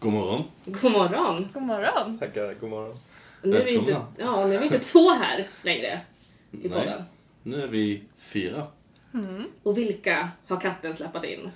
God 0.00 0.12
morgon. 0.12 0.44
God 0.64 0.92
morgon. 0.92 1.48
God 1.54 1.62
morgon. 1.62 2.18
Tackar, 2.18 2.54
god 2.54 2.70
morgon. 2.70 2.98
Nu 3.42 3.56
är, 3.56 3.64
vi 3.64 3.74
inte, 3.74 4.02
ja, 4.18 4.46
nu 4.46 4.54
är 4.54 4.58
vi 4.58 4.64
inte 4.64 4.78
två 4.78 5.10
här 5.10 5.46
längre 5.62 6.00
i 6.50 6.56
Nej, 6.56 6.68
podden. 6.68 7.02
nu 7.42 7.62
är 7.62 7.66
vi 7.66 8.02
fyra. 8.18 8.66
Och 9.62 9.78
vilka 9.78 10.28
har 10.48 10.60
katten 10.60 10.94
släppt 10.94 11.24
in? 11.24 11.50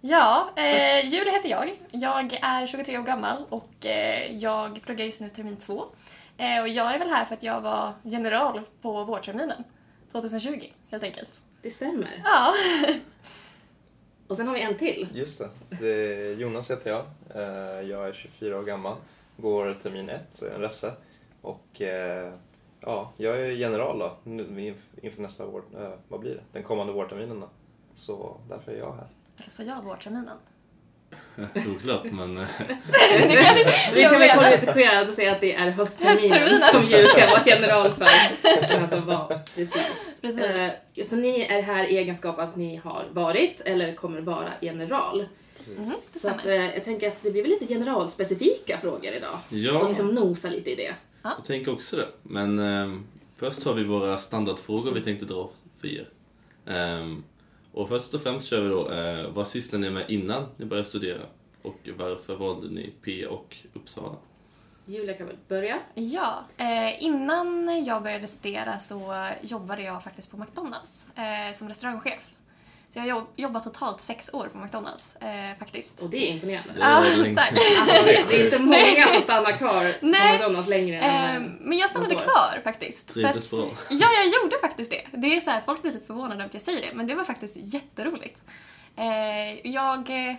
Ja, 0.00 0.50
eh, 0.56 1.06
Julia 1.06 1.32
heter 1.32 1.48
jag. 1.48 1.78
Jag 1.90 2.38
är 2.42 2.66
23 2.66 2.98
år 2.98 3.02
gammal 3.02 3.44
och 3.48 3.86
eh, 3.86 4.36
jag 4.36 4.82
pluggar 4.82 5.04
just 5.04 5.20
nu 5.20 5.28
termin 5.28 5.56
två. 5.56 5.84
Eh, 6.36 6.60
och 6.60 6.68
jag 6.68 6.94
är 6.94 6.98
väl 6.98 7.08
här 7.10 7.24
för 7.24 7.34
att 7.34 7.42
jag 7.42 7.60
var 7.60 7.92
general 8.02 8.60
på 8.82 9.04
vårterminen 9.04 9.64
2020 10.12 10.64
helt 10.90 11.04
enkelt. 11.04 11.40
Det 11.62 11.70
stämmer. 11.70 12.22
Ja, 12.24 12.54
Och 14.28 14.36
sen 14.36 14.46
har 14.46 14.54
vi 14.54 14.62
en 14.62 14.78
till. 14.78 15.08
Just 15.14 15.38
det. 15.38 15.48
det 15.80 15.88
är 15.88 16.34
Jonas 16.34 16.70
heter 16.70 16.90
jag. 16.90 17.04
Eh, 17.34 17.88
Jag 17.88 18.08
är 18.08 18.12
24 18.12 18.58
år 18.58 18.62
gammal. 18.62 18.96
Går 19.36 19.74
termin 19.82 20.08
1, 20.08 20.20
så 20.32 20.44
jag 20.44 20.52
är 20.52 20.56
en 20.56 20.62
resse. 20.62 20.92
Och 21.40 21.82
eh, 21.82 22.32
ja, 22.80 23.12
jag 23.16 23.40
är 23.40 23.50
general 23.50 23.98
då, 23.98 24.16
inför 25.02 25.22
nästa 25.22 25.46
år. 25.46 25.62
eh, 25.78 25.90
Vad 26.08 26.20
blir 26.20 26.34
det? 26.34 26.40
Den 26.52 26.62
kommande 26.62 26.92
vårterminen 26.92 27.40
då. 27.40 27.48
Så 27.94 28.36
därför 28.48 28.72
är 28.72 28.78
jag 28.78 28.92
här. 28.92 29.06
så 29.50 29.62
jag 29.62 29.82
vårterminen. 29.84 30.36
Oklart, 31.76 32.04
men 32.12 32.38
eh, 32.38 32.46
kanske 32.58 33.74
Vi 33.94 34.02
kan 34.02 34.18
väl 34.20 34.30
korrigera 34.30 35.08
och 35.08 35.14
säga 35.14 35.32
att 35.32 35.40
det 35.40 35.54
är 35.54 35.70
höstterminen 35.70 36.30
Höstterminen. 36.30 36.60
som 36.72 36.82
Julia 36.82 37.30
var 37.30 37.42
general 37.46 37.90
för. 37.92 38.08
Den 38.68 38.80
här 38.80 38.86
som 38.86 39.06
var. 39.06 39.28
Precis. 39.54 40.16
Precis. 40.20 40.40
Eh, 40.40 41.04
Så 41.04 41.16
ni 41.16 41.40
är 41.40 41.62
här 41.62 41.84
i 41.84 41.96
egenskap 41.98 42.38
att 42.38 42.56
ni 42.56 42.76
har 42.76 43.06
varit 43.12 43.60
eller 43.64 43.94
kommer 43.94 44.20
vara 44.20 44.48
general. 44.60 45.28
Det 46.12 46.18
Så 46.18 46.28
att, 46.28 46.46
eh, 46.46 46.54
jag 46.74 46.84
tänker 46.84 47.08
att 47.08 47.22
det 47.22 47.30
blir 47.30 47.42
väl 47.42 47.50
lite 47.50 47.66
generalspecifika 47.66 48.78
frågor 48.78 49.12
idag. 49.12 49.38
Och 49.50 49.56
ja, 49.56 49.88
liksom 49.88 50.08
nosa 50.08 50.48
lite 50.48 50.70
i 50.70 50.74
det. 50.74 50.94
jag 51.22 51.44
tänker 51.46 51.72
också 51.72 51.96
det. 51.96 52.08
Men 52.22 52.58
eh, 52.58 52.98
först 53.36 53.64
har 53.64 53.74
vi 53.74 53.84
våra 53.84 54.18
standardfrågor 54.18 54.92
vi 54.92 55.00
tänkte 55.00 55.24
dra 55.26 55.50
för 55.80 55.88
er. 55.88 56.08
Ehm, 56.66 57.24
och 57.72 57.88
först 57.88 58.14
och 58.14 58.22
främst 58.22 58.48
kör 58.48 58.60
vi 58.60 58.68
då, 58.68 58.90
eh, 58.90 59.30
vad 59.30 59.48
sysslade 59.48 59.84
ni 59.84 59.90
med 59.90 60.10
innan 60.10 60.46
ni 60.56 60.64
började 60.64 60.88
studera? 60.88 61.22
Och 61.62 61.88
varför 61.98 62.36
valde 62.36 62.68
ni 62.68 62.92
P 63.04 63.26
och 63.26 63.56
Uppsala? 63.72 64.16
Julia 64.86 65.14
kan 65.14 65.26
väl 65.26 65.36
börja? 65.48 65.78
Ja, 65.94 66.44
eh, 66.56 67.02
innan 67.02 67.84
jag 67.84 68.02
började 68.02 68.28
studera 68.28 68.78
så 68.78 69.28
jobbade 69.42 69.82
jag 69.82 70.04
faktiskt 70.04 70.30
på 70.30 70.36
McDonalds 70.36 71.06
eh, 71.16 71.56
som 71.56 71.68
restaurangchef. 71.68 72.34
Så 72.90 72.98
jag 72.98 73.02
har 73.02 73.08
jobb, 73.08 73.26
jobbat 73.36 73.64
totalt 73.64 74.00
sex 74.00 74.30
år 74.32 74.48
på 74.52 74.58
McDonalds 74.58 75.16
eh, 75.16 75.58
faktiskt. 75.58 76.02
Och 76.02 76.10
det 76.10 76.16
är 76.30 76.34
imponerande. 76.34 76.72
Det 76.72 76.84
Ah, 76.84 77.02
tack. 77.36 77.52
Alltså, 77.80 78.04
det 78.04 78.40
är 78.40 78.44
inte 78.44 78.58
många 78.62 79.06
som 79.12 79.22
stannar 79.22 79.56
kvar 79.58 79.92
på. 80.00 80.06
McDonalds 80.06 80.68
längre 80.68 80.98
Eh, 80.98 81.34
än... 81.34 81.58
men 81.60 81.78
jag 81.78 81.90
stannade 81.90 82.14
kvar 82.14 82.60
faktiskt. 82.64 83.08
Trivdes 83.14 83.50
bra. 83.50 83.68
Ja, 83.90 84.08
jag 84.12 84.42
gjorde 84.42 84.56
faktiskt 84.60 84.90
det. 84.90 85.04
Det 85.12 85.36
är 85.36 85.40
så 85.40 85.50
här, 85.50 85.60
folk 85.66 85.82
blir 85.82 85.92
så 85.92 85.98
förvånade 86.06 86.34
över 86.34 86.44
att 86.44 86.54
jag 86.54 86.62
säger 86.62 86.80
det, 86.80 86.94
men 86.94 87.06
det 87.06 87.14
var 87.14 87.24
faktiskt 87.24 87.56
jätteroligt. 87.56 88.42
Eh, 88.96 89.66
jag 89.72 90.10
eh, 90.30 90.34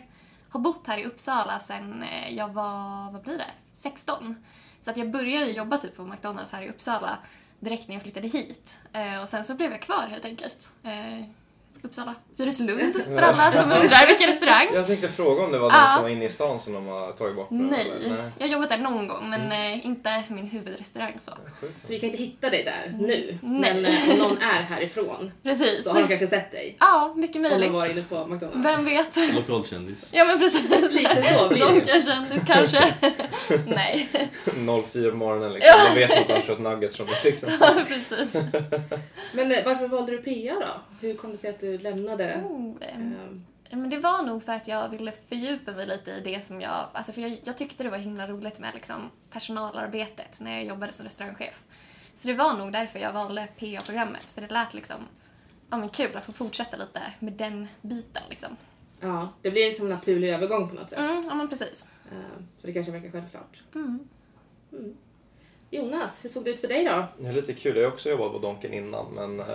har 0.49 0.59
bott 0.59 0.87
här 0.87 0.97
i 0.97 1.05
Uppsala 1.05 1.59
sedan 1.59 2.03
eh, 2.03 2.33
jag 2.33 2.47
var, 2.53 3.11
vad 3.11 3.21
blir 3.21 3.37
det, 3.37 3.51
16. 3.75 4.35
Så 4.81 4.89
att 4.91 4.97
jag 4.97 5.11
började 5.11 5.45
jobba 5.51 5.77
typ 5.77 5.95
på 5.97 6.05
McDonalds 6.05 6.51
här 6.51 6.61
i 6.61 6.69
Uppsala 6.69 7.17
direkt 7.59 7.87
när 7.87 7.95
jag 7.95 8.03
flyttade 8.03 8.27
hit. 8.27 8.77
Eh, 8.93 9.21
och 9.21 9.29
sen 9.29 9.45
så 9.45 9.55
blev 9.55 9.71
jag 9.71 9.81
kvar 9.81 10.07
helt 10.09 10.25
enkelt. 10.25 10.69
Uppsala, 11.83 12.15
Fyrislund 12.37 12.93
för 13.05 13.21
alla 13.21 13.51
som 13.51 13.71
undrar 13.71 14.07
vilken 14.07 14.27
restaurang. 14.27 14.67
Jag 14.73 14.87
tänkte 14.87 15.07
fråga 15.07 15.43
om 15.43 15.51
det 15.51 15.59
var 15.59 15.71
den 15.71 15.87
som 15.87 16.01
var 16.03 16.09
inne 16.09 16.25
i 16.25 16.29
stan 16.29 16.59
som 16.59 16.73
de 16.73 16.87
har 16.87 17.11
tagit 17.11 17.35
bort 17.35 17.49
nu, 17.49 17.63
Nej? 17.63 17.91
Nej. 18.01 18.17
jag 18.37 18.47
har 18.47 18.53
jobbat 18.53 18.69
där 18.69 18.77
någon 18.77 19.07
gång 19.07 19.29
men 19.29 19.51
eh, 19.51 19.85
inte 19.85 20.23
min 20.27 20.47
huvudrestaurang 20.47 21.17
så. 21.21 21.31
Så 21.83 21.93
vi 21.93 21.99
kan 21.99 22.09
inte 22.09 22.23
hitta 22.23 22.49
dig 22.49 22.63
där 22.63 22.95
nu. 22.99 23.37
Nej. 23.41 23.73
Men 23.73 23.85
eh, 23.85 24.11
om 24.11 24.17
någon 24.17 24.37
är 24.37 24.61
härifrån 24.61 25.31
Precis. 25.43 25.83
så 25.83 25.93
har 25.93 26.01
de 26.01 26.07
kanske 26.07 26.27
sett 26.27 26.51
dig. 26.51 26.75
Ja, 26.79 27.13
mycket 27.15 27.35
Om 27.35 27.43
de 27.43 27.49
möjligt. 27.49 27.71
var 27.71 27.85
inne 27.87 28.03
på 28.09 28.25
McDonalds. 28.27 28.65
Vem 28.65 28.85
vet? 28.85 29.35
Lokalkändis. 29.35 30.09
Ja 30.13 30.25
men 30.25 30.39
precis. 30.39 30.69
Lite 30.69 31.33
så 31.39 31.49
blir 31.49 31.59
det. 31.59 31.65
Donken-kändis 31.65 32.43
kanske. 32.47 32.93
Nej. 33.65 34.09
04 34.91 35.11
på 35.11 35.17
morgonen 35.17 35.53
liksom. 35.53 35.73
Ja. 35.77 35.93
De 35.93 35.99
vet 35.99 36.19
att 36.19 36.27
de 36.27 36.33
har 36.33 36.41
kört 36.41 36.59
nuggets 36.59 36.95
från 36.97 37.05
mig 37.07 37.15
liksom. 37.23 37.49
Ja, 37.59 37.73
precis. 37.87 38.33
Men 39.33 39.51
eh, 39.51 39.65
varför 39.65 39.87
valde 39.87 40.11
du 40.11 40.17
PA 40.17 40.65
då? 40.65 40.97
Hur 41.07 41.13
kom 41.13 41.31
det 41.31 41.37
sig 41.37 41.49
att 41.49 41.59
du 41.59 41.68
lämnade? 41.77 42.43
Oh, 42.49 42.75
ehm, 42.81 43.41
eh, 43.69 43.77
men 43.77 43.89
det 43.89 43.97
var 43.97 44.23
nog 44.23 44.43
för 44.43 44.53
att 44.53 44.67
jag 44.67 44.89
ville 44.89 45.11
fördjupa 45.11 45.71
mig 45.71 45.87
lite 45.87 46.11
i 46.11 46.21
det 46.21 46.45
som 46.45 46.61
jag... 46.61 46.87
Alltså 46.93 47.11
för 47.11 47.21
jag, 47.21 47.39
jag 47.43 47.57
tyckte 47.57 47.83
det 47.83 47.89
var 47.89 47.97
himla 47.97 48.27
roligt 48.27 48.59
med 48.59 48.73
liksom 48.73 49.11
personalarbetet 49.31 50.41
när 50.41 50.51
jag 50.51 50.65
jobbade 50.65 50.93
som 50.93 51.03
restaurangchef. 51.03 51.63
Så 52.15 52.27
det 52.27 52.33
var 52.33 52.53
nog 52.53 52.71
därför 52.71 52.99
jag 52.99 53.13
valde 53.13 53.47
PA-programmet. 53.59 54.31
För 54.31 54.41
det 54.41 54.47
lät 54.53 54.73
liksom 54.73 54.97
ja, 55.69 55.77
men 55.77 55.89
kul 55.89 56.15
att 56.15 56.23
få 56.23 56.31
fortsätta 56.31 56.77
lite 56.77 57.01
med 57.19 57.33
den 57.33 57.67
biten 57.81 58.23
liksom. 58.29 58.57
Ja, 58.99 59.29
det 59.41 59.51
blir 59.51 59.69
liksom 59.69 59.85
en 59.85 59.89
naturlig 59.93 60.29
övergång 60.29 60.69
på 60.69 60.75
något 60.75 60.89
sätt. 60.89 60.99
Mm, 60.99 61.23
ja 61.27 61.35
men 61.35 61.49
precis. 61.49 61.91
Eh, 62.11 62.43
Så 62.61 62.67
det 62.67 62.73
kanske 62.73 62.91
verkar 62.91 63.11
självklart. 63.11 63.63
Mm. 63.75 64.07
Jonas, 65.71 66.25
hur 66.25 66.29
såg 66.29 66.43
det 66.45 66.49
ut 66.49 66.59
för 66.59 66.67
dig 66.67 66.85
då? 66.85 67.03
Det 67.17 67.27
är 67.27 67.33
lite 67.33 67.53
kul, 67.53 67.77
jag 67.77 67.83
har 67.83 67.91
också 67.91 68.09
jobbat 68.09 68.31
på 68.31 68.37
Donken 68.37 68.73
innan 68.73 69.05
men 69.05 69.39
eh, 69.39 69.45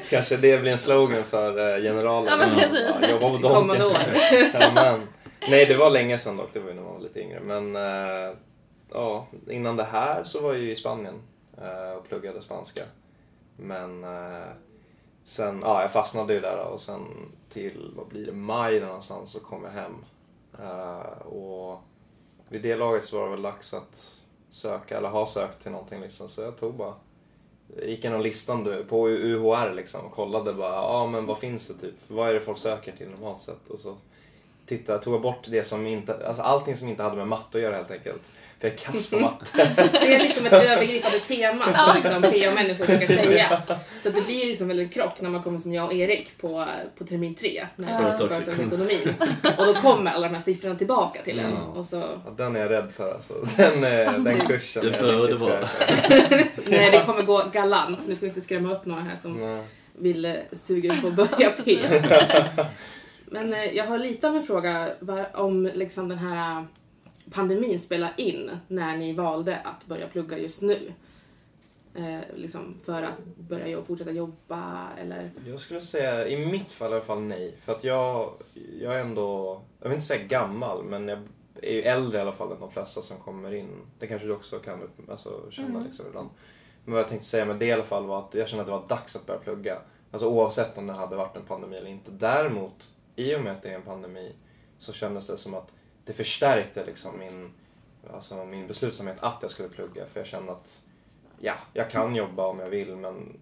kanske 0.10 0.36
det 0.36 0.60
blir 0.60 0.72
en 0.72 0.78
slogan 0.78 1.24
för 1.24 1.76
eh, 1.76 1.82
generalen. 1.82 2.38
Ja, 2.38 2.44
precis. 2.44 2.96
Ja, 3.02 3.10
jobba 3.10 3.30
på 3.30 3.36
Donken. 3.36 3.82
Ja, 4.52 4.70
men, 4.74 5.08
nej, 5.48 5.66
det 5.66 5.76
var 5.76 5.90
länge 5.90 6.18
sedan 6.18 6.36
dock, 6.36 6.48
det 6.52 6.60
var 6.60 6.68
ju 6.68 6.74
när 6.74 6.82
man 6.82 6.92
var 6.92 7.00
lite 7.00 7.20
yngre. 7.20 7.40
Men 7.40 7.76
eh, 7.76 8.36
ja, 8.92 9.26
innan 9.50 9.76
det 9.76 9.84
här 9.84 10.24
så 10.24 10.40
var 10.40 10.52
jag 10.52 10.62
ju 10.62 10.70
i 10.70 10.76
Spanien 10.76 11.14
och 11.98 12.08
pluggade 12.08 12.42
spanska. 12.42 12.82
Men 13.56 14.04
sen, 15.24 15.60
ja, 15.62 15.82
jag 15.82 15.92
fastnade 15.92 16.34
ju 16.34 16.40
där 16.40 16.56
och 16.56 16.80
sen 16.80 17.02
till, 17.48 17.90
vad 17.96 18.06
blir 18.06 18.26
det, 18.26 18.32
maj 18.32 18.80
någonstans 18.80 19.30
så 19.30 19.40
kom 19.40 19.64
jag 19.64 19.70
hem. 19.70 20.04
Och 21.24 21.82
vid 22.48 22.62
det 22.62 22.76
laget 22.76 23.04
så 23.04 23.18
var 23.18 23.24
det 23.24 23.30
väl 23.30 23.42
dags 23.42 23.74
att 23.74 24.19
söka, 24.50 24.98
eller 24.98 25.08
ha 25.08 25.26
sökt 25.26 25.62
till 25.62 25.70
någonting 25.70 26.00
liksom. 26.00 26.28
Så 26.28 26.40
jag 26.40 26.56
tog 26.56 26.74
bara, 26.74 26.94
gick 27.82 27.98
igenom 27.98 28.20
listan 28.20 28.84
på 28.88 29.08
UHR 29.08 29.74
liksom 29.74 30.06
och 30.06 30.12
kollade 30.12 30.54
bara, 30.54 30.74
ja 30.74 31.06
men 31.06 31.26
vad 31.26 31.38
finns 31.38 31.66
det 31.66 31.74
typ? 31.74 31.94
Vad 32.08 32.28
är 32.28 32.34
det 32.34 32.40
folk 32.40 32.58
söker 32.58 32.92
till 32.92 33.08
normalt 33.08 33.40
sett? 33.40 33.68
Och 33.68 33.78
så 33.78 33.96
titta, 34.76 34.98
tog 34.98 35.14
jag 35.14 35.20
bort 35.22 35.42
det 35.48 35.64
som 35.64 35.86
inte, 35.86 36.26
alltså 36.26 36.42
allting 36.42 36.76
som 36.76 36.88
inte 36.88 37.02
hade 37.02 37.16
med 37.16 37.28
matte 37.28 37.58
att 37.58 37.62
göra 37.64 37.76
helt 37.76 37.90
enkelt. 37.90 38.22
För 38.60 38.68
jag 38.68 38.74
är 38.74 38.78
kass 38.78 39.10
på 39.10 39.18
matte. 39.20 39.46
Det 39.92 40.14
är 40.14 40.18
liksom 40.18 40.46
ett 40.46 40.52
övergripande 40.52 41.18
tema 41.18 41.64
som 41.64 41.94
liksom 42.02 42.22
PA-människor 42.22 42.86
brukar 42.86 43.06
säga. 43.24 43.62
Så 44.02 44.10
det 44.10 44.26
blir 44.26 44.46
liksom 44.46 44.68
väl 44.68 44.78
en 44.78 44.88
krock 44.88 45.20
när 45.20 45.30
man 45.30 45.42
kommer 45.42 45.60
som 45.60 45.74
jag 45.74 45.84
och 45.86 45.92
Erik 45.94 46.38
på, 46.40 46.66
på 46.98 47.04
termin 47.04 47.34
tre. 47.34 47.66
När 47.76 48.02
Ja. 48.02 48.06
vi 48.10 48.16
ska 48.16 48.26
prata 48.26 48.50
om 48.60 48.66
ekonomin. 48.66 49.14
Och 49.58 49.66
då 49.66 49.74
kommer 49.74 50.10
alla 50.10 50.28
de 50.28 50.34
här 50.34 50.42
siffrorna 50.42 50.74
tillbaka 50.76 51.22
till 51.22 51.38
en. 51.38 51.50
Ja. 51.50 51.80
Och 51.80 51.86
så, 51.86 51.96
Ja, 51.96 52.30
den 52.36 52.56
är 52.56 52.60
jag 52.60 52.70
rädd 52.70 52.92
för 52.96 53.14
alltså. 53.14 53.32
Den, 53.56 53.84
eh, 53.84 54.12
den 54.12 54.46
kursen. 54.46 54.84
Det 54.84 54.90
det 55.26 55.34
vara. 55.34 55.68
nej, 56.66 56.90
det 56.90 57.02
kommer 57.06 57.22
gå 57.22 57.44
galant. 57.52 57.98
Nu 58.06 58.16
ska 58.16 58.24
vi 58.26 58.28
inte 58.28 58.40
skrämma 58.40 58.72
upp 58.74 58.86
några 58.86 59.02
här 59.02 59.16
som 59.22 59.32
Nej. 59.36 59.62
vill 59.98 60.24
eh, 60.24 60.32
suga 60.66 60.94
på 61.02 61.06
att 61.08 61.14
börja 61.14 61.50
P. 61.64 61.78
Men 63.30 63.52
eh, 63.52 63.64
jag 63.76 63.86
har 63.86 63.98
lite 63.98 64.28
av 64.28 64.36
en 64.36 64.46
fråga 64.46 64.94
var, 65.00 65.36
om 65.36 65.64
liksom 65.74 66.08
den 66.08 66.18
här 66.18 66.60
eh, 66.60 66.64
pandemin 67.30 67.80
spelar 67.80 68.14
in 68.16 68.50
när 68.68 68.96
ni 68.96 69.12
valde 69.12 69.58
att 69.58 69.86
börja 69.86 70.08
plugga 70.08 70.38
just 70.38 70.62
nu. 70.62 70.92
Eh, 71.94 72.18
liksom 72.36 72.76
för 72.84 73.02
att 73.02 73.24
börja 73.36 73.66
jobba, 73.66 73.86
fortsätta 73.86 74.10
jobba 74.10 74.88
eller? 75.00 75.30
Jag 75.46 75.60
skulle 75.60 75.80
säga, 75.80 76.28
i 76.28 76.46
mitt 76.46 76.72
fall 76.72 76.90
i 76.90 76.94
alla 76.94 77.04
fall 77.04 77.20
nej. 77.20 77.54
För 77.64 77.72
att 77.72 77.84
jag, 77.84 78.32
jag 78.80 78.94
är 78.94 79.00
ändå, 79.00 79.60
jag 79.80 79.88
vill 79.88 79.94
inte 79.94 80.06
säga 80.06 80.26
gammal, 80.26 80.84
men 80.84 81.08
jag 81.08 81.18
är 81.62 81.72
ju 81.72 81.82
äldre 81.82 82.18
i 82.18 82.20
alla 82.20 82.32
fall 82.32 82.52
än 82.52 82.60
de 82.60 82.70
flesta 82.70 83.02
som 83.02 83.16
kommer 83.18 83.54
in. 83.54 83.68
Det 83.98 84.06
kanske 84.06 84.26
du 84.26 84.32
också 84.32 84.58
kan 84.58 84.90
alltså, 85.10 85.50
känna 85.50 85.68
Mm. 85.68 85.84
liksom 85.84 86.06
ibland. 86.06 86.28
Men 86.84 86.92
vad 86.92 87.00
jag 87.02 87.08
tänkte 87.08 87.26
säga 87.26 87.44
med 87.44 87.56
det 87.56 87.66
i 87.66 87.72
alla 87.72 87.82
fall 87.82 88.06
var 88.06 88.18
att 88.18 88.34
jag 88.34 88.48
kände 88.48 88.60
att 88.60 88.66
det 88.66 88.72
var 88.72 88.88
dags 88.88 89.16
att 89.16 89.26
börja 89.26 89.40
plugga. 89.40 89.78
Alltså 90.10 90.28
oavsett 90.28 90.78
om 90.78 90.86
det 90.86 90.92
hade 90.92 91.16
varit 91.16 91.36
en 91.36 91.44
pandemi 91.44 91.76
eller 91.76 91.90
inte. 91.90 92.10
Däremot, 92.10 92.94
i 93.20 93.36
och 93.36 93.40
med 93.40 93.52
att 93.52 93.62
det 93.62 93.70
är 93.70 93.74
en 93.74 93.82
pandemi, 93.82 94.32
så 94.78 94.92
kändes 94.92 95.26
det 95.26 95.36
som 95.36 95.54
att 95.54 95.68
det 96.04 96.12
förstärkte 96.12 96.84
liksom 96.84 97.18
min, 97.18 97.50
alltså 98.14 98.44
min 98.44 98.66
beslutsamhet 98.66 99.16
att 99.20 99.38
jag 99.42 99.50
skulle 99.50 99.68
plugga. 99.68 100.06
För 100.06 100.20
jag 100.20 100.26
kände 100.26 100.52
att, 100.52 100.80
ja, 101.38 101.54
jag 101.72 101.90
kan 101.90 102.16
jobba 102.16 102.46
om 102.46 102.58
jag 102.58 102.68
vill 102.68 102.96
men 102.96 103.38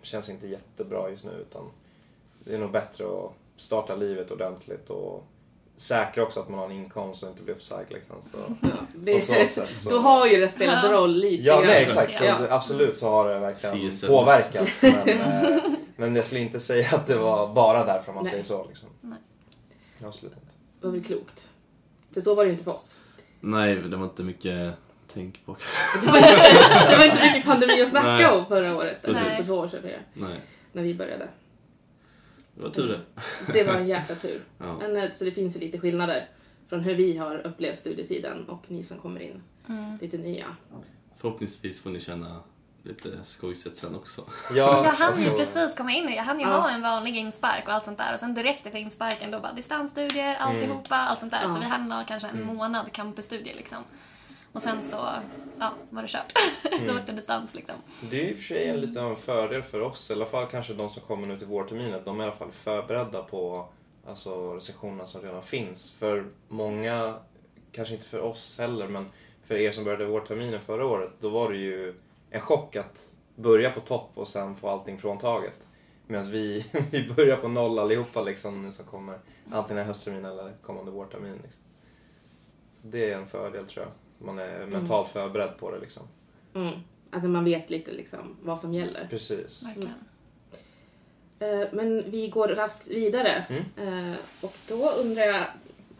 det 0.00 0.06
känns 0.06 0.28
inte 0.28 0.46
jättebra 0.46 1.10
just 1.10 1.24
nu 1.24 1.30
utan 1.40 1.70
det 2.44 2.54
är 2.54 2.58
nog 2.58 2.70
bättre 2.70 3.04
att 3.04 3.32
starta 3.56 3.96
livet 3.96 4.30
ordentligt 4.30 4.90
och 4.90 5.24
säkra 5.76 6.22
också 6.22 6.40
att 6.40 6.48
man 6.48 6.58
har 6.58 6.66
en 6.66 6.72
inkomst 6.72 7.22
och 7.22 7.28
inte 7.28 7.42
blir 7.42 7.54
uppsagd 7.54 7.92
liksom. 7.92 8.16
Så, 8.22 8.36
Det, 8.94 9.20
så 9.20 9.32
sätt 9.46 9.76
så. 9.76 9.90
Då 9.90 9.98
har 9.98 10.26
ju 10.26 10.40
det 10.40 10.48
spelat 10.48 10.90
roll 10.90 11.14
lite 11.16 11.42
Ja, 11.42 11.56
grann. 11.56 11.66
nej 11.66 11.82
exakt. 11.82 12.14
Så 12.14 12.24
Ja. 12.24 12.38
absolut 12.50 12.98
så 12.98 13.08
har 13.10 13.28
det 13.34 13.38
verkligen 13.40 13.90
CSN. 13.90 14.06
påverkat. 14.06 14.68
Men, 14.82 15.60
men 16.00 16.16
jag 16.16 16.24
skulle 16.26 16.40
inte 16.40 16.60
säga 16.60 16.88
att 16.92 17.06
det 17.06 17.16
var 17.16 17.54
bara 17.54 17.84
därför 17.84 18.08
om 18.08 18.14
man 18.14 18.24
Nej. 18.24 18.30
säger 18.30 18.44
så. 18.44 18.66
Liksom. 18.68 18.88
Nej. 19.00 19.18
Absolut 20.04 20.32
inte. 20.34 20.46
Det 20.80 20.86
var 20.86 20.92
väl 20.92 21.04
klokt. 21.04 21.48
För 22.12 22.20
så 22.20 22.34
var 22.34 22.44
det 22.44 22.48
ju 22.48 22.52
inte 22.52 22.64
för 22.64 22.74
oss. 22.74 22.98
Nej, 23.40 23.74
det 23.76 23.96
var 23.96 24.04
inte 24.04 24.22
mycket 24.22 24.74
tänk 25.12 25.46
på. 25.46 25.56
Det 26.02 26.06
var 26.10 26.18
inte, 26.18 26.90
det 26.90 26.96
var 26.96 27.04
inte 27.04 27.22
mycket 27.22 27.44
pandemi 27.50 27.82
att 27.82 27.88
snacka 27.88 28.08
Nej. 28.08 28.26
om 28.38 28.46
förra 28.46 28.76
året. 28.76 29.02
Precis. 29.02 29.36
för 29.36 29.42
två 29.44 29.54
år 29.54 29.68
sedan 29.68 29.90
Nej, 30.14 30.40
när 30.72 30.82
vi 30.82 30.94
började. 30.94 31.28
det 32.54 32.62
var 32.62 32.70
tur 32.70 32.88
det. 32.88 33.00
Det 33.52 33.64
var 33.64 33.74
en 33.74 33.88
jäkla 33.88 34.14
tur. 34.14 34.40
Ja. 34.58 34.76
Men, 34.78 34.96
eh, 34.96 35.10
så 35.12 35.24
det 35.24 35.30
finns 35.30 35.56
ju 35.56 35.60
lite 35.60 35.78
skillnader 35.78 36.28
från 36.68 36.80
hur 36.80 36.94
vi 36.94 37.16
har 37.16 37.46
upplevt 37.46 37.78
studietiden 37.78 38.48
och 38.48 38.64
ni 38.68 38.84
som 38.84 38.98
kommer 38.98 39.20
in 39.20 39.42
Mm. 39.68 39.98
lite 40.00 40.18
nya. 40.18 40.56
Förhoppningsvis 41.16 41.82
får 41.82 41.90
ni 41.90 42.00
känna 42.00 42.40
lite 42.82 43.24
skojset 43.24 43.76
sen 43.76 43.94
också. 43.94 44.24
Men 44.48 44.56
Ja, 44.56 44.84
jag 44.84 44.92
hann 44.92 45.06
alltså, 45.06 45.30
ju 45.30 45.36
precis 45.38 45.74
komma 45.76 45.92
in. 45.92 46.08
Jag 46.08 46.22
hann 46.22 46.40
ju 46.40 46.46
Ja. 46.46 46.60
ha 46.60 46.70
en 46.70 46.82
vanlig 46.82 47.16
inspark 47.16 47.68
och 47.68 47.74
allt 47.74 47.84
sånt 47.84 47.98
där. 47.98 48.14
Och 48.14 48.20
sen 48.20 48.34
direkt 48.34 48.66
efter 48.66 48.78
insparken 48.78 49.30
då 49.30 49.40
bara 49.40 49.52
distansstudier, 49.52 50.34
alltihopa, 50.34 50.96
allt 50.96 51.20
sånt 51.20 51.32
där. 51.32 51.42
Ja. 51.42 51.54
Så 51.54 51.60
vi 51.60 51.66
hann 51.66 51.92
ha 51.92 52.04
kanske 52.04 52.28
en 52.28 52.46
månad 52.46 52.92
campusstudier 52.92 53.54
liksom. 53.56 53.78
Och 54.52 54.62
sen 54.62 54.82
så, 54.82 54.96
ja, 55.58 55.72
var 55.90 56.02
det 56.02 56.08
kört. 56.08 56.32
då 56.86 56.92
var 56.94 57.00
det 57.06 57.12
distans 57.12 57.54
liksom. 57.54 57.74
Det 58.10 58.20
är 58.26 58.30
i 58.30 58.34
och 58.34 58.36
för 58.36 58.44
sig 58.44 58.68
en 58.68 58.80
lite 58.80 59.02
av 59.02 59.10
en 59.10 59.16
fördel 59.16 59.62
för 59.62 59.80
oss, 59.80 60.10
i 60.10 60.12
alla 60.12 60.26
fall 60.26 60.46
kanske 60.46 60.74
de 60.74 60.88
som 60.88 61.02
kommer 61.02 61.26
nu 61.26 61.38
till 61.38 61.46
vårterminen, 61.46 61.94
att 61.94 62.04
de 62.04 62.20
är 62.20 62.24
i 62.24 62.26
alla 62.26 62.36
fall 62.36 62.52
förberedda 62.52 63.22
på 63.22 63.68
alltså, 64.08 64.54
recensionerna 64.54 65.06
som 65.06 65.22
redan 65.22 65.42
finns. 65.42 65.92
För 65.92 66.26
många, 66.48 67.14
kanske 67.72 67.94
inte 67.94 68.06
för 68.06 68.20
oss 68.20 68.58
heller, 68.58 68.86
men 68.86 69.06
för 69.44 69.54
er 69.54 69.72
som 69.72 69.84
började 69.84 70.04
vårterminen 70.04 70.60
förra 70.60 70.86
året, 70.86 71.10
då 71.20 71.28
var 71.28 71.50
det 71.50 71.56
ju 71.58 71.94
en 72.30 72.40
chock 72.40 72.76
att 72.76 73.12
börja 73.34 73.70
på 73.70 73.80
topp 73.80 74.10
och 74.14 74.28
sen 74.28 74.54
få 74.56 74.68
allting 74.68 74.98
fråntaget. 74.98 75.66
Medan 76.06 76.30
vi, 76.30 76.66
vi 76.90 77.08
börjar 77.08 77.36
på 77.36 77.48
noll 77.48 77.78
allihopa 77.78 78.22
liksom 78.22 78.62
nu 78.62 78.72
som 78.72 78.84
kommer, 78.84 79.18
antingen 79.52 79.86
hösttermin 79.86 80.24
eller 80.24 80.52
kommande 80.62 80.90
vårtermin. 80.90 81.38
Liksom. 81.42 81.60
Det 82.82 83.10
är 83.10 83.16
en 83.18 83.26
fördel 83.26 83.66
tror 83.66 83.84
jag. 83.86 84.26
Man 84.26 84.38
är 84.38 84.66
mentalt 84.66 85.08
förberedd 85.08 85.58
på 85.58 85.70
det 85.70 85.78
liksom. 85.78 86.02
Mm. 86.54 86.74
Att 87.10 87.24
man 87.24 87.44
vet 87.44 87.70
lite 87.70 87.92
liksom 87.92 88.36
vad 88.42 88.60
som 88.60 88.74
gäller. 88.74 89.06
Precis. 89.10 89.62
Verkligen. 89.62 89.94
Eh, 91.38 91.68
Men 91.72 92.10
vi 92.10 92.28
går 92.28 92.48
raskt 92.48 92.86
vidare. 92.88 93.44
Mm. 93.76 94.12
Eh, 94.12 94.16
Och 94.40 94.54
då 94.68 94.90
undrar 94.90 95.22
jag, 95.22 95.44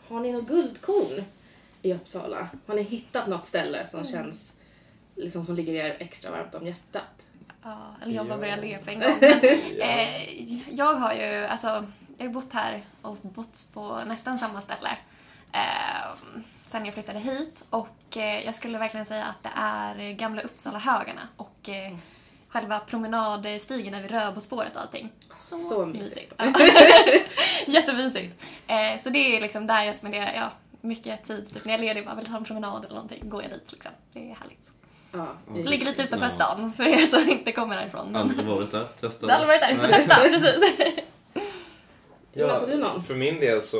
har 0.09 0.21
ni 0.21 0.33
något 0.33 0.49
guldkorn 0.49 1.25
i 1.83 1.95
Uppsala? 1.95 2.49
Har 2.67 2.75
ni 2.75 2.83
hittat 2.83 3.29
något 3.29 3.45
ställe 3.47 3.87
som 3.87 4.07
känns 4.07 4.53
liksom 5.21 5.45
som 5.47 5.55
ligger 5.55 5.73
er 5.75 5.97
extra 5.99 6.31
varmt 6.31 6.55
om 6.55 6.67
hjärtat? 6.67 7.27
Ja, 7.63 7.77
eller 8.03 8.15
jag 8.15 8.27
bara 8.27 8.35
Ja. 8.35 8.39
börjar 8.41 8.57
le 8.57 8.79
på 8.79 8.91
en 8.91 9.01
gång. 9.01 9.17
Men, 9.21 9.41
Ja. 9.79 9.85
eh, 9.85 10.75
jag 10.75 10.95
har 10.95 11.15
ju, 11.15 11.45
alltså, 11.47 11.85
jag 12.19 12.27
har 12.27 12.33
bott 12.33 12.53
här 12.53 12.83
och 13.03 13.17
bott 13.23 13.65
på 13.75 14.01
nästan 14.07 14.39
samma 14.39 14.61
ställe 14.61 14.91
eh, 15.53 16.11
sen 16.67 16.85
jag 16.85 16.95
flyttade 16.95 17.19
hit. 17.19 17.65
Och 17.71 18.17
eh, 18.17 18.45
jag 18.45 18.55
skulle 18.55 18.79
verkligen 18.79 19.07
säga 19.07 19.25
att 19.25 19.43
det 19.43 19.51
är 19.55 20.13
gamla 20.13 20.43
Uppsala-högarna 20.43 21.29
och 21.37 21.69
eh, 21.69 21.97
själva 22.49 22.81
promenadstigen 22.81 23.95
över 23.95 24.09
Röbospåret 24.09 24.77
och 24.77 24.83
allting. 24.83 25.11
Så, 25.39 25.59
Så 25.59 25.87
mysigt. 25.87 26.33
Ja. 26.37 26.53
Jättemysigt. 27.67 28.43
Eh, 28.67 29.01
så 29.03 29.11
det 29.11 29.37
är 29.37 29.41
liksom 29.41 29.67
där 29.67 29.83
jag 29.85 29.97
spenderar 29.97 30.33
ja, 30.35 30.51
mycket 30.81 31.25
tid. 31.27 31.55
Typ 31.55 31.65
när 31.65 31.73
jag 31.73 31.81
är 31.81 31.85
ledig 31.85 32.05
bara 32.07 32.15
vill 32.15 32.27
ha 32.27 32.37
en 32.37 32.45
promenad 32.45 32.85
eller 32.85 32.95
någonting, 32.95 33.29
går 33.29 33.43
jag 33.43 33.51
dit 33.51 33.73
liksom. 33.73 33.93
Det 34.13 34.31
är 34.31 34.35
härligt. 34.35 34.73
Ja, 35.13 35.27
det 35.55 35.69
ligger 35.69 35.87
lite 35.87 36.03
utanför 36.03 36.27
Ja. 36.27 36.31
stan 36.31 36.73
för 36.73 36.85
er 36.85 37.07
som 37.07 37.29
inte 37.31 37.53
kommer 37.53 37.77
härifrån. 37.77 38.17
Aldrig 38.17 38.47
varit 38.47 38.73
där, 38.73 38.87
testa. 39.01 39.27
Det 39.27 39.33
hade 39.33 39.47
varit 39.47 39.61
där, 39.61 39.77
får 39.77 39.87
testa. 39.89 40.15
Precis. 40.23 40.81
Någon? 42.79 43.03
för 43.03 43.15
min 43.15 43.41
del 43.41 43.63
så, 43.63 43.79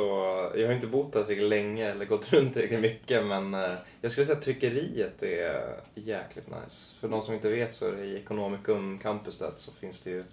jag 0.55 0.67
har 0.67 0.73
inte 0.73 0.87
bott 0.87 1.13
där 1.13 1.23
tillräckligt 1.23 1.49
länge 1.49 1.91
eller 1.91 2.05
gått 2.05 2.33
runt 2.33 2.53
tillräckligt 2.53 2.79
mycket 2.81 3.25
men 3.25 3.53
eh, 3.53 3.73
jag 4.01 4.11
skulle 4.11 4.25
säga 4.25 4.37
att 4.37 4.43
tryckeriet 4.43 5.23
är 5.23 5.75
jäkligt 5.95 6.47
nice. 6.47 6.95
För 6.99 7.07
de 7.07 7.21
som 7.21 7.33
inte 7.33 7.49
vet 7.49 7.73
så 7.73 7.87
är 7.87 7.91
det 7.91 8.05
i 8.05 8.15
Economicum 8.17 8.99
Campus 8.99 9.37
där 9.37 9.51
så 9.55 9.71
finns 9.71 9.99
det 10.01 10.09
ju 10.09 10.23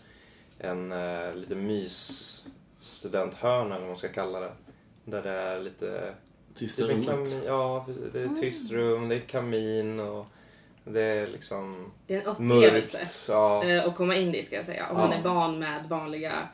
en 0.59 0.93
uh, 0.93 1.35
lite 1.35 1.55
mys 1.55 2.47
studenthörna 2.83 3.65
eller 3.65 3.79
vad 3.79 3.87
man 3.87 3.97
ska 3.97 4.09
kalla 4.09 4.41
det. 4.41 4.53
Där 5.05 5.23
det 5.23 5.31
är 5.31 5.61
lite 5.61 6.15
Tysta 6.55 6.87
Typ 6.87 7.09
rummet. 7.09 7.43
ja, 7.47 7.87
det 8.13 8.21
är 8.23 8.29
tyst 8.29 8.73
rum, 8.73 9.09
det 9.09 9.15
är 9.15 9.21
kamin 9.21 10.01
och 10.01 10.27
det 10.93 11.01
är 11.03 11.27
liksom 11.27 11.93
Det 12.07 12.15
är 12.15 12.21
en 12.21 12.27
upplevelse. 12.27 12.99
mörkt. 12.99 13.27
Ja, 13.29 13.65
eh, 13.65 13.85
att 13.85 13.97
komma 13.97 14.17
in 14.17 14.33
dit 14.33 14.47
ska 14.47 14.57
jag 14.57 14.65
säga. 14.65 14.89
Om 14.91 14.97
Ja. 14.99 15.03
man 15.09 15.13
är 15.13 15.23
van 15.23 15.59
med 15.59 15.85
vanliga 15.89 16.49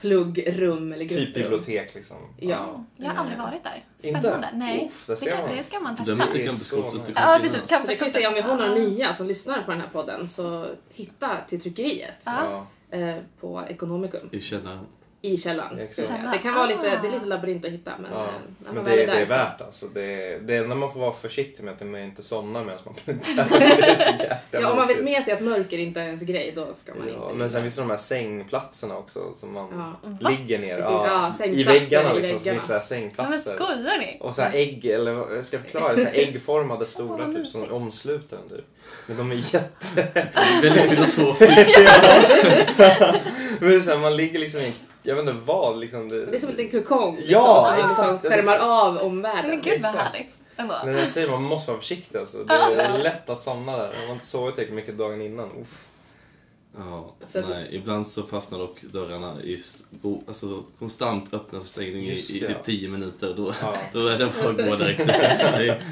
pluggrum 0.00 0.92
eller 0.92 1.04
grupprum. 1.04 1.26
typ 1.26 1.34
bibliotek 1.34 1.94
liksom. 1.94 2.16
Ja. 2.40 2.84
Jag 2.96 3.10
har 3.10 3.16
aldrig 3.16 3.38
varit 3.38 3.62
där. 3.64 3.84
Inte? 4.08 4.20
Spännande. 4.20 4.48
Nej. 4.54 4.84
Uff, 4.86 5.06
där 5.06 5.12
det, 5.14 5.16
ser 5.20 5.30
kan, 5.30 5.40
man. 5.46 5.56
det 5.56 5.62
ska 5.62 5.80
man 5.80 5.96
testa. 5.96 6.12
är 6.12 6.26
inte 6.26 6.38
Det 6.38 6.44
campuskortet. 6.44 7.08
nice. 7.08 7.20
Ja, 7.24 7.38
precis. 7.42 7.66
Det 7.88 7.96
vi 8.06 8.12
säga 8.12 8.28
om 8.28 8.34
vi 8.34 8.40
har 8.40 8.56
några 8.56 8.74
nya 8.74 9.14
som 9.14 9.26
lyssnar 9.26 9.62
på 9.62 9.70
den 9.70 9.80
här 9.80 9.88
podden 9.92 10.28
så 10.28 10.66
hitta 10.88 11.36
till 11.48 11.60
tryckeriet 11.60 12.14
Ja. 12.24 12.66
Ja. 12.90 12.98
eh, 12.98 13.16
på 13.40 13.64
Economicum 13.68 14.28
I 14.32 14.40
källaren. 14.40 14.86
I 15.24 15.38
källaren. 15.38 15.78
Exakt. 15.78 15.92
ska 15.92 16.02
jag 16.02 16.08
säga. 16.20 16.30
Det 16.32 16.38
kan 16.38 16.54
vara 16.54 16.66
lite, 16.66 16.80
Ah. 16.98 17.02
det 17.02 17.08
är 17.08 17.12
lite 17.12 17.26
labyrint 17.26 17.64
att 17.64 17.70
hitta 17.70 17.92
men, 17.98 18.10
Ja. 18.12 18.22
eh, 18.24 18.30
när 18.58 18.72
man 18.72 18.74
Men 18.74 18.84
det, 18.84 19.02
är 19.02 19.06
det 19.06 19.12
där 19.12 19.20
är 19.20 19.26
så- 19.26 19.30
värt 19.32 19.60
alltså. 19.60 19.86
Det, 19.86 20.38
det 20.38 20.56
är 20.56 20.66
när 20.66 20.76
man 20.76 20.92
får 20.92 21.00
vara 21.00 21.12
försiktig 21.12 21.64
med 21.64 21.74
att 21.74 21.80
man 21.86 22.00
inte 22.00 22.22
somnar 22.22 22.64
medan 22.64 22.80
man 22.84 22.94
pluggar. 22.94 23.58
är 23.90 23.94
så 23.94 24.10
Ja, 24.50 24.70
om 24.70 24.76
man 24.76 24.86
vet 24.88 25.04
med 25.04 25.24
sig 25.24 25.32
att 25.32 25.40
mörker 25.40 25.78
inte 25.78 26.00
är 26.00 26.04
ens 26.04 26.22
grej 26.22 26.52
då 26.56 26.74
ska 26.74 26.94
man 26.94 27.08
Ja, 27.08 27.24
inte 27.24 27.34
men 27.38 27.50
sen 27.50 27.62
finns 27.62 27.76
det 27.76 27.82
de 27.82 27.90
här 27.90 27.96
sängplatserna 27.96 28.96
också 28.96 29.34
som 29.34 29.52
man 29.52 29.96
Ja. 30.20 30.30
Ligger 30.30 30.58
ner. 30.58 30.78
Ja, 30.78 31.30
I 31.34 31.38
sängplatser 31.38 31.80
väggarna 31.80 32.14
i 32.14 32.16
liksom. 32.20 32.38
Så 32.38 32.44
väggarna. 32.44 32.60
här 32.60 32.68
Nej, 32.68 32.74
men 32.78 32.82
sängplatser. 32.82 33.54
skojar 33.56 33.98
ni? 33.98 34.18
Och 34.20 34.34
så 34.34 34.42
här 34.42 34.50
ägg, 34.54 34.84
eller 34.86 35.12
vad 35.12 35.36
jag 35.38 35.46
ska 35.46 35.58
förklara, 35.58 35.96
så 35.96 36.04
här 36.04 36.12
äggformade 36.14 36.86
stolar 36.86 37.32
typ 37.32 37.46
som 37.46 37.72
omsluter 37.72 38.36
den 38.36 38.48
typ. 38.58 38.66
Men 39.06 39.16
de 39.16 39.30
är 39.30 39.34
jätte... 39.54 40.28
Väldigt 40.62 40.84
filosofiskt. 40.90 41.78
Men 43.60 43.82
så 43.82 43.90
här, 43.90 43.98
man 43.98 44.16
ligger 44.16 44.38
liksom 44.38 44.60
i, 44.60 44.74
jag 45.04 45.14
vet 45.16 45.28
inte 45.28 45.44
vad 45.44 45.78
liksom. 45.80 46.08
Det, 46.08 46.26
Det 46.26 46.36
är 46.36 46.40
som 46.40 46.48
en 46.48 46.54
liten 46.54 46.82
kokong. 46.82 47.18
Ja, 47.26 47.74
liksom, 47.76 47.88
som 47.88 48.04
exakt. 48.04 48.24
liksom 48.24 48.30
skärmar 48.36 48.56
av 48.58 48.96
omvärlden. 48.98 49.50
men 49.50 49.60
gud 49.60 49.66
vad 49.72 49.74
Exakt. 49.78 49.96
härligt. 49.98 50.38
Ändå. 50.56 50.74
Men 50.84 50.94
jag 50.94 51.08
säger 51.08 51.30
man 51.30 51.42
måste 51.42 51.70
vara 51.70 51.80
försiktig 51.80 52.18
alltså. 52.18 52.44
Det 52.44 52.54
är 52.78 52.98
lätt 53.02 53.30
att 53.30 53.42
somna 53.42 53.76
där. 53.76 53.92
Man 53.98 54.06
har 54.06 54.12
inte 54.14 54.26
sovit 54.26 54.54
tillräckligt 54.54 54.76
mycket 54.76 54.98
dagen 54.98 55.22
innan. 55.22 55.50
Uff. 55.60 55.86
Ja, 56.78 57.10
Så 57.26 57.40
nej, 57.40 57.68
ibland 57.70 58.06
så 58.06 58.22
fastnar 58.22 58.58
dock 58.58 58.82
dörrarna 58.82 59.42
i 59.42 59.62
alltså, 60.28 60.62
konstant 60.78 61.34
öppnas 61.34 61.62
och 61.62 61.68
stängning 61.68 62.04
i, 62.04 62.10
Just 62.10 62.30
i 62.34 62.38
det, 62.40 62.46
typ 62.46 62.56
ja. 62.56 62.62
10 62.64 62.88
minuter. 62.88 63.34
Då, 63.36 63.54
Ja. 63.62 63.74
då 63.92 64.06
är 64.08 64.18
det 64.18 64.32
bara 64.42 64.50
att 64.50 64.56
gå 64.70 64.76
direkt. 64.76 65.10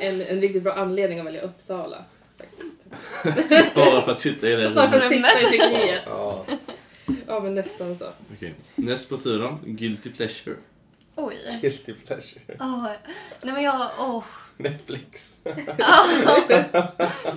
En, 0.00 0.20
en 0.22 0.40
riktigt 0.40 0.62
bra 0.62 0.72
anledning 0.72 1.18
att 1.20 1.26
välja 1.26 1.40
Uppsala. 1.42 2.04
Faktiskt. 2.38 3.74
Bara 3.74 4.02
för 4.02 4.12
att 4.12 4.18
sitta 4.18 4.48
i 4.48 4.56
det 4.56 4.70
Bara 4.70 4.90
för 4.90 4.98
rummet. 4.98 5.24
att 5.24 5.38
sitta 5.38 5.40
i 5.40 5.44
tryckeriet. 5.50 6.02
Ja. 6.06 6.44
Ja 7.26 7.40
men 7.40 7.54
nästan 7.54 7.96
så. 7.96 8.12
Okej. 8.36 8.54
Näst 8.74 9.08
på 9.08 9.16
tur 9.16 9.38
då, 9.38 9.58
Guilty 9.64 10.10
Pleasure. 10.10 10.56
Oj. 11.16 11.58
Guilty 11.62 11.94
pleasure. 11.94 12.40
Åh. 12.60 12.84
Nej 13.42 13.54
men 13.54 13.62
jag, 13.62 13.90
åh. 13.98 14.24
Netflix. 14.56 15.36
Nej, 15.44 15.54
men 16.48 16.58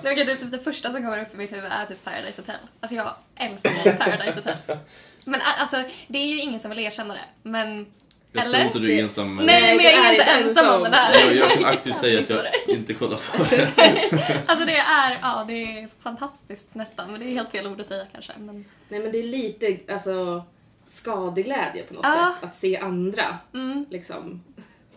det 0.03 0.09
är 0.09 0.35
typ 0.35 0.51
det 0.51 0.59
första 0.59 0.91
som 0.91 1.01
kommer 1.03 1.21
upp 1.21 1.33
i 1.33 1.37
mitt 1.37 1.51
huvud 1.51 1.71
är 1.71 1.85
typ 1.85 2.03
Paradise 2.03 2.41
Hotel. 2.41 2.55
Alltså 2.79 2.95
jag 2.95 3.15
älskar 3.35 3.97
Paradise 3.97 4.35
Hotel. 4.35 4.77
Men 5.25 5.41
alltså, 5.41 5.83
det 6.07 6.17
är 6.19 6.25
ju 6.27 6.41
ingen 6.41 6.59
som 6.59 6.69
vill 6.69 6.79
erkänna 6.79 7.13
det. 7.13 7.25
Men, 7.43 7.85
Jag 8.31 8.45
eller? 8.45 8.53
tror 8.53 8.65
inte 8.65 8.79
du 8.79 8.97
är 8.97 9.03
ensam 9.03 9.35
med 9.35 9.45
Nej, 9.45 9.75
men 9.75 9.85
jag 9.85 9.93
är 9.93 10.09
är 10.09 10.11
inte 10.13 10.23
ensam 10.23 10.75
om 10.75 10.83
det 10.83 10.89
där. 10.89 11.13
Jag, 11.25 11.35
jag 11.35 11.51
kan 11.51 11.65
aktivt 11.65 11.97
säga 11.99 12.19
att 12.19 12.29
jag 12.29 12.45
inte 12.67 12.93
kollar 12.93 13.17
på 13.17 13.43
det. 13.55 13.71
Alltså 14.45 14.65
det 14.65 14.77
är, 14.77 15.17
ja 15.21 15.45
det 15.47 15.53
är 15.53 15.89
fantastiskt 16.03 16.75
nästan. 16.75 17.11
Men 17.11 17.19
det 17.19 17.25
är 17.25 17.29
helt 17.31 17.51
fel 17.51 17.67
ord 17.67 17.81
att 17.81 17.87
säga 17.87 18.05
kanske. 18.13 18.33
Men, 18.37 18.65
Nej 18.91 18.99
men 18.99 19.11
det 19.11 19.19
är 19.19 19.23
lite 19.23 19.93
alltså 19.93 20.43
skadeglädje 20.87 21.83
på 21.83 21.93
något 21.93 22.05
Ja. 22.05 22.35
sätt. 22.35 22.49
Att 22.49 22.55
se 22.55 22.77
andra 22.77 23.37
mm. 23.53 23.85
liksom. 23.89 24.43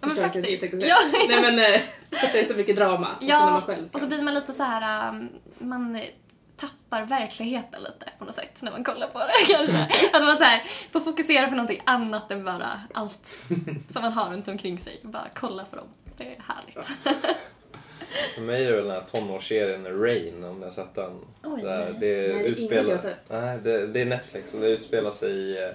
Ja, 0.01 0.07
men 0.07 0.17
faktiskt. 0.17 0.63
Ja. 0.73 0.97
Nej 1.29 1.43
men 1.43 1.59
eh, 1.59 1.81
att 2.11 2.33
det 2.33 2.41
är 2.41 2.45
så 2.45 2.55
mycket 2.57 2.77
drama. 2.77 3.09
och 3.17 3.23
så 3.23 3.27
man 3.27 3.55
Ja, 3.55 3.63
själv 3.67 3.89
och 3.93 4.01
så 4.01 4.07
blir 4.07 4.23
man 4.23 4.35
lite 4.35 4.53
så 4.53 4.63
här, 4.63 5.09
um, 5.09 5.29
man 5.59 6.01
tappar 6.57 7.03
verkligheten 7.03 7.83
lite 7.83 8.11
på 8.19 8.25
något 8.25 8.35
sätt 8.35 8.63
när 8.63 8.71
man 8.71 8.85
kollar 8.85 9.07
på 9.07 9.19
det 9.19 9.53
kanske. 9.55 10.09
Att 10.13 10.23
man 10.23 10.37
så 10.39 10.45
här, 10.45 10.63
får 10.93 11.01
fokusera 11.01 11.47
på 11.47 11.55
någonting 11.55 11.81
annat 11.87 12.31
än 12.31 12.45
bara 12.45 12.81
allt 12.95 13.27
som 13.89 14.03
man 14.03 14.13
har 14.13 14.31
runt 14.31 14.49
omkring 14.49 14.79
sig. 14.79 15.01
Bara 15.03 15.29
kolla 15.35 15.65
på 15.65 15.77
dem. 15.77 15.87
Det 16.17 16.25
är 16.25 16.43
härligt. 16.47 16.91
För 18.35 18.43
mig 18.43 18.65
är 18.65 18.71
det 18.71 18.77
väl 18.77 18.85
den 18.87 18.95
här 18.95 19.03
tonårsserien 19.11 20.01
Rain, 20.03 20.45
om 20.45 20.59
ni 20.59 20.65
har 20.65 20.71
sett 20.71 20.95
den. 20.95 21.13
Oj, 21.45 21.61
Så 21.61 21.69
här, 21.69 21.85
nej. 21.85 21.95
det, 22.01 22.35
Nej, 22.35 22.43
det 22.43 22.49
utspelar, 22.49 22.99
sett. 22.99 23.17
nej, 23.29 23.59
det, 23.65 23.87
det 23.87 24.01
är 24.01 24.05
Netflix 24.07 24.55
och 24.55 24.61
det 24.61 24.69
utspelar 24.69 25.11
sig 25.11 25.31
i, 25.33 25.63
eh, 25.63 25.69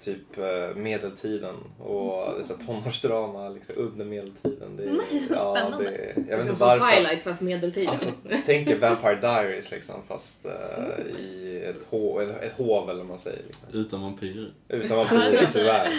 typ 0.00 0.38
eh, 0.38 0.76
medeltiden 0.76 1.54
och 1.78 2.32
det 2.34 2.40
är 2.40 2.42
så 2.42 2.54
tonårsdrama 2.54 3.48
liksom, 3.48 3.74
under 3.78 4.04
medeltiden. 4.04 4.76
Det 4.76 4.82
är, 4.82 4.86
Nej, 4.90 5.26
vad 5.30 5.56
spännande. 5.56 5.90
det 5.90 5.90
jag 5.90 6.14
vet 6.14 6.16
inte 6.16 6.36
Liksom 6.36 6.56
som 6.56 6.68
varför. 6.68 6.96
Twilight 6.96 7.22
fast 7.22 7.40
medeltid. 7.40 7.88
Alltså, 7.88 8.10
tänk 8.46 8.68
er 8.70 8.78
Vampire 8.78 9.14
Diaries 9.20 9.70
liksom 9.70 9.94
fast 10.08 10.46
eh, 10.46 11.20
i 11.20 11.62
ett, 11.66 11.86
ho- 11.90 12.22
ett, 12.22 12.42
ett 12.42 12.52
hov 12.56 12.90
eller 12.90 12.98
vad 12.98 13.08
man 13.08 13.18
säger. 13.18 13.42
Liksom. 13.46 13.68
Utan 13.72 14.02
vampyrer. 14.02 14.52
Utan 14.68 14.96
vampyrer 14.96 15.48
tyvärr. 15.52 15.92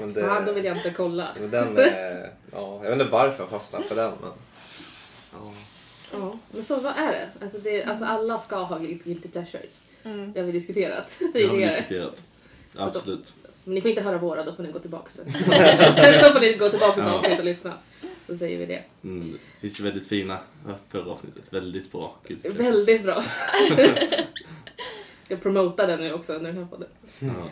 Men 0.00 0.12
det, 0.12 0.20
Ja, 0.20 0.40
då 0.46 0.52
vill 0.52 0.64
jag 0.64 0.76
inte 0.76 0.90
kolla. 0.90 1.28
men 1.40 1.50
den 1.50 1.78
är, 1.78 2.30
ja, 2.52 2.80
jag 2.82 2.90
vet 2.90 3.00
inte 3.00 3.12
varför 3.12 3.42
jag 3.42 3.50
fastnade 3.50 3.84
för 3.84 3.94
den 3.94 4.12
men 4.20 4.30
Ja. 5.34 5.52
Ja, 6.12 6.38
men 6.52 6.64
så 6.64 6.80
vad 6.80 6.96
är 6.96 7.12
det? 7.12 7.28
Alltså, 7.42 7.58
det, 7.58 7.84
alltså 7.84 8.04
alla 8.04 8.38
ska 8.38 8.56
ha 8.56 8.78
guilty 8.78 9.28
pleasures. 9.28 9.82
Mm. 10.04 10.32
Det 10.32 10.40
har 10.40 10.46
vi 10.46 10.52
diskuterat 10.52 11.16
Det 11.18 11.24
har 11.24 11.32
vi 11.32 11.48
tidigare. 11.48 11.76
diskuterat. 11.76 12.24
Absolut. 12.76 13.34
Men 13.64 13.74
ni 13.74 13.80
får 13.80 13.90
inte 13.90 14.02
höra 14.02 14.18
våra, 14.18 14.44
då 14.44 14.54
får 14.54 14.62
ni 14.62 14.72
gå 14.72 14.78
tillbaka 14.78 15.10
sen. 15.10 15.24
då 16.22 16.32
får 16.32 16.40
ni 16.40 16.52
gå 16.54 16.68
tillbaka 16.68 16.92
till 16.92 17.02
Ja. 17.02 17.12
avsnittet 17.14 17.38
och 17.38 17.44
lyssna. 17.44 17.74
Då 18.26 18.36
säger 18.36 18.58
vi 18.58 18.66
det. 18.66 18.82
Mm, 19.04 19.32
det 19.32 19.60
finns 19.60 19.80
ju 19.80 19.84
väldigt 19.84 20.06
fina 20.06 20.38
förra 20.88 21.10
avsnittet. 21.12 21.44
Väldigt 21.52 21.92
bra. 21.92 22.14
Väldigt 22.44 23.02
bra. 23.02 23.24
jag 25.28 25.42
promotar 25.42 25.86
den 25.86 26.00
nu 26.00 26.12
också 26.12 26.32
under 26.32 26.52
den 26.52 26.58
här 26.62 26.66
podden. 26.70 26.88
Ja. 27.18 27.50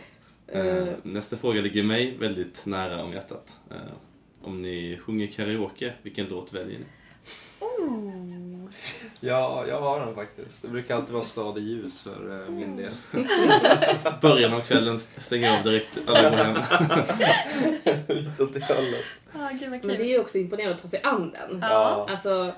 Eh, 0.58 0.88
nästa 1.02 1.36
fråga 1.36 1.60
ligger 1.60 1.82
mig 1.82 2.16
väldigt 2.20 2.66
nära 2.66 3.02
om 3.04 3.12
hjärtat. 3.12 3.60
Eh, 3.70 3.76
om 4.42 4.62
ni 4.62 4.98
sjunger 5.02 5.26
karaoke, 5.26 5.92
vilken 6.02 6.26
låt 6.26 6.52
väljer 6.52 6.78
ni? 6.78 6.84
Oh. 7.62 8.70
ja, 9.20 9.64
jag 9.68 9.80
har 9.80 10.00
den 10.00 10.14
faktiskt. 10.14 10.62
Det 10.62 10.68
brukar 10.68 10.96
alltid 10.96 11.12
vara 11.12 11.22
stad 11.22 11.58
i 11.58 11.60
ljus 11.60 12.02
för 12.02 12.42
eh, 12.42 12.50
min 12.50 12.76
del. 12.76 12.92
Början 14.22 14.52
av 14.52 14.60
kvällen 14.60 14.98
stänger 14.98 15.58
av 15.58 15.64
direkt, 15.64 15.98
alla 16.06 16.30
går 16.30 16.36
hem. 16.36 16.56
Lite 18.08 18.42
åt 18.42 18.54
det 18.54 18.74
hållet. 18.74 19.04
Ah, 19.32 19.50
gud 19.50 19.70
vad 19.70 19.84
Men 19.84 19.96
det 19.96 20.04
är 20.04 20.08
ju 20.08 20.20
också 20.20 20.38
imponerande 20.38 20.74
att 20.74 20.82
ta 20.82 20.88
sig 20.88 21.00
an 21.02 21.30
den. 21.30 21.58
Ja. 21.62 22.06
Alltså, 22.10 22.52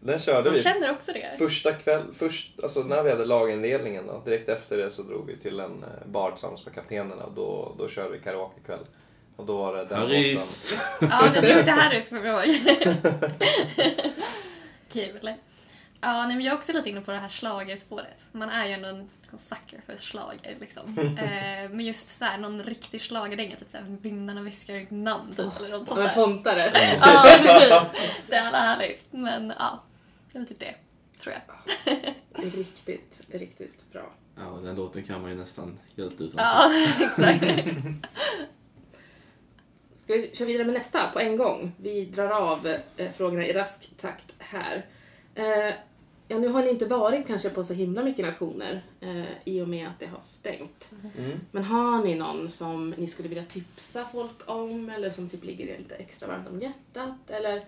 Den 0.00 0.18
körde 0.18 0.50
vi 0.50 0.62
känner 0.62 0.90
också 0.90 1.12
det. 1.12 1.38
första 1.38 1.72
kväll, 1.72 2.02
först, 2.12 2.62
alltså 2.62 2.80
när 2.80 3.02
vi 3.02 3.10
hade 3.10 3.24
lagindelningen 3.24 4.06
då, 4.06 4.22
direkt 4.24 4.48
efter 4.48 4.76
det 4.76 4.90
så 4.90 5.02
drog 5.02 5.26
vi 5.26 5.36
till 5.36 5.60
en 5.60 5.82
eh, 5.82 6.06
bar 6.06 6.30
tillsammans 6.30 6.64
med 6.64 6.74
kaptenerna 6.74 7.24
och 7.24 7.32
då, 7.32 7.74
då 7.78 7.88
körde 7.88 8.08
vi 8.10 8.18
karaokekväll. 8.18 8.84
Och 9.36 9.46
då 9.46 9.56
var 9.56 9.76
det 9.76 9.84
den 9.84 9.98
Harrys! 9.98 10.74
Ja, 11.00 11.28
det 11.32 11.52
är 11.52 11.58
inte 11.58 11.70
Harrys 11.70 12.08
kommer 12.08 12.26
jag 12.26 12.46
ihåg. 12.46 12.60
Kul. 14.92 15.34
Ja, 16.00 16.26
nej, 16.26 16.36
men 16.36 16.44
jag 16.44 16.52
är 16.52 16.58
också 16.58 16.72
lite 16.72 16.90
inne 16.90 17.00
på 17.00 17.10
det 17.10 17.18
här 17.18 17.28
schlagerspåret. 17.28 18.26
Man 18.32 18.50
är 18.50 18.66
ju 18.66 18.72
ändå 18.72 18.88
en 18.88 19.10
liksom, 19.20 19.38
sucker 19.38 19.80
för 19.86 19.96
schlager 19.96 20.56
liksom. 20.60 20.98
eh, 20.98 21.70
men 21.70 21.80
just 21.80 22.18
så 22.18 22.24
här, 22.24 22.38
någon 22.38 22.62
riktig 22.62 23.02
schlagerdänga, 23.02 23.56
typ 23.56 23.70
såhär 23.70 23.84
Vindarna 24.02 24.42
viskar 24.42 24.74
ditt 24.74 24.90
namn 24.90 25.34
typ, 25.34 25.60
eller 25.60 25.78
något 25.78 25.88
sånt 25.88 26.00
där. 26.00 26.14
pontare. 26.14 26.72
Ja, 27.00 27.24
precis. 27.42 28.02
Så 28.28 28.34
jävla 28.34 28.58
härligt. 28.60 29.04
Men 29.10 29.52
ja, 29.58 29.82
det 30.32 30.38
var 30.38 30.46
typ 30.46 30.60
det, 30.60 30.74
tror 31.20 31.34
jag. 31.34 31.94
Riktigt, 32.44 33.20
riktigt 33.28 33.92
bra. 33.92 34.12
Ja, 34.36 34.60
den 34.62 34.76
låten 34.76 35.02
kan 35.02 35.22
man 35.22 35.30
ju 35.30 35.36
nästan 35.36 35.78
helt 35.96 36.20
utan 36.20 36.44
Ja, 36.44 36.72
exakt. 37.00 37.44
Ska 40.04 40.14
vi 40.14 40.30
köra 40.34 40.48
vidare 40.48 40.64
med 40.64 40.74
nästa 40.74 41.10
på 41.10 41.20
en 41.20 41.36
gång? 41.36 41.72
Vi 41.76 42.04
drar 42.04 42.30
av 42.30 42.66
eh, 42.96 43.12
frågorna 43.12 43.46
i 43.46 43.52
rask 43.52 43.92
takt 44.00 44.34
här. 44.38 44.86
Eh, 45.34 45.74
ja, 46.28 46.38
nu 46.38 46.48
har 46.48 46.62
ni 46.62 46.70
inte 46.70 46.86
varit 46.86 47.26
kanske 47.26 47.50
på 47.50 47.64
så 47.64 47.74
himla 47.74 48.02
mycket 48.02 48.26
nationer 48.26 48.82
eh, 49.00 49.24
i 49.44 49.60
och 49.60 49.68
med 49.68 49.88
att 49.88 50.00
det 50.00 50.06
har 50.06 50.20
stängt. 50.20 50.90
Mm. 51.18 51.40
Men 51.50 51.64
har 51.64 52.04
ni 52.04 52.14
någon 52.14 52.50
som 52.50 52.90
ni 52.90 53.06
skulle 53.06 53.28
vilja 53.28 53.44
tipsa 53.44 54.08
folk 54.12 54.50
om 54.50 54.90
eller 54.90 55.10
som 55.10 55.28
typ 55.28 55.44
ligger 55.44 55.66
er 55.66 55.78
lite 55.78 55.94
extra 55.94 56.28
varmt 56.28 56.48
om 56.48 56.60
hjärtat? 56.60 57.30
Eller 57.30 57.64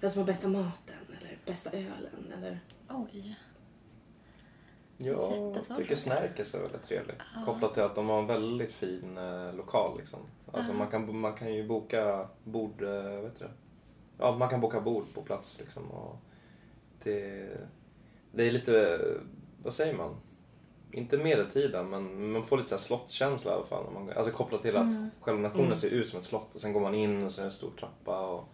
den 0.00 0.10
som 0.10 0.20
har 0.20 0.26
bästa 0.26 0.48
maten 0.48 0.96
eller 1.20 1.38
bästa 1.44 1.70
ölen? 1.70 2.32
Eller... 2.38 2.60
Oj. 2.88 3.36
Jag 5.00 5.48
Jättesvårt. 5.48 5.76
tycker 5.78 5.94
Snärkes 5.94 6.54
är 6.54 6.60
väldigt 6.60 6.82
trevlig. 6.82 7.14
Ja. 7.34 7.44
Kopplat 7.44 7.74
till 7.74 7.82
att 7.82 7.94
de 7.94 8.08
har 8.08 8.18
en 8.18 8.26
väldigt 8.26 8.72
fin 8.72 9.18
eh, 9.18 9.54
lokal 9.54 9.98
liksom. 9.98 10.20
Alltså 10.52 10.72
Ja. 10.72 10.78
man, 10.78 10.88
kan, 10.90 11.16
man 11.20 11.32
kan 11.34 11.54
ju 11.54 11.66
boka 11.68 12.28
bord, 12.44 12.82
eh, 12.82 13.20
vet 13.20 13.38
du? 13.38 13.46
Ja, 14.18 14.36
man 14.38 14.48
kan 14.48 14.60
boka 14.60 14.80
bord 14.80 15.04
på 15.14 15.22
plats 15.22 15.58
liksom. 15.60 15.90
Och 15.90 16.16
det, 17.02 17.48
det 18.32 18.48
är 18.48 18.52
lite, 18.52 19.00
vad 19.62 19.72
säger 19.72 19.94
man? 19.94 20.16
Inte 20.92 21.18
medeltida 21.18 21.82
men 21.82 22.30
man 22.32 22.44
får 22.44 22.56
lite 22.56 22.68
så 22.68 22.74
här 22.74 22.80
slottskänsla 22.80 23.52
i 23.52 23.54
alla 23.54 23.66
fall. 23.66 23.84
Man, 23.94 24.10
alltså 24.16 24.32
kopplat 24.32 24.62
till 24.62 24.76
att 24.76 24.82
Mm. 24.92 25.10
själva 25.20 25.40
nationen 25.42 25.64
Mm. 25.64 25.76
ser 25.76 25.90
ut 25.90 26.08
som 26.08 26.18
ett 26.18 26.24
slott 26.24 26.54
och 26.54 26.60
sen 26.60 26.72
går 26.72 26.80
man 26.80 26.94
in 26.94 27.24
och 27.24 27.32
så 27.32 27.40
är 27.40 27.42
det 27.42 27.46
en 27.48 27.52
stor 27.52 27.70
trappa. 27.78 28.26
Och 28.26 28.44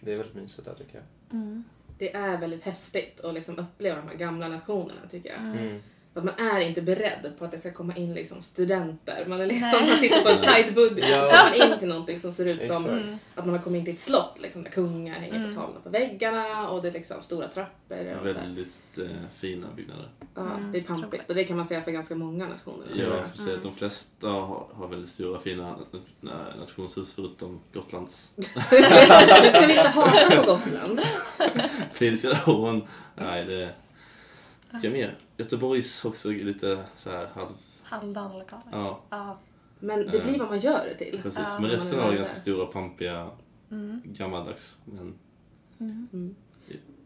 det 0.00 0.12
är 0.12 0.16
väldigt 0.16 0.34
mysigt 0.36 0.64
där 0.64 0.74
tycker 0.74 0.94
jag. 0.94 1.40
Mm. 1.40 1.64
Det 1.98 2.14
är 2.14 2.38
väldigt 2.38 2.62
häftigt 2.62 3.20
att 3.20 3.34
liksom 3.34 3.58
uppleva 3.58 3.96
de 3.96 4.08
här 4.08 4.16
gamla 4.16 4.48
nationerna 4.48 5.00
tycker 5.10 5.28
jag. 5.30 5.38
Mm. 5.40 5.82
Mm. 6.16 6.28
Att 6.28 6.38
man 6.38 6.46
är 6.52 6.60
inte 6.60 6.82
beredd 6.82 7.32
på 7.38 7.44
att 7.44 7.50
det 7.50 7.58
ska 7.58 7.72
komma 7.72 7.96
in 7.96 8.14
liksom 8.14 8.42
studenter. 8.42 9.24
Man, 9.28 9.40
är 9.40 9.46
liksom, 9.46 9.68
Nej. 9.70 9.88
man 9.88 9.98
sitter 9.98 10.22
på 10.22 10.28
en 10.28 10.38
tight 10.54 10.74
budget 10.74 11.04
och 11.04 11.10
så 11.10 11.26
Ja. 11.26 11.30
kommer 11.44 11.58
man 11.60 11.72
in 11.72 11.78
till 11.78 11.88
någonting 11.88 12.20
som 12.20 12.32
ser 12.32 12.46
ut 12.46 12.64
som. 12.66 12.86
Mm. 12.86 13.18
att 13.34 13.44
man 13.46 13.54
har 13.54 13.62
kommit 13.62 13.78
in 13.78 13.84
till 13.84 13.94
ett 13.94 14.00
slott 14.00 14.38
liksom, 14.40 14.62
där 14.62 14.70
kungar 14.70 15.14
hänger 15.14 15.34
Mm. 15.36 15.54
på 15.54 15.60
tavlorna 15.60 15.80
på 15.80 15.90
väggarna 15.90 16.68
och 16.70 16.82
det 16.82 16.88
är 16.88 16.92
liksom 16.92 17.22
stora 17.22 17.48
trappor. 17.48 18.16
Och. 18.20 18.26
Väldigt 18.26 18.98
eh, 18.98 19.04
fina 19.38 19.66
byggnader. 19.76 20.08
ja, 20.34 20.40
Mm, 20.42 20.72
det 20.72 20.78
är 20.78 20.82
pampigt 20.82 21.28
och 21.28 21.34
det 21.34 21.44
kan 21.44 21.56
man 21.56 21.66
säga 21.66 21.82
för 21.82 21.90
ganska 21.90 22.14
många 22.14 22.48
nationer. 22.48 22.86
Ja, 22.94 23.04
jag 23.16 23.26
skulle 23.26 23.44
säga 23.44 23.56
att 23.56 23.62
de 23.62 23.74
flesta 23.74 24.28
har, 24.28 24.66
har 24.74 24.88
väldigt 24.88 25.08
stora 25.08 25.38
fina 25.38 25.76
na- 26.20 26.58
nationshus 26.60 27.14
förutom 27.14 27.60
Gotlands. 27.74 28.30
nu 28.36 28.44
ska 29.50 29.66
vi 29.66 29.72
inte 29.76 29.88
hata 29.88 30.36
på 30.36 30.46
Gotland. 30.52 31.00
Fredriksdalsån. 31.92 32.82
Nej, 33.14 33.44
det... 33.44 33.68
Vilka 34.82 34.96
mer? 34.96 35.18
Göteborgs 35.36 36.04
också 36.04 36.28
lite 36.30 36.84
så 36.96 37.10
här 37.10 37.26
halv... 37.34 37.48
Halvdan 37.82 38.38
lokaler. 38.38 38.62
Ja, 38.72 39.00
Ja. 39.10 39.38
Men 39.78 39.98
det 40.10 40.24
blir 40.24 40.38
vad 40.38 40.48
man 40.48 40.58
gör 40.60 40.86
det 40.88 40.94
till. 41.04 41.20
precis. 41.22 41.40
Ja, 41.44 41.58
Men 41.60 41.70
resten 41.70 42.00
har 42.00 42.12
ganska 42.12 42.36
stora, 42.36 42.66
pampiga, 42.66 43.30
Mm. 43.70 44.02
gammaldags. 44.04 44.76
Men 44.84 45.14
Mm. 45.80 46.08
Mm. 46.12 46.34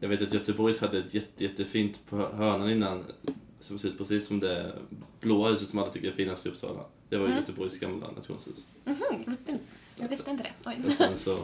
jag 0.00 0.08
vet 0.08 0.22
att 0.22 0.32
Göteborgs 0.34 0.80
hade 0.80 0.98
ett 0.98 1.14
jätte, 1.14 1.44
jättefint 1.44 2.00
på 2.08 2.16
hörnan 2.16 2.70
innan 2.70 3.04
som 3.60 3.78
ser 3.78 3.88
ut 3.88 3.98
precis 3.98 4.26
som 4.26 4.40
det 4.40 4.72
blåa 5.20 5.50
huset 5.50 5.68
som 5.68 5.78
alla 5.78 5.88
tycker 5.90 6.08
är 6.08 6.12
finast 6.12 6.46
i 6.46 6.48
Uppsala. 6.48 6.80
Det 7.08 7.16
var 7.16 7.24
ju 7.26 7.32
Mm. 7.32 7.40
Göteborgs 7.40 7.78
gamla 7.78 8.10
nationshus. 8.10 8.66
Mhm, 8.84 8.96
jag 9.10 9.18
visste 9.18 9.52
inte- 9.52 9.58
Jag 9.96 10.08
visste 10.08 10.30
inte 10.30 10.42
det. 10.42 10.70
Oj. 10.70 10.76
Och 10.86 10.92
sen 10.92 11.16
så, 11.16 11.38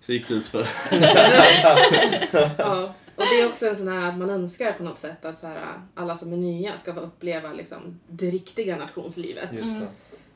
så 0.00 0.12
gick 0.12 0.28
det 0.28 0.34
ut 0.34 0.46
för 0.48 0.66
Ja, 2.58 2.94
och 3.18 3.24
det 3.30 3.40
är 3.40 3.48
också 3.48 3.68
en 3.68 3.76
sån 3.76 3.88
här 3.88 4.08
att 4.08 4.18
man 4.18 4.30
önskar 4.30 4.72
på 4.72 4.82
något 4.82 4.98
sätt 4.98 5.24
att 5.24 5.38
så 5.38 5.46
här, 5.46 5.80
alla 5.94 6.16
som 6.16 6.32
är 6.32 6.36
nya 6.36 6.76
ska 6.78 6.94
få 6.94 7.00
uppleva 7.00 7.52
liksom, 7.52 8.00
det 8.08 8.30
riktiga 8.30 8.76
nationslivet. 8.76 9.52
Just 9.52 9.70
Mm. 9.76 9.80
det. 9.80 9.88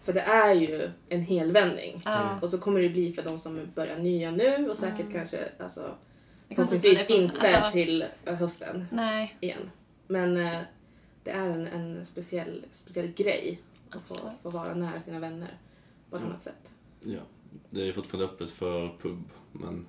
För 0.04 0.12
det 0.12 0.20
är 0.20 0.54
ju 0.54 0.90
en 1.08 1.20
helvändning. 1.20 2.02
Ja. 2.04 2.38
Och 2.42 2.50
så 2.50 2.58
kommer 2.58 2.80
det 2.80 2.88
bli 2.88 3.12
för 3.12 3.22
de 3.22 3.38
som 3.38 3.60
börjar 3.74 3.98
nya 3.98 4.30
nu 4.30 4.70
och 4.70 4.76
säkert 4.76 5.00
Mm. 5.00 5.12
kanske 5.12 5.48
alltså, 5.58 5.94
förhoppningsvis 6.48 7.10
inte 7.10 7.56
alltså- 7.56 7.72
till 7.72 8.04
eh, 8.24 8.34
hösten 8.34 8.86
Nej, 8.92 9.36
igen. 9.40 9.70
Men 10.06 10.36
eh, 10.36 10.60
det 11.24 11.30
är 11.30 11.48
en, 11.48 11.66
en 11.66 12.06
speciell, 12.06 12.64
speciell 12.72 13.08
grej 13.12 13.60
att 13.90 14.08
få, 14.08 14.30
få 14.42 14.48
vara 14.48 14.74
nära 14.74 15.00
sina 15.00 15.18
vänner 15.18 15.56
på 16.10 16.16
ett 16.16 16.20
Mm. 16.22 16.30
annat 16.32 16.42
sätt. 16.42 16.70
Ja, 17.00 17.20
det 17.70 17.80
är 17.80 17.84
ju 17.84 17.92
fortfarande 17.92 18.32
öppet 18.32 18.50
för 18.50 18.88
pub, 19.02 19.22
men 19.52 19.86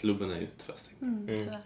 klubben 0.00 0.30
är 0.30 0.40
ju 0.40 0.46
tyvärr 0.56 0.76
stängd. 0.78 1.02
mm, 1.02 1.28
Mm. 1.28 1.40
tyvärr. 1.40 1.58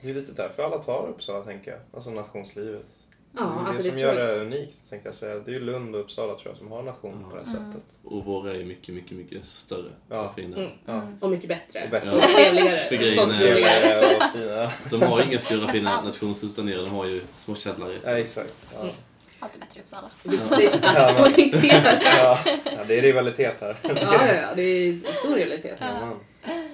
Det 0.00 0.10
är 0.10 0.14
lite 0.14 0.32
därför 0.32 0.62
alla 0.62 0.78
tar 0.78 1.06
Uppsala 1.08 1.44
tänker 1.44 1.70
jag. 1.70 1.80
Alltså 1.94 2.10
nationslivet. 2.10 2.86
Ja, 3.36 3.40
det 3.42 3.46
är 3.46 3.66
alltså 3.66 3.82
det 3.82 3.88
det 3.88 3.90
som 3.90 3.98
gör 3.98 4.14
det 4.14 4.40
unikt 4.40 4.90
tänkte 4.90 5.08
jag 5.08 5.16
säga. 5.16 5.34
Det 5.38 5.50
är 5.50 5.52
ju 5.52 5.60
Lund 5.60 5.94
och 5.94 6.00
Uppsala 6.00 6.34
tror 6.34 6.48
jag 6.48 6.56
som 6.56 6.72
har 6.72 6.82
nation 6.82 7.24
på 7.30 7.36
det 7.36 7.42
här 7.44 7.56
Mm. 7.56 7.72
sättet. 7.72 7.88
Och 8.04 8.24
våra 8.24 8.54
är 8.56 8.64
mycket, 8.64 8.94
mycket, 8.94 9.12
mycket 9.16 9.44
större 9.44 9.90
Ja. 10.08 10.28
och 10.28 10.34
finare. 10.34 10.60
Mm. 10.60 10.72
Ja. 10.86 10.92
Mm. 10.92 11.18
Och 11.20 11.30
mycket 11.30 11.48
bättre. 11.48 11.84
Och 11.84 11.90
bättre. 11.90 12.10
Och 12.16 12.22
trevligare. 12.22 12.88
För 12.88 12.96
grejen 12.96 13.30
är- 13.30 14.16
och 14.16 14.22
fina. 14.32 14.70
De 14.90 15.02
har 15.02 15.22
inga 15.22 15.38
stora 15.38 15.72
fina 15.72 16.02
nationshus 16.02 16.54
där 16.54 16.62
nere, 16.62 16.76
de 16.80 16.90
har 16.90 17.06
ju 17.06 17.22
små 17.36 17.54
källare 17.54 17.90
Ja, 17.92 17.96
istället. 17.98 18.20
exakt. 18.20 18.54
Ja. 18.74 18.80
Mm. 18.82 18.94
Alltid 19.40 19.60
bättre 19.60 19.80
i 19.80 19.82
Uppsala. 19.82 20.10
Viktigt 20.22 20.80
Ja, 20.82 21.10
att 21.10 21.16
poängtera. 21.16 22.00
Ja. 22.18 22.38
ja, 22.64 22.84
det 22.88 22.98
är 22.98 23.02
rivalitet 23.02 23.56
här. 23.60 23.76
Ja, 23.82 23.90
ja, 24.00 24.26
ja, 24.34 24.48
det 24.56 24.62
är 24.62 24.94
stor 25.12 25.34
realitet. 25.34 25.76
Ja. 25.80 26.12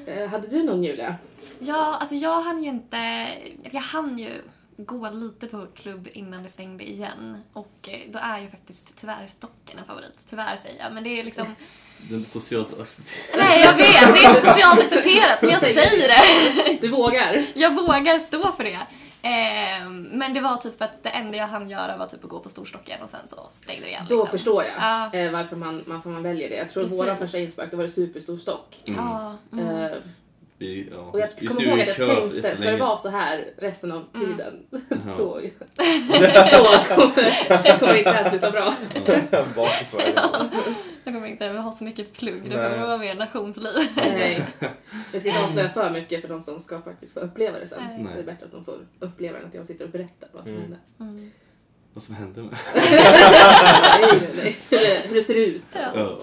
Eh, 0.06 0.28
Hade 0.28 0.46
du 0.48 0.62
någon 0.62 0.84
Julia? 0.84 1.16
Ja, 1.58 1.96
alltså 1.96 2.14
jag 2.14 2.40
hann 2.42 2.62
ju 2.62 2.70
inte... 2.70 3.28
Jag 3.72 3.80
hann 3.80 4.18
ju 4.18 4.42
gå 4.76 5.10
lite 5.10 5.46
på 5.46 5.66
klubb 5.74 6.08
innan 6.12 6.42
det 6.42 6.48
stängde 6.48 6.90
igen. 6.90 7.36
Och 7.52 7.88
eh, 7.88 8.00
då 8.12 8.18
är 8.18 8.38
ju 8.38 8.50
faktiskt 8.50 8.92
tyvärr 8.96 9.26
Stocken 9.26 9.78
en 9.78 9.84
favorit. 9.84 10.18
Tyvärr 10.30 10.56
säger 10.56 10.84
jag, 10.84 10.94
men 10.94 11.04
det 11.04 11.20
är 11.20 11.24
liksom... 11.24 11.46
Det 12.08 12.14
är 12.14 12.18
inte 12.18 12.30
socialt 12.30 12.80
accepterat. 12.80 13.36
Nej, 13.36 13.60
jag 13.60 13.72
vet! 13.72 14.14
Det 14.14 14.24
är 14.24 14.28
inte 14.36 14.52
socialt 14.52 14.80
accepterat, 14.80 15.42
men 15.42 15.50
jag 15.50 15.60
säger 15.60 16.08
det! 16.08 16.78
Du 16.80 16.88
vågar? 16.88 17.46
Jag 17.54 17.74
vågar 17.74 18.18
stå 18.18 18.52
för 18.52 18.64
det. 18.64 18.80
Eh, 19.24 19.88
men 19.90 20.34
det 20.34 20.40
var 20.40 20.56
typ 20.56 20.78
för 20.78 20.84
att 20.84 21.02
det 21.02 21.08
enda 21.08 21.38
jag 21.38 21.46
hann 21.46 21.70
göra 21.70 21.96
var 21.96 22.06
typ 22.06 22.24
att 22.24 22.30
gå 22.30 22.38
på 22.40 22.48
storstocken 22.48 23.02
och 23.02 23.10
sen 23.10 23.20
så 23.28 23.36
stängde 23.50 23.82
det 23.82 23.88
igen. 23.88 24.06
Då 24.08 24.14
liksom. 24.16 24.30
förstår 24.30 24.64
jag 24.64 24.72
Ja. 24.78 25.18
eh, 25.18 25.32
varför, 25.32 25.56
man, 25.56 25.84
varför 25.86 26.10
man 26.10 26.22
väljer 26.22 26.50
det. 26.50 26.56
Jag 26.56 26.70
tror 26.70 26.82
Precis. 26.82 26.98
våran 26.98 27.18
första 27.18 27.38
inspark 27.38 27.70
då 27.70 27.76
var 27.76 27.84
det 27.84 27.90
superstor 27.90 28.38
stock. 28.38 28.76
Ja, 28.84 29.36
mm. 29.52 29.68
Eh, 29.84 29.90
Vi, 30.58 30.88
ja, 30.92 30.98
och 30.98 31.20
jag 31.20 31.28
vi 31.40 31.46
kommer 31.46 31.62
ihåg 31.62 31.80
att 31.80 31.98
jag 31.98 32.16
tänkte, 32.30 32.56
ska 32.56 32.70
det 32.70 32.76
vara 32.76 32.96
så 32.98 33.08
här 33.08 33.44
resten 33.58 33.92
av 33.92 34.04
Mm. 34.14 34.26
tiden, 34.36 34.66
Ja. 34.70 35.14
då, 35.18 35.24
då 36.52 36.94
kommer, 36.94 37.78
kommer 37.78 37.94
inte 37.98 38.10
det 38.12 38.16
här 38.16 38.30
sluta 38.30 38.50
bra. 38.50 38.74
Dag. 39.54 40.48
Jag 41.04 41.14
kommer 41.14 41.26
inte 41.26 41.48
ha 41.48 41.72
så 41.72 41.84
mycket 41.84 42.12
plugg, 42.12 42.42
det 42.50 42.56
Nej. 42.56 42.70
kommer 42.72 42.86
vara 42.86 42.98
mer 42.98 43.14
nationsliv. 43.14 43.72
Nej. 43.96 44.46
Jag 45.12 45.20
ska 45.20 45.28
inte 45.30 45.44
avslöja 45.44 45.70
för 45.70 45.90
mycket 45.90 46.20
för 46.20 46.28
de 46.28 46.42
som 46.42 46.60
ska 46.60 46.82
faktiskt 46.82 47.12
få 47.14 47.20
uppleva 47.20 47.58
det 47.58 47.66
sen. 47.66 47.82
Nej. 48.02 48.12
Det 48.14 48.20
är 48.20 48.24
bättre 48.24 48.46
att 48.46 48.52
de 48.52 48.64
får 48.64 48.78
uppleva 49.00 49.32
det 49.38 49.42
än 49.42 49.48
att 49.48 49.54
jag 49.54 49.66
sitter 49.66 49.84
och 49.84 49.90
berättar 49.90 50.28
vad 50.32 50.42
som 50.44 50.52
Mm. 50.52 50.62
hände. 50.62 50.78
Mm. 51.00 51.30
Vad 51.92 52.02
som 52.02 52.14
hände 52.14 52.42
med. 52.42 52.56
nej, 52.74 52.90
nej, 54.10 54.30
nej. 54.36 54.56
Hur, 54.70 54.78
det, 54.78 55.14
det 55.14 55.22
ser 55.22 55.34
ut. 55.34 55.62
Ja. 55.72 56.18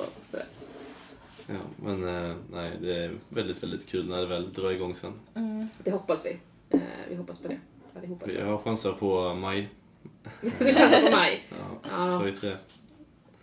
Ja, 1.48 1.56
men 1.76 2.08
eh, 2.30 2.36
nej, 2.52 2.72
det 2.82 2.96
är 2.98 3.12
väldigt, 3.30 3.64
väldigt 3.64 3.88
kul 3.90 4.10
när 4.10 4.18
det 4.22 4.28
väl 4.28 4.54
drar 4.54 4.72
igång 4.72 4.96
sen. 4.96 5.14
Mm. 5.36 5.68
Det 5.84 5.92
hoppas 5.92 6.26
vi. 6.26 6.38
Eh, 6.70 6.82
vi 7.10 7.16
hoppas 7.16 7.38
på 7.40 7.48
det. 7.48 7.58
Allihopa. 7.98 8.32
Jag 8.32 8.46
har 8.46 8.58
chanser 8.58 8.92
på 8.92 9.34
maj. 9.34 9.70
Det 10.60 10.74
chansar 10.74 11.02
på 11.02 11.12
maj. 11.12 11.44
Ja, 11.50 11.90
Ja. 12.12 12.18
vi 12.20 12.32
tre. 12.32 12.56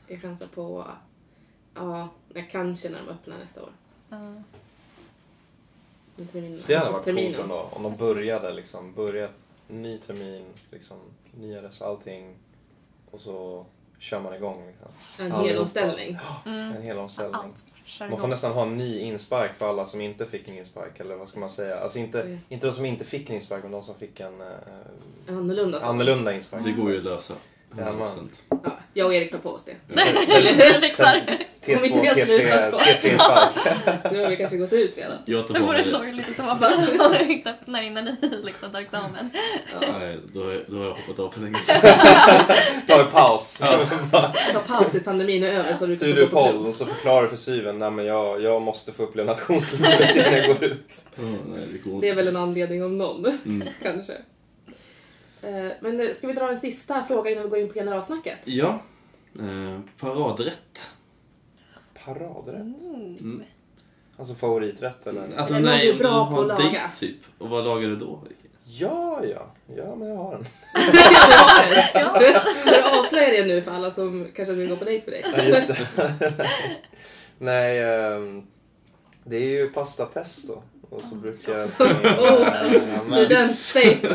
Jag 0.09 0.23
chansar 0.23 0.47
på... 0.47 0.87
Ja, 1.79 2.09
jag 2.35 2.51
kanske 2.51 2.89
när 2.89 2.99
de 2.99 3.09
öppnar 3.09 3.39
nästa 3.39 3.63
år. 3.63 3.71
Ja. 4.11 4.17
Terminen- 6.33 6.63
Det 6.67 6.75
hade 6.77 6.91
varit 6.91 7.05
coolt 7.05 7.19
ändå. 7.43 7.69
Om 7.73 7.83
de 7.83 7.95
började 7.97 8.53
liksom, 8.53 8.93
börjat 8.95 9.31
ny 9.69 9.99
termin, 9.99 10.45
liksom, 10.71 10.97
nya 11.41 11.63
dess 11.63 11.83
allting. 11.83 12.35
Och 13.11 13.21
så 13.21 13.67
kör 13.99 14.21
man 14.21 14.35
igång 14.35 14.67
liksom. 14.67 14.89
En 15.19 15.29
Ja, 15.29 15.43
hel 15.43 15.59
omställning. 15.61 16.19
Mm. 16.47 16.77
En 16.77 16.83
hel 16.83 16.99
omställning. 16.99 17.55
Man 18.01 18.19
får 18.19 18.29
nästan 18.29 18.53
ha 18.53 18.63
en 18.63 18.77
ny 18.77 18.99
inspark 19.01 19.55
för 19.55 19.69
alla 19.69 19.87
som 19.87 20.01
inte 20.01 20.27
fick 20.27 20.49
en 20.49 20.59
inspark. 20.59 21.01
Eller 21.01 21.17
vad 21.17 21.29
ska 21.29 21.41
man 21.41 21.51
säga? 21.51 21.81
Alltså 21.81 21.99
inte, 21.99 22.23
Mm. 22.23 22.39
inte 22.49 22.67
de 22.67 22.73
som 22.73 22.85
inte 22.85 23.05
fick 23.05 23.29
en 23.29 23.35
inspark, 23.35 23.63
men 23.63 23.73
de 23.73 23.83
som 23.83 23.95
fick 23.95 24.21
en 24.21 24.41
eh, 24.41 24.47
annorlunda 25.29 25.81
annorlunda 25.81 26.33
inspark. 26.33 26.65
Det 26.65 26.73
går 26.73 26.93
ju 26.93 26.99
att 26.99 27.05
lösa. 27.05 27.35
Ja, 27.79 27.85
100%. 27.85 28.29
Ja, 28.65 28.79
jag 28.95 29.07
och 29.07 29.15
Erik 29.15 29.31
tar 29.31 29.39
på 29.39 29.49
oss 29.51 29.65
det. 29.65 29.75
Jag 29.95 30.81
fixar. 30.83 31.21
T2, 31.65 31.77
Om 31.79 31.85
inte 31.85 32.01
vi 32.01 32.07
har 32.07 32.15
T3, 32.15 32.25
slutat. 32.25 32.81
T3-inspark. 32.81 34.13
Nu 34.13 34.19
har 34.23 34.31
vi 34.31 34.37
kanske 34.37 34.57
gått 34.57 34.73
ut 34.73 34.97
redan. 34.97 35.17
Jag 35.25 35.47
tar 35.47 35.55
Det 35.55 35.61
på 35.61 35.67
vore 35.67 35.77
det. 35.77 35.83
sorgligt 35.83 36.29
i 36.31 36.35
så 36.35 36.43
fall 36.43 36.73
om 36.75 36.87
du 37.19 37.33
inte 37.33 37.51
öppnar 37.51 37.83
innan 37.83 38.05
ni 38.05 38.17
liksom 38.45 38.71
tar 38.73 38.81
examen. 38.81 39.31
Ja. 39.81 39.89
Nej, 39.99 40.19
då 40.33 40.45
har, 40.45 40.51
jag, 40.53 40.61
då 40.67 40.77
har 40.79 40.85
jag 40.85 40.91
hoppat 40.95 41.19
av 41.19 41.31
för 41.31 41.41
länge 41.41 41.59
sedan. 41.59 41.81
Ta 42.87 43.01
en 43.05 43.11
paus. 43.11 43.59
Ta 44.53 44.61
paus 44.67 44.91
tills 44.91 45.05
pandemin 45.05 45.43
är 45.45 45.49
över 45.53 45.75
så 45.75 45.87
du 45.87 46.27
på 46.27 46.39
och 46.41 46.75
så 46.75 46.87
förklarar 46.87 47.23
du 47.23 47.29
för 47.29 47.37
syven, 47.37 47.79
nej 47.79 47.91
men 47.91 48.05
jag, 48.05 48.43
jag 48.43 48.63
måste 48.63 48.93
få 48.93 49.03
uppleva 49.03 49.33
nationslivet 49.33 50.17
innan 50.17 50.33
jag 50.33 50.47
går 50.47 50.65
ut. 50.65 51.03
Åh, 51.19 51.25
nej, 51.25 51.61
det. 51.85 52.01
Det 52.01 52.09
är 52.09 52.15
väl 52.15 52.29
en 52.29 52.37
anledning 52.37 52.85
om 52.85 52.99
någon, 52.99 53.39
Mm. 53.45 53.69
kanske. 53.83 54.13
Eh, 55.43 55.73
Men 55.81 56.01
eh, 56.01 56.15
ska 56.15 56.27
vi 56.27 56.33
dra 56.33 56.51
en 56.51 56.59
sista 56.59 57.05
fråga 57.05 57.31
innan 57.31 57.45
vi 57.45 57.51
går 57.51 57.59
in 57.59 57.69
på 57.69 57.75
generalsnacket? 57.75 58.39
Ja. 58.45 58.79
Eh, 59.41 59.81
paradrätt. 60.01 60.91
Paradrätt? 62.05 62.61
Mm. 63.21 63.43
Alltså 64.17 64.35
favoriträtt 64.35 65.07
eller? 65.07 65.37
Alltså 65.37 65.55
Eller 65.55 65.71
nej, 65.71 65.87
du 65.87 65.93
om 65.93 65.99
du 65.99 66.03
bra 66.05 66.11
på 66.27 66.33
har 66.35 66.43
att 66.43 66.49
laga. 66.49 66.63
dejt 66.71 66.95
typ. 67.01 67.17
Och 67.39 67.49
vad 67.49 67.65
lagar 67.65 67.89
du 67.89 67.97
då? 67.97 68.23
Ja, 68.65 69.21
ja. 69.25 69.47
Ja, 69.77 69.95
men 69.97 70.09
jag 70.09 70.17
har 70.17 70.33
den. 70.33 70.45
Ja. 71.95 72.41
Ska 72.61 72.71
du 72.71 72.99
avslöja 72.99 73.29
det 73.43 73.47
nu 73.47 73.63
för 73.63 73.71
alla 73.73 73.91
som 73.91 74.29
kanske 74.35 74.55
vill 74.55 74.69
gå 74.69 74.77
på 74.77 74.85
dejt 74.85 75.11
med 75.11 75.15
dig? 75.15 75.33
Ja, 75.37 75.43
just 75.45 75.69
det. 75.69 75.79
nej, 77.39 77.83
ehm, 77.83 78.47
det 79.25 79.37
är 79.37 79.49
ju 79.49 79.69
pasta 79.71 80.07
pesto. 80.07 80.63
Och 80.91 81.03
så 81.03 81.15
brukar 81.15 81.59
jag 81.59 81.71
slänga 81.77 82.01
in... 82.01 82.07
Oh, 82.07 82.43
Ja, 82.43 83.03
men- 83.09 83.31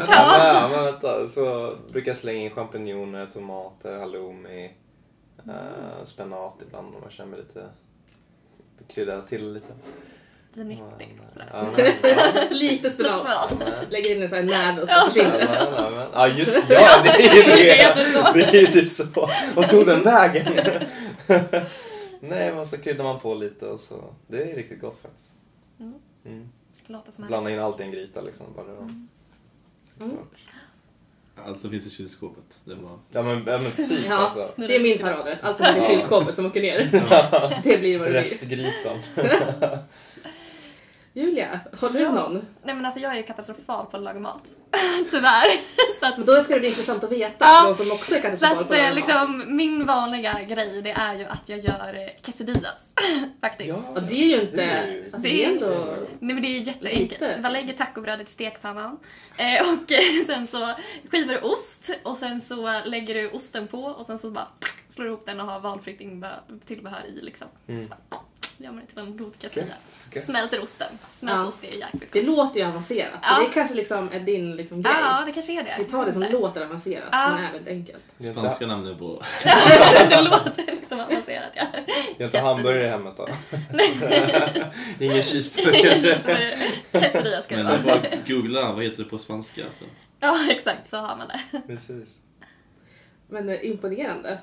ja, 0.09 0.69
men 0.71 0.83
vänta. 0.85 1.27
Så 1.27 1.75
brukar 1.91 2.09
jag 2.09 2.17
slänga 2.17 2.39
in 2.39 2.51
champinjoner, 2.51 3.25
tomater, 3.25 3.99
halloumi, 3.99 4.71
eh, 5.47 6.03
spenat 6.03 6.55
ibland 6.67 6.87
om 6.95 7.01
jag 7.03 7.11
känner 7.11 7.29
mig 7.29 7.39
lite... 7.39 7.65
Krydda 8.93 9.21
till 9.21 9.53
lite. 9.53 9.73
Lite 10.53 10.67
nyttigt. 10.67 11.21
Sådär. 11.33 12.49
Lite 12.53 12.89
spenat. 12.89 13.55
Lägger 13.89 14.15
in 14.15 14.23
en 14.23 14.29
sån 14.29 14.37
här 14.37 14.45
näve 14.45 14.81
och 14.81 14.87
så 14.87 14.93
Ja. 14.93 15.05
försvinner 15.07 15.39
Ja, 15.59 15.89
det. 15.89 16.07
ja, 16.13 16.27
just 16.27 16.59
ja, 16.69 17.01
det 17.03 17.09
är 17.09 17.35
ju 17.35 17.41
Det 17.43 17.79
är 17.81 17.95
det. 17.95 18.03
typ 18.03 18.13
så. 18.25 18.31
Det 18.33 18.43
är 18.43 18.53
ju 18.61 18.65
typ 18.65 18.89
så. 18.89 19.03
Vad 19.55 19.69
tog 19.69 19.85
den 19.85 20.01
vägen? 20.01 20.45
Nej, 22.19 22.53
men 22.55 22.65
så 22.65 22.77
kryddar 22.77 23.03
man 23.03 23.19
på 23.19 23.33
lite 23.33 23.67
och 23.67 23.79
så. 23.79 24.03
Det 24.27 24.51
är 24.51 24.55
riktigt 24.55 24.81
gott 24.81 24.97
faktiskt. 25.01 25.33
Mm. 26.25 26.49
Mm. 26.93 27.01
Låter 27.01 27.11
som 27.11 27.27
Blanda 27.27 27.49
in 27.49 27.59
allt 27.59 27.79
i 27.79 27.83
en 27.83 27.91
gryta 27.91 28.21
liksom. 28.21 28.45
Bara 28.55 28.65
då. 28.65 28.89
Mm. 30.05 30.17
Alltså 31.35 31.69
finns 31.69 31.87
i 31.87 31.89
kylskåpet. 31.89 32.59
Det 32.65 32.75
var... 32.75 32.99
Ja 33.11 33.23
men, 33.23 33.43
ja, 33.47 33.57
men 33.57 33.71
typ 33.71 34.05
Ja, 34.07 34.15
alltså. 34.15 34.53
det 34.55 34.75
är 34.75 34.79
min 34.79 34.99
paradrätt. 34.99 35.39
Allt 35.41 35.57
som 35.57 35.65
är 35.65 35.83
i 35.83 35.95
kylskåpet 35.95 36.35
som 36.35 36.45
åker 36.45 36.61
ner. 36.61 36.77
Det 37.63 37.77
blir 37.79 37.97
vad 37.99 38.07
det 38.07 38.11
blir. 38.11 38.19
Restgrytan. 38.19 38.99
Julia, 41.15 41.59
håller 41.79 41.99
du 41.99 42.05
Ja. 42.05 42.11
någon? 42.11 42.33
Nej 42.63 42.75
men 42.75 42.85
alltså 42.85 42.99
jag 43.01 43.11
är 43.11 43.15
ju 43.17 43.23
katastrofal 43.23 43.85
på 43.85 43.97
att 43.97 44.03
laga 44.03 44.19
mat. 44.19 44.49
Tyvärr. 45.11 45.45
så 45.99 46.05
att, 46.05 46.17
Men 46.17 46.25
då 46.25 46.41
ska 46.43 46.53
det 46.53 46.59
bli 46.59 46.69
intressant 46.69 47.03
att 47.03 47.11
veta 47.11 47.35
Ja. 47.45 47.63
de 47.65 47.75
som 47.75 47.91
också 47.91 48.11
är 48.15 48.15
så 48.15 48.21
katastrofala 48.21 48.61
att 48.61 48.67
på 48.67 48.73
att 48.73 48.79
eh, 48.79 48.83
laga 48.83 48.89
mat. 48.89 48.95
liksom, 48.95 49.55
min 49.57 49.85
vanliga 49.85 50.41
grej 50.43 50.81
det 50.81 50.91
är 50.91 51.13
ju 51.13 51.25
att 51.25 51.49
jag 51.49 51.59
gör 51.59 51.93
eh, 51.95 52.21
quesadillas. 52.21 52.93
Faktiskt. 53.41 53.79
Ja, 53.95 54.01
det 54.01 54.13
är 54.23 54.37
ju 54.37 54.41
inte... 54.41 54.55
Det 54.55 54.63
är 54.63 55.03
Alltså, 55.03 55.17
Det 55.17 55.29
det 55.29 55.45
är 55.45 55.51
ändå... 55.51 55.95
Nej 56.19 56.33
men 56.33 56.41
det 56.41 56.47
är 56.47 56.59
jätteenkelt. 56.59 57.41
Man 57.41 57.53
lägger 57.53 57.73
tacobrödet 57.73 58.29
i 58.29 58.31
stekpannan 58.31 58.99
eh, 59.37 59.61
och 59.73 59.91
eh, 59.91 60.25
sen 60.27 60.47
så 60.47 60.73
skivar 61.11 61.33
du 61.33 61.39
ost 61.39 61.89
och 62.03 62.17
sen 62.17 62.41
så 62.41 62.81
lägger 62.85 63.13
du 63.13 63.29
osten 63.29 63.67
på 63.67 63.83
och 63.83 64.05
sen 64.05 64.19
så 64.19 64.31
bara 64.31 64.47
slår 64.89 65.05
du 65.05 65.11
ihop 65.11 65.25
den 65.25 65.41
och 65.41 65.47
har 65.47 65.59
valfritt 65.59 66.01
tillbehör 66.65 67.05
i 67.07 67.21
liksom. 67.21 67.47
Mm. 67.67 67.87
Så 68.57 68.63
bara, 68.63 68.65
gör 68.65 68.71
man 68.71 68.81
det 68.85 68.91
till 68.91 68.99
en 68.99 69.17
god 69.17 69.39
quesadilla. 69.39 69.73
gött. 70.13 70.23
Smälter 70.25 70.63
osten. 70.63 70.87
Smält 71.11 71.35
Ja. 71.37 71.45
ost 71.45 71.63
är 71.63 71.67
jäkligt 71.77 72.11
Det 72.13 72.21
gott. 72.21 72.35
låter 72.37 72.59
ju 72.59 72.65
avancerat. 72.65 73.11
Så 73.25 73.33
Ja. 73.33 73.39
det 73.39 73.53
kanske 73.53 73.75
liksom 73.75 74.09
är 74.11 74.19
din 74.19 74.55
liksom, 74.55 74.81
grej. 74.81 74.93
Ja, 75.01 75.23
det 75.25 75.31
kanske 75.31 75.53
är 75.59 75.63
det. 75.63 75.75
Vi 75.79 75.83
tar 75.85 76.05
det 76.05 76.11
som 76.11 76.21
Det. 76.21 76.29
låter 76.29 76.65
avancerat, 76.65 77.09
Ja. 77.11 77.29
men 77.35 77.43
är 77.45 77.51
väldigt 77.51 77.67
enkelt. 77.73 78.03
Det 78.17 78.31
Spanska 78.31 78.67
namn 78.67 78.87
är 78.87 78.93
bra. 78.93 79.21
det 80.09 80.21
låter 80.21 80.65
liksom 80.75 80.99
avancerat 80.99 81.51
ja. 81.55 81.65
Det 82.17 82.23
är 82.23 82.25
inte 82.25 82.39
hamburgare 82.39 82.85
i 82.85 82.89
hemmet 82.89 83.17
då? 83.17 83.27
Ingen 85.05 85.23
cheeseburgare. 85.23 86.57
Quesadilla 86.91 87.41
ska 87.41 87.57
det 87.57 87.63
Men 87.63 87.71
det 87.81 87.87
vara. 87.87 87.99
bara 88.01 88.09
att 88.13 88.27
googla, 88.27 88.71
vad 88.73 88.83
heter 88.83 89.03
det 89.03 89.09
på 89.09 89.17
spanska? 89.17 89.65
Alltså. 89.65 89.85
Ja 90.19 90.39
exakt, 90.49 90.89
så 90.89 90.97
har 90.97 91.15
man 91.17 91.27
det. 91.27 91.61
Precis. 91.67 92.17
Men 93.27 93.49
eh, 93.49 93.65
imponerande, 93.65 94.39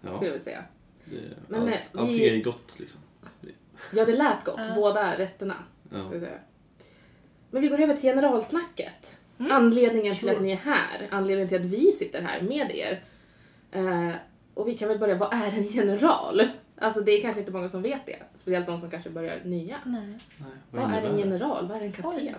Ja, 0.00 0.08
skulle 0.08 0.14
jag 0.14 0.20
vilja 0.32 0.44
säga. 0.44 0.64
det, 1.04 1.20
Men, 1.48 1.60
allt, 1.62 1.70
eh, 1.70 2.00
allting 2.00 2.16
vi- 2.16 2.40
är 2.40 2.44
gott 2.44 2.76
liksom. 2.78 3.00
Ja, 3.90 4.04
det 4.04 4.12
lät 4.12 4.44
gott. 4.44 4.60
Ja. 4.68 4.74
Båda 4.74 5.18
rätterna. 5.18 5.54
Ja. 5.90 6.10
Men 7.50 7.62
vi 7.62 7.68
går 7.68 7.80
över 7.80 7.94
till 7.94 8.02
generalsnacket. 8.02 9.18
Mm. 9.38 9.52
Anledningen 9.52 10.16
till 10.16 10.28
att 10.28 10.40
ni 10.40 10.52
är 10.52 10.56
här. 10.56 11.08
Anledningen 11.10 11.48
till 11.48 11.60
att 11.60 11.66
vi 11.66 11.92
sitter 11.92 12.22
här 12.22 12.40
med 12.40 12.70
er. 12.70 13.00
Eh, 13.72 14.12
och 14.54 14.68
vi 14.68 14.78
kan 14.78 14.88
väl 14.88 14.98
börja, 14.98 15.14
vad 15.14 15.34
är 15.34 15.52
en 15.52 15.66
general? 15.66 16.42
Alltså 16.78 17.00
det 17.00 17.12
är 17.12 17.22
kanske 17.22 17.40
inte 17.40 17.52
många 17.52 17.68
som 17.68 17.82
vet 17.82 18.06
det. 18.06 18.16
Speciellt 18.34 18.66
de 18.66 18.80
som 18.80 18.90
kanske 18.90 19.10
börjar 19.10 19.40
nya. 19.44 19.76
Nej. 19.84 20.18
Nej, 20.36 20.50
Vad 20.70 20.94
är 20.94 21.02
en 21.02 21.18
general? 21.18 21.68
Vad 21.68 21.76
är 21.76 21.82
en 21.82 21.92
kapten? 21.92 22.12
Oj. 22.14 22.34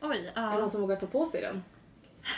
Oj, 0.00 0.32
Är 0.34 0.52
det 0.52 0.58
någon 0.58 0.70
som 0.70 0.80
vågar 0.80 0.96
ta 0.96 1.06
på 1.06 1.26
sig 1.26 1.40
den? 1.40 1.62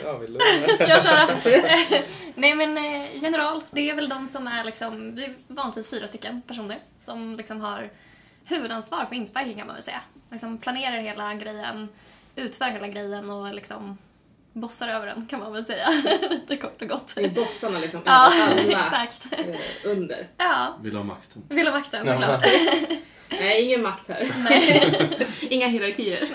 Ja, 0.04 0.16
vill 0.16 0.32
du? 0.32 0.38
Ska 0.74 0.88
jag 0.88 1.02
köra? 1.02 1.38
Nej 2.34 2.54
men 2.54 2.78
eh, 2.78 3.22
general, 3.22 3.62
det 3.70 3.90
är 3.90 3.94
väl 3.94 4.08
de 4.08 4.26
som 4.26 4.46
är 4.46 4.64
liksom, 4.64 5.14
vi 5.14 5.24
är 5.24 5.34
vanligtvis 5.48 5.90
fyra 5.90 6.08
stycken 6.08 6.42
personer 6.42 6.78
som 6.98 7.36
liksom 7.36 7.60
har 7.60 7.90
huvudansvar 8.48 9.04
för 9.06 9.14
insparken 9.16 9.54
kan 9.54 9.66
man 9.66 9.74
väl 9.76 9.82
säga. 9.82 10.00
Liksom 10.30 10.58
planerar 10.58 10.96
hela 10.98 11.34
grejen, 11.34 11.88
utför 12.36 12.64
hela 12.64 12.88
grejen 12.88 13.30
och 13.30 13.54
liksom 13.54 13.98
bossar 14.52 14.88
över 14.88 15.06
den 15.06 15.26
kan 15.26 15.40
man 15.40 15.52
väl 15.52 15.64
säga. 15.64 15.88
Lite 16.30 16.56
kort 16.56 16.82
och 16.82 16.88
gott. 16.88 17.12
Det 17.14 17.24
är 17.24 17.28
bossarna 17.30 17.78
liksom. 17.78 18.00
Ja, 18.04 18.12
alla 18.12 18.60
exakt. 18.60 19.26
eh, 19.32 19.56
under. 19.84 20.26
Ja, 20.36 20.76
Vill 20.82 20.96
ha 20.96 21.02
makten. 21.04 21.42
vill 21.48 21.66
ha 21.66 21.74
makten 21.74 22.06
Ja. 22.06 22.12
såklart. 22.12 22.44
Nej, 23.30 23.64
ingen 23.64 23.82
makt 23.82 24.08
här. 24.08 24.32
Inga 25.52 25.66
hierarkier. 25.68 26.28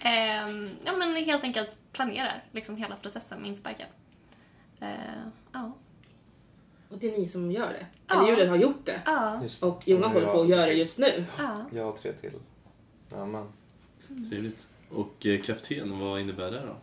Ehm, 0.00 0.70
ja 0.84 0.92
men 0.92 1.16
helt 1.16 1.42
enkelt 1.44 1.78
planerar 1.92 2.42
liksom 2.52 2.76
hela 2.76 2.96
processen 2.96 3.38
med 3.40 3.48
insparken. 3.50 3.86
Eh, 4.80 4.88
Ja. 5.52 5.72
Och 6.88 6.98
det 6.98 7.14
är 7.14 7.18
ni 7.18 7.28
som 7.28 7.52
gör 7.52 7.68
det. 7.68 7.86
Ja. 8.06 8.14
Eller 8.14 8.30
Julia 8.30 8.50
har 8.50 8.56
gjort 8.56 8.84
det. 8.86 9.02
Ja. 9.06 9.42
Just 9.42 9.62
Och 9.62 9.82
Jonas 9.88 10.12
håller 10.12 10.26
på 10.26 10.40
att 10.40 10.48
göra 10.48 10.66
det 10.66 10.72
just 10.72 10.98
nu. 10.98 11.24
Ja. 11.38 11.64
Jag 11.72 11.88
och 11.88 11.96
tre 12.02 12.12
till. 12.12 12.32
Ja, 13.10 13.26
men. 13.26 13.48
Trevligt. 14.30 14.68
Och 14.90 15.26
eh, 15.26 15.42
kapten, 15.42 15.98
vad 15.98 16.20
innebär 16.20 16.50
det 16.50 16.60
då? 16.60 16.76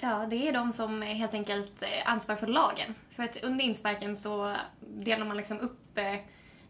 Ja, 0.00 0.26
det 0.30 0.48
är 0.48 0.52
de 0.52 0.72
som 0.72 1.02
helt 1.02 1.34
enkelt 1.34 1.82
eh, 1.82 1.88
ansvar 2.12 2.36
för 2.36 2.46
lagen. 2.46 2.94
För 3.10 3.22
att 3.22 3.44
under 3.44 3.64
insparken 3.64 4.16
så 4.16 4.56
delar 4.80 5.26
man 5.26 5.36
liksom 5.36 5.60
upp 5.60 5.98
eh, 5.98 6.14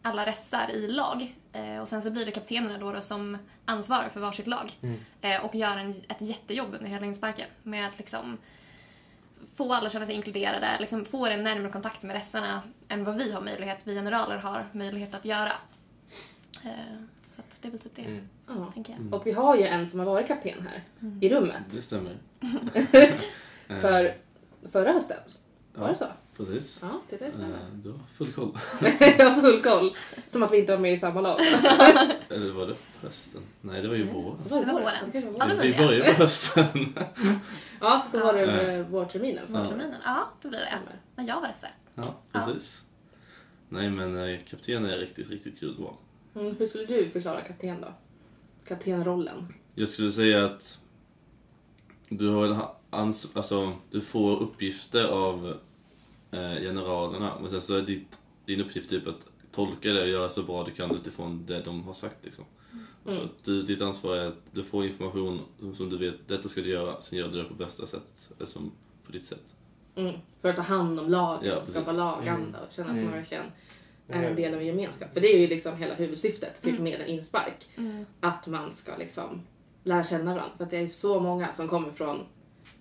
alla 0.03 0.27
ressar 0.27 0.71
i 0.71 0.87
lag. 0.89 1.35
Eh, 1.53 1.79
Och 1.79 1.89
sen 1.89 2.03
så 2.03 2.11
blir 2.11 2.27
det 2.27 2.33
kaptenerna 2.33 2.79
då, 2.79 2.93
då 2.93 3.01
som 3.01 3.39
ansvarar 3.65 4.09
för 4.09 4.21
varsitt 4.21 4.47
lag. 4.47 4.73
Eh, 5.21 5.45
Och 5.45 5.55
gör 5.55 5.77
en, 5.77 5.91
ett 6.09 6.21
jättejobb 6.21 6.75
under 6.75 6.91
hela 6.91 7.07
insparken 7.07 7.47
med 7.63 7.87
att 7.89 7.99
liksom 7.99 8.39
få 9.57 9.73
alla 9.73 9.91
känna 9.91 10.07
sig 10.07 10.15
inkluderade, 10.15 10.77
liksom 10.81 11.05
få 11.05 11.27
en 11.27 11.43
närmare 11.45 11.73
kontakt 11.73 12.03
med 12.03 12.17
ressarna 12.17 12.63
än 12.89 13.05
vad 13.05 13.17
vi 13.17 13.33
har 13.33 13.41
möjlighet, 13.41 13.79
vi 13.85 13.95
generaler 13.95 14.37
har 14.37 14.67
möjlighet 14.73 15.15
att 15.15 15.25
göra. 15.25 15.53
Eh, 16.65 16.71
Så 17.27 17.41
att 17.41 17.59
det 17.63 17.69
är 17.69 17.71
väl 17.73 17.81
typ 17.81 17.95
det, 17.97 18.03
Mm. 18.03 18.29
Ja. 18.49 18.71
tänker 18.75 18.93
jag. 18.99 19.15
Och 19.15 19.27
vi 19.27 19.33
har 19.33 19.57
ju 19.57 19.63
en 19.63 19.87
som 19.87 19.99
har 19.99 20.07
varit 20.07 20.27
kapten 20.29 20.69
här 20.69 20.83
i 21.21 21.29
rummet 21.35 21.63
Det 21.71 21.83
stämmer. 21.83 22.17
Eh, 23.69 23.79
för 23.81 24.15
förra 24.73 24.93
hösten. 24.93 25.17
Var 25.75 25.87
ja, 25.87 25.93
det 25.93 25.99
så? 25.99 26.07
Precis. 26.37 26.79
Ja, 26.83 27.01
titta 27.11 27.25
det. 27.25 27.31
Eh, 27.31 27.49
Du 27.73 27.91
har 27.91 27.99
full 28.17 28.33
koll. 28.33 28.57
Jag 29.19 29.31
har 29.31 29.41
full 29.43 29.63
koll. 29.63 29.97
Som 30.29 30.43
att 30.43 30.53
vi 30.53 30.59
inte 30.59 30.73
var 30.73 30.79
med 30.79 30.93
i 30.93 30.97
samma 30.97 31.21
lag. 31.21 31.41
Eller 32.31 32.53
var 32.53 32.67
det 32.67 32.75
hösten? 33.03 33.41
Nej, 33.61 33.83
det 33.83 33.89
var 33.89 33.95
ju 33.95 34.05
våren. 34.05 34.39
Var 34.49 34.61
Det 34.61 34.73
var 34.73 34.81
våren. 34.81 34.95
Det 35.13 35.21
var 35.21 35.33
Ja, 35.39 35.47
det 35.47 35.55
våren. 35.55 35.57
var 35.57 35.63
Vi 35.65 35.73
det. 35.73 35.79
började 35.79 36.15
på 36.15 36.23
hösten. 36.23 36.95
Ja, 37.83 38.07
då 38.13 38.19
var 38.19 38.33
det 38.35 38.73
eh, 38.75 38.87
vårterminen. 38.87 39.45
Ja. 39.53 39.67
Terminen, 39.67 39.95
ja 40.05 40.29
då 40.43 40.49
blir 40.49 40.59
det. 40.59 40.79
När 41.17 41.29
jag 41.29 41.41
var 41.41 41.49
ressa. 41.49 41.67
Ja, 41.95 42.15
precis. 42.33 42.85
Nej, 43.69 43.91
men 43.91 44.17
eh, 44.17 44.41
kapten 44.51 44.85
är 44.85 44.97
riktigt, 44.99 45.31
riktigt 45.31 45.61
kul. 45.61 45.77
Mm, 46.35 46.57
hur 46.59 46.67
skulle 46.67 46.87
du 46.87 47.11
förklara 47.11 47.41
kapten 47.41 47.81
då? 47.81 47.93
Kaptenrollen. 48.69 49.55
Jag 49.75 49.89
skulle 49.89 50.11
säga 50.11 50.45
att 50.45 50.79
du 52.09 52.29
har 52.29 52.43
väl 52.43 52.53
ha- 52.53 52.77
ans- 52.91 53.29
alltså, 53.35 53.73
du 53.91 54.01
får 54.01 54.37
uppgifter 54.43 55.05
av 55.05 55.49
eh, 56.31 56.55
generalerna, 56.61 57.39
men 57.41 57.51
sen 57.51 57.61
så 57.61 57.75
är 57.77 57.83
ditt, 57.83 58.19
din 58.47 58.61
uppgift 58.61 58.91
typ 58.91 59.07
att 59.09 59.29
tolka 59.51 59.93
det 59.93 60.03
och 60.03 60.09
göra 60.09 60.29
så 60.29 60.43
bra 60.43 60.65
du 60.65 60.71
kan 60.71 60.95
utifrån 60.97 61.47
det 61.47 61.61
de 61.61 61.83
har 61.85 61.93
sagt. 61.93 62.25
Liksom. 62.25 62.45
Mm. 63.09 63.29
du, 63.45 63.63
ditt 63.63 63.81
ansvar 63.83 64.17
är 64.17 64.27
att 64.29 64.39
du 64.53 64.65
får 64.65 64.85
information 64.85 65.41
som, 65.61 65.75
som 65.75 65.91
du 65.91 65.99
vet, 65.99 66.29
detta 66.29 66.49
ska 66.49 66.61
du 66.61 66.71
göra, 66.71 67.01
sen 67.01 67.19
gör 67.19 67.29
du 67.29 67.43
det 67.43 67.49
på 67.49 67.55
bästa 67.55 67.87
sätt, 67.87 68.31
eh, 68.41 68.47
som 68.47 68.73
på 69.07 69.13
ditt 69.13 69.27
sätt. 69.27 69.55
Mm. 69.95 70.15
För 70.41 70.49
att 70.49 70.57
ta 70.57 70.63
hand 70.63 71.01
om 71.01 71.09
laget, 71.11 71.51
Ja, 71.51 71.57
och 71.57 71.69
skapa 71.69 71.93
laganda 71.93 72.59
och 72.61 72.73
känna 72.77 72.89
att 72.89 72.95
man 72.95 73.05
Mm. 73.05 73.17
verkligen 73.19 73.45
är 74.09 74.23
en 74.23 74.37
del 74.37 74.55
av 74.55 74.61
en 74.61 74.67
gemenskap. 74.67 75.13
För 75.13 75.21
det 75.21 75.35
är 75.35 75.39
ju 75.39 75.47
liksom 75.47 75.77
hela 75.77 75.95
huvudsyftet 75.95 76.63
typ 76.63 76.81
med 76.81 77.01
en 77.01 77.07
inspark. 77.07 77.69
Mm. 77.77 78.07
Att 78.21 78.47
man 78.47 78.73
ska 78.73 78.97
liksom 78.97 79.43
lära 79.85 80.05
känna 80.05 80.25
varandra. 80.35 80.57
För 80.57 80.65
att 80.65 80.71
det 80.71 80.77
är 80.77 80.89
så 80.89 81.21
många 81.21 81.53
som 81.53 81.69
kommer 81.69 81.91
från, 81.91 82.21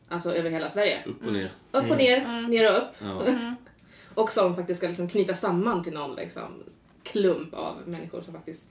alltså 0.07 0.33
över 0.33 0.49
hela 0.49 0.69
Sverige. 0.69 1.03
Upp 1.05 1.27
och 1.27 1.33
ner. 1.33 1.51
Upp 1.71 1.89
och 1.91 1.97
ner, 1.97 2.47
ner 2.47 2.71
och 2.71 2.77
upp. 2.77 2.95
Ja. 2.99 3.55
Och 4.13 4.31
som 4.31 4.55
faktiskt 4.55 4.77
ska 4.77 4.87
liksom 4.87 5.09
knyta 5.09 5.33
samman 5.33 5.83
till 5.83 5.93
någon 5.93 6.15
liksom, 6.15 6.63
klump 7.03 7.53
av 7.53 7.77
människor 7.85 8.21
som 8.21 8.33
faktiskt 8.33 8.69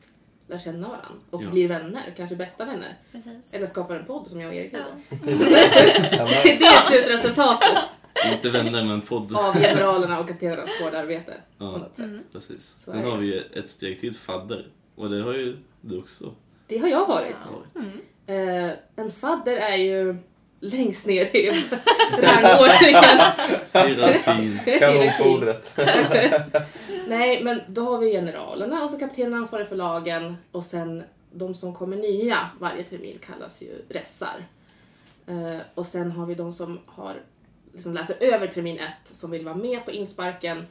lär 0.51 0.59
känna 0.59 0.89
varandra. 0.89 1.09
Och 1.31 1.43
Ja. 1.43 1.51
blir 1.51 1.69
vänner, 1.69 2.15
kanske 2.17 2.37
bästa 2.37 2.65
vänner. 2.65 2.95
Precis. 3.13 3.55
Eller 3.55 3.67
skapar 3.67 3.95
en 3.97 4.05
podd 4.05 4.29
som 4.29 4.41
jag 4.41 4.49
och 4.49 4.55
Erik 4.55 4.73
gjorde. 4.73 4.85
Ja. 5.11 5.17
Ja, 5.27 6.29
Det 6.45 6.65
är 6.65 6.91
slutresultatet 6.91 7.79
Inte 8.33 8.51
vänner, 8.51 8.85
men 8.85 9.01
podd. 9.01 9.37
av 9.37 9.55
generalerna 9.55 10.21
och 10.21 10.29
kaptenernas 10.29 10.71
hårda 10.83 10.99
arbete. 10.99 11.33
På 11.59 11.65
Ja, 11.65 11.71
något 11.71 11.97
sätt. 11.97 12.11
precis. 12.33 12.77
Så 12.85 12.93
Sen 12.93 13.05
har 13.05 13.17
vi 13.17 13.27
ju 13.27 13.41
ett 13.41 13.69
steg 13.69 14.01
till, 14.01 14.15
fadder. 14.15 14.67
Och 14.97 15.11
det 15.11 15.23
har 15.23 15.33
ju 15.33 15.57
du 15.81 15.99
också 15.99 16.35
Det 16.67 16.79
har 16.79 16.89
jag 16.89 17.07
varit. 17.07 17.37
varit. 17.51 17.85
Eh, 18.27 18.71
en 19.05 19.11
fadder 19.11 19.57
är 19.57 19.77
ju 19.77 20.17
längst 20.61 21.07
ner 21.07 21.37
i 21.37 21.51
rangordningen. 22.23 23.21
Hierarkin. 23.73 24.61
Kanonfodret. 24.79 25.79
Nej, 27.11 27.45
men 27.45 27.61
då 27.69 27.83
har 27.83 27.99
vi 27.99 28.13
generalerna 28.13 28.85
och 28.85 28.91
så 28.91 28.99
kaptenen 28.99 29.35
ansvarig 29.35 29.69
för 29.69 29.77
lagen 29.77 30.37
och 30.53 30.65
sen 30.65 31.03
de 31.33 31.55
som 31.55 31.75
kommer 31.75 31.97
nya 31.97 32.51
varje 32.59 32.85
termin 32.85 33.19
kallas 33.19 33.63
ju 33.63 33.85
ressar. 33.89 34.45
Eh, 35.27 35.59
och 35.75 35.87
sen 35.87 36.11
har 36.11 36.27
vi 36.27 36.35
de 36.35 36.53
som 36.53 36.79
har 36.87 37.23
liksom 37.73 37.95
läser 37.95 38.17
över 38.21 38.47
termin 38.47 38.79
ett 38.79 39.17
som 39.17 39.31
vill 39.31 39.45
vara 39.45 39.55
med 39.55 39.85
på 39.85 39.91
insparken 39.91 40.67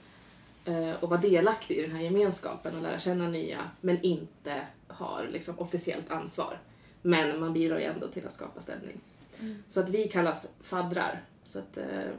eh, 0.65 0.91
och 0.99 1.09
vara 1.09 1.21
delaktig 1.21 1.77
i 1.77 1.81
den 1.81 1.91
här 1.91 2.01
gemenskapen 2.01 2.75
och 2.75 2.81
lära 2.81 2.99
känna 2.99 3.27
nya 3.27 3.59
men 3.81 4.01
inte 4.01 4.61
har 4.87 5.27
liksom 5.31 5.59
officiellt 5.59 6.11
ansvar. 6.11 6.59
Men 7.01 7.39
man 7.39 7.53
bidrar 7.53 7.79
ju 7.79 7.85
ändå 7.85 8.07
till 8.07 8.25
att 8.25 8.33
skapa 8.33 8.61
stämning. 8.61 8.99
Så 9.69 9.79
att 9.79 9.89
vi 9.89 10.07
kallas 10.07 10.51
faddrar. 10.61 11.21
Så 11.43 11.59
att 11.59 11.77
eh, 11.77 12.11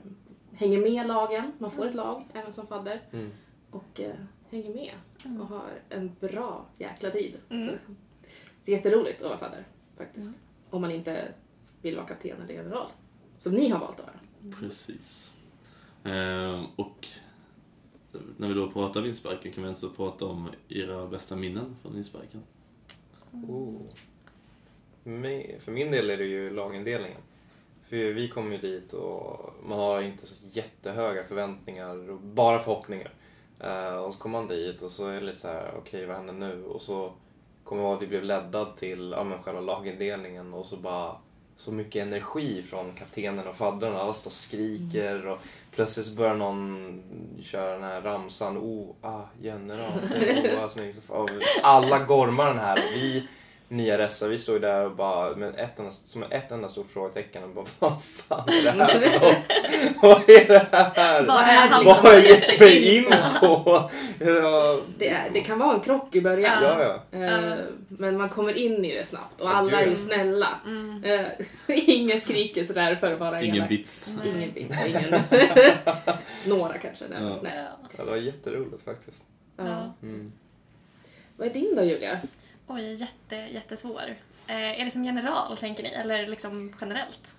hänger 0.52 0.78
med 0.78 1.06
lagen, 1.06 1.52
man 1.58 1.70
får 1.70 1.86
ett 1.86 1.94
lag 1.94 2.24
även 2.34 2.52
som 2.52 2.66
fadder 2.66 3.00
Mm. 3.12 3.30
Och 3.70 4.00
eh, 4.00 4.14
hänger 4.50 4.74
med 4.74 4.92
och 5.40 5.46
har 5.46 5.70
en 5.88 6.10
bra 6.20 6.66
jäkla 6.78 7.10
tid. 7.10 7.36
Mm. 7.50 7.74
Det 8.64 8.72
är 8.72 8.76
jätteroligt 8.76 9.22
att 9.22 9.28
vara 9.28 9.38
fadder 9.38 9.66
faktiskt. 9.96 10.38
Om 10.70 10.80
man 10.80 10.90
inte 10.90 11.34
vill 11.82 11.96
vara 11.96 12.06
kapten 12.06 12.42
eller 12.42 12.54
general. 12.54 12.86
Som 13.38 13.52
ni 13.54 13.68
har 13.68 13.78
valt 13.80 14.00
att 14.00 14.06
vara. 14.06 14.54
Precis. 14.60 15.32
Ehm, 16.04 16.64
och 16.76 17.08
när 18.36 18.48
vi 18.48 18.54
då 18.54 18.70
pratar 18.70 19.00
om 19.00 19.06
insparken 19.06 19.52
kan 19.52 19.64
vi 19.64 19.70
också 19.70 19.90
prata 19.90 20.24
om 20.26 20.48
era 20.68 21.06
bästa 21.06 21.36
minnen 21.36 21.76
från 21.82 21.96
insparken. 21.96 22.42
Oh. 23.32 23.80
Me- 25.04 25.58
För 25.58 25.72
min 25.72 25.90
del 25.90 26.10
är 26.10 26.16
det 26.16 26.24
ju 26.24 26.50
lagindelningen. 26.50 27.20
För 27.88 27.96
vi 27.96 28.28
kommer 28.28 28.52
ju 28.52 28.58
dit 28.58 28.92
och 28.92 29.54
man 29.66 29.78
har 29.78 30.02
inte 30.02 30.26
så 30.26 30.34
jättehöga 30.52 31.24
förväntningar 31.24 32.10
och 32.10 32.20
bara 32.20 32.58
förhoppningar. 32.58 33.12
Eh, 33.60 33.96
och 33.96 34.12
så 34.12 34.18
kommer 34.18 34.38
man 34.38 34.48
dit 34.48 34.82
och 34.82 34.90
så 34.90 35.08
är 35.08 35.14
det 35.14 35.20
lite 35.20 35.38
så 35.38 35.48
här, 35.48 35.74
okej 35.78 36.06
vad 36.06 36.16
händer 36.16 36.34
nu? 36.34 36.64
Och 36.64 36.82
så 36.82 37.12
kommer 37.64 37.82
jag 37.82 37.88
ihåg 37.88 37.96
att 37.96 38.02
vi 38.02 38.06
blev 38.06 38.24
leddad 38.24 38.76
till 38.76 39.14
ja, 39.16 39.24
men 39.24 39.42
själva 39.42 39.60
lagindelningen 39.60 40.54
och 40.54 40.66
så 40.66 40.76
bara 40.76 41.16
så 41.56 41.72
mycket 41.72 42.06
energi 42.06 42.62
från 42.62 42.92
kaptenen 42.94 43.46
och 43.46 43.56
faddrarna. 43.56 44.00
Alla 44.00 44.14
står 44.14 44.28
och 44.28 44.32
skriker 44.32 45.26
och 45.26 45.38
plötsligt 45.70 46.06
så 46.06 46.12
börjar 46.12 46.34
någon 46.34 47.02
köra 47.42 47.72
den 47.72 47.82
här 47.82 48.00
ramsan. 48.00 48.58
Oh, 48.58 48.88
ah, 49.00 49.22
general, 49.40 50.02
säg 50.02 50.54
oh, 50.56 50.64
ah, 50.64 50.68
snygg. 50.68 50.94
Alla 51.62 51.98
gormar 51.98 52.46
den 52.46 52.58
här 52.58 52.76
och 52.76 52.94
vi 52.94 53.28
nya 53.70 53.98
ressar, 53.98 54.28
vi 54.28 54.38
står 54.38 54.54
ju 54.54 54.60
där 54.60 54.84
och 54.84 54.96
bara 54.96 55.36
med 55.36 55.54
ett 55.56 55.78
enda, 55.78 55.90
som 55.90 56.22
ett 56.22 56.50
enda 56.50 56.68
stort 56.68 56.90
frågetecken 56.92 57.42
och 57.44 57.48
bara 57.50 57.64
vad 57.78 58.02
fan 58.02 58.48
är 58.48 58.62
det 58.62 58.70
här 58.70 58.98
för 58.98 59.10
något? 59.10 60.02
vad 60.02 60.30
är 60.30 60.48
det 60.48 60.66
här? 60.72 61.26
Vad 61.26 61.42
är 61.42 61.68
det 61.78 61.84
Vad 61.84 61.96
har 61.96 62.12
jag 62.12 62.24
gett 62.24 62.60
mig 62.60 62.96
in 62.96 63.04
på? 63.40 63.90
Ja, 64.20 64.78
Det, 64.98 65.08
är, 65.08 65.30
det 65.30 65.40
kan 65.40 65.58
vara 65.58 65.74
en 65.74 65.80
krock 65.80 66.14
i 66.14 66.20
början. 66.20 66.62
ja. 66.62 67.00
ja. 67.10 67.18
Eh, 67.18 67.58
Men 67.88 68.16
man 68.18 68.28
kommer 68.28 68.56
in 68.56 68.84
i 68.84 68.94
det 68.94 69.04
snabbt 69.06 69.40
och 69.40 69.56
alla 69.56 69.80
är 69.80 69.86
ju 69.86 69.96
snälla. 69.96 70.48
Mm. 70.66 71.04
Eh, 71.04 71.26
Ingen 71.76 72.20
skriker 72.20 72.64
sådär 72.64 72.94
för 72.94 73.12
att 73.12 73.18
vara 73.20 73.42
Ingen 73.42 73.56
elak. 73.56 73.68
bits. 73.68 74.14
Nej. 74.18 74.28
Ingen 74.34 74.52
bit. 74.52 74.70
och 74.70 74.88
Ingen... 74.88 75.20
Några 76.46 76.78
kanske. 76.78 77.04
Nej. 77.10 77.22
Ja. 77.22 77.38
Nej. 77.42 77.64
Det 77.96 78.04
var 78.04 78.16
jätteroligt 78.16 78.84
faktiskt. 78.84 79.22
Ja. 79.56 79.94
Mm. 80.02 80.32
Vad 81.36 81.48
är 81.48 81.52
din 81.52 81.76
då 81.76 81.82
Julia? 81.84 82.18
Oj, 82.72 82.94
jätte, 82.94 83.36
jättesvår. 83.36 84.16
Eh, 84.46 84.80
är 84.80 84.84
det 84.84 84.90
som 84.90 85.04
general, 85.04 85.56
tänker 85.56 85.82
ni? 85.82 85.88
Eller 85.88 86.26
liksom 86.26 86.74
generellt? 86.80 87.34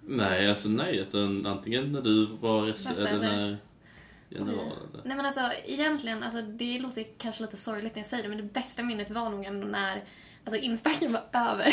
Nej, 0.00 0.48
alltså 0.48 0.68
nej. 0.68 0.96
Utan 0.98 1.46
antingen 1.46 1.92
när 1.92 2.00
du 2.00 2.26
var 2.26 2.66
Lasse, 2.66 2.90
eller 2.92 3.06
eller? 3.10 3.20
när 3.20 3.56
general. 4.28 4.54
eller- 4.58 5.02
Nej 5.04 5.16
men 5.16 5.26
alltså 5.26 5.40
egentligen, 5.64 6.22
alltså, 6.22 6.42
det 6.42 6.78
låter 6.78 7.04
kanske 7.18 7.42
lite 7.42 7.56
sorgligt 7.56 7.94
när 7.94 8.02
jag 8.02 8.08
säger 8.08 8.22
det, 8.22 8.28
men 8.28 8.38
det 8.38 8.44
bästa 8.52 8.82
minnet 8.82 9.10
var 9.10 9.28
nog 9.30 9.44
ändå 9.44 9.66
när 9.66 10.04
Alltså 10.44 10.60
insparken 10.64 11.12
var 11.12 11.22
över. 11.32 11.64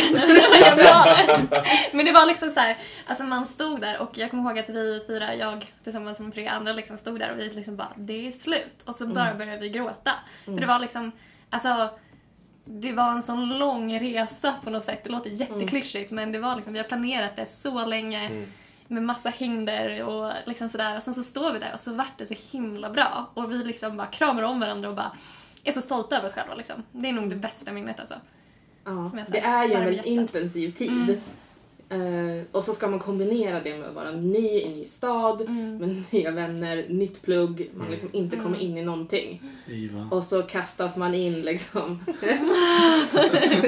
Men 1.95 2.05
det 2.05 2.11
var 2.11 2.25
liksom 2.25 2.49
så 2.51 2.59
här, 2.59 2.77
alltså 3.05 3.23
man 3.23 3.45
stod 3.45 3.81
där 3.81 4.01
och 4.01 4.17
jag 4.17 4.29
kommer 4.31 4.43
ihåg 4.49 4.59
att 4.59 4.69
vi 4.69 5.03
fyra, 5.07 5.35
jag 5.35 5.73
tillsammans 5.83 6.19
med 6.19 6.33
tre 6.33 6.47
andra 6.47 6.73
liksom 6.73 6.97
stod 6.97 7.19
där 7.19 7.31
och 7.31 7.39
vi 7.39 7.49
liksom 7.49 7.75
bara, 7.75 7.91
det 7.95 8.27
är 8.27 8.31
slut. 8.31 8.83
Och 8.85 8.95
så 8.95 9.07
bara 9.07 9.33
började 9.33 9.57
vi 9.59 9.69
gråta. 9.69 10.11
För 10.45 10.51
det 10.51 10.65
var 10.65 10.79
liksom, 10.79 11.11
alltså 11.49 11.89
det 12.65 12.91
var 12.93 13.11
en 13.11 13.23
sån 13.23 13.57
lång 13.57 13.99
resa 13.99 14.55
på 14.63 14.69
något 14.69 14.83
sätt. 14.85 15.03
Det 15.03 15.09
låter 15.09 15.29
jätteklyschigt 15.29 16.11
men 16.11 16.31
det 16.31 16.39
var 16.39 16.55
liksom, 16.55 16.73
vi 16.73 16.79
har 16.79 16.87
planerat 16.87 17.35
det 17.35 17.45
så 17.45 17.85
länge 17.85 18.25
Mm. 18.25 18.45
med 18.87 19.03
massa 19.03 19.29
hinder 19.29 20.03
och 20.03 20.31
liksom 20.45 20.69
sådär. 20.69 20.97
Och 20.97 21.03
sen 21.03 21.13
så 21.13 21.23
står 21.23 21.53
vi 21.53 21.59
där 21.59 21.73
och 21.73 21.79
så 21.79 21.93
vart 21.93 22.17
det 22.17 22.25
så 22.25 22.35
himla 22.51 22.89
bra. 22.89 23.29
Och 23.33 23.51
vi 23.51 23.57
liksom 23.63 23.97
bara 23.97 24.07
kramar 24.07 24.43
om 24.43 24.59
varandra 24.59 24.89
och 24.89 24.95
bara 24.95 25.11
är 25.63 25.71
så 25.71 25.81
stolta 25.81 26.17
över 26.17 26.27
oss 26.27 26.33
själva 26.33 26.55
liksom. 26.55 26.83
Det 26.91 27.09
är 27.09 27.13
nog 27.13 27.29
det 27.29 27.35
bästa 27.35 27.71
minnet 27.71 27.99
alltså. 27.99 28.15
Ja, 28.85 29.11
det 29.31 29.39
är 29.39 29.65
ju 29.65 29.73
en 29.73 29.85
väldigt 29.85 30.05
intensiv 30.05 30.71
tid. 30.71 31.21
Eh, 31.89 32.43
och 32.51 32.63
så 32.63 32.73
ska 32.73 32.87
man 32.87 32.99
kombinera 32.99 33.59
det 33.59 33.77
med 33.77 33.87
att 33.89 33.95
vara 33.95 34.11
ny 34.11 34.47
i 34.47 34.63
en 34.65 34.71
ny 34.71 34.85
stad, 34.85 35.41
Mm. 35.41 35.77
med 35.77 36.03
nya 36.11 36.31
vänner, 36.31 36.85
nytt 36.89 37.21
plugg, 37.21 37.69
man 37.73 37.81
Mm. 37.81 37.91
liksom 37.91 38.09
inte 38.13 38.37
kommer 38.37 38.57
in 38.57 38.77
i 38.77 38.81
någonting. 38.81 39.41
Iva. 39.67 40.07
Och 40.11 40.23
så 40.23 40.41
kastas 40.43 40.97
man 40.97 41.13
in 41.15 41.41
liksom. 41.41 41.99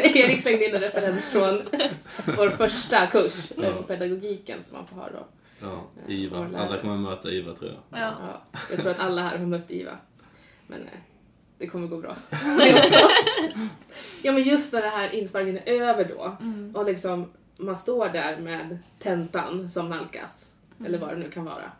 Erik 0.04 0.42
slängde 0.42 0.66
in 0.66 0.76
en 0.76 0.82
referens 0.82 1.26
från 1.26 1.62
vår 2.38 2.50
första 2.50 3.08
kurs, 3.08 3.52
eh, 3.58 3.74
på 3.78 3.84
pedagogiken 3.84 4.64
som 4.64 4.78
man 4.78 4.88
får 4.88 4.96
ha 4.96 5.10
då. 5.10 5.28
Ja, 5.62 5.84
Iva. 6.08 6.40
och 6.40 6.50
lärare. 6.52 6.68
Alla 6.68 6.78
kommer 6.82 6.96
möta 6.98 7.30
Iva 7.32 7.54
tror 7.56 7.70
jag. 7.72 8.02
Ja. 8.02 8.14
Ja, 8.20 8.60
jag 8.72 8.80
tror 8.80 8.92
att 8.92 9.00
alla 9.00 9.22
här 9.22 9.38
har 9.38 9.46
mött 9.46 9.72
Iva. 9.72 9.98
Men 10.68 10.82
eh, 10.82 10.88
det 11.58 11.68
kommer 11.68 11.88
gå 11.88 11.98
bra. 11.98 12.16
Ja 14.22 14.32
men 14.32 14.44
just 14.44 14.74
när 14.74 14.82
det 14.82 14.88
här 14.88 15.10
insparken 15.16 15.58
är 15.66 15.82
över 15.82 16.04
då 16.18 16.38
Mm. 16.42 16.76
och 16.76 16.86
liksom 16.86 17.26
man 17.58 17.76
står 17.76 18.10
där 18.10 18.38
med 18.40 18.78
tentan 19.00 19.70
som 19.70 19.90
nalkas. 19.90 20.52
Mm. 20.80 20.86
Eller 20.86 20.98
vad 21.00 21.10
det 21.10 21.16
nu 21.18 21.30
kan 21.32 21.46
vara. 21.46 21.72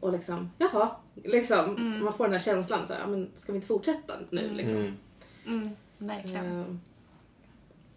Och 0.00 0.12
liksom, 0.12 0.50
jaha. 0.58 0.90
Liksom, 1.14 1.76
Mm. 1.76 2.04
Man 2.04 2.12
får 2.12 2.24
den 2.24 2.32
här 2.32 2.40
känslan 2.40 2.86
så 2.86 2.92
här, 2.92 3.00
ja, 3.00 3.06
men 3.06 3.30
ska 3.38 3.52
vi 3.52 3.56
inte 3.56 3.68
fortsätta 3.68 4.14
nu 4.30 4.44
Mm. 4.44 4.56
liksom? 4.56 4.76
Mm. 4.76 4.96
Mm, 5.46 5.70
verkligen. 5.98 6.46
Ehm, 6.46 6.80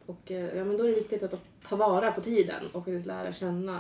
och 0.06 0.32
eh, 0.32 0.58
ja, 0.58 0.66
men 0.66 0.78
då 0.78 0.84
är 0.84 0.88
det 0.88 0.96
viktigt 0.96 1.24
att 1.24 1.42
ta 1.70 1.76
vara 1.76 2.12
på 2.12 2.22
tiden 2.22 2.66
och 2.66 2.72
faktiskt 2.86 3.06
lära 3.06 3.34
känna 3.34 3.80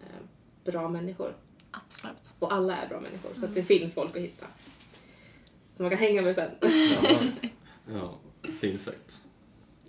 eh, 0.00 0.24
bra 0.64 0.88
människor. 0.88 1.34
Absolut. 1.70 2.34
Och 2.38 2.52
alla 2.52 2.76
är 2.76 2.88
bra 2.88 3.00
människor, 3.00 3.30
så 3.30 3.38
att 3.38 3.44
Mm. 3.44 3.54
det 3.54 3.62
finns 3.64 3.94
folk 3.94 4.16
att 4.16 4.22
hitta. 4.22 4.46
Som 5.76 5.84
man 5.84 5.90
kan 5.90 5.98
hänga 5.98 6.22
med 6.22 6.34
sen. 6.34 6.50
Ja. 7.02 7.18
Ja, 7.94 8.14
fint 8.60 8.80
sagt. 8.80 9.22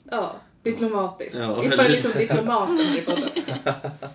Ja, 0.03 0.35
diplomatiskt. 0.63 1.35
Ja, 1.35 1.41
Jag 1.41 1.65
är 1.65 1.69
väldigt. 1.77 1.91
liksom 1.91 2.11
diplomaten 2.21 2.77
här 2.77 2.97
i 2.97 3.01
podden. 3.01 3.29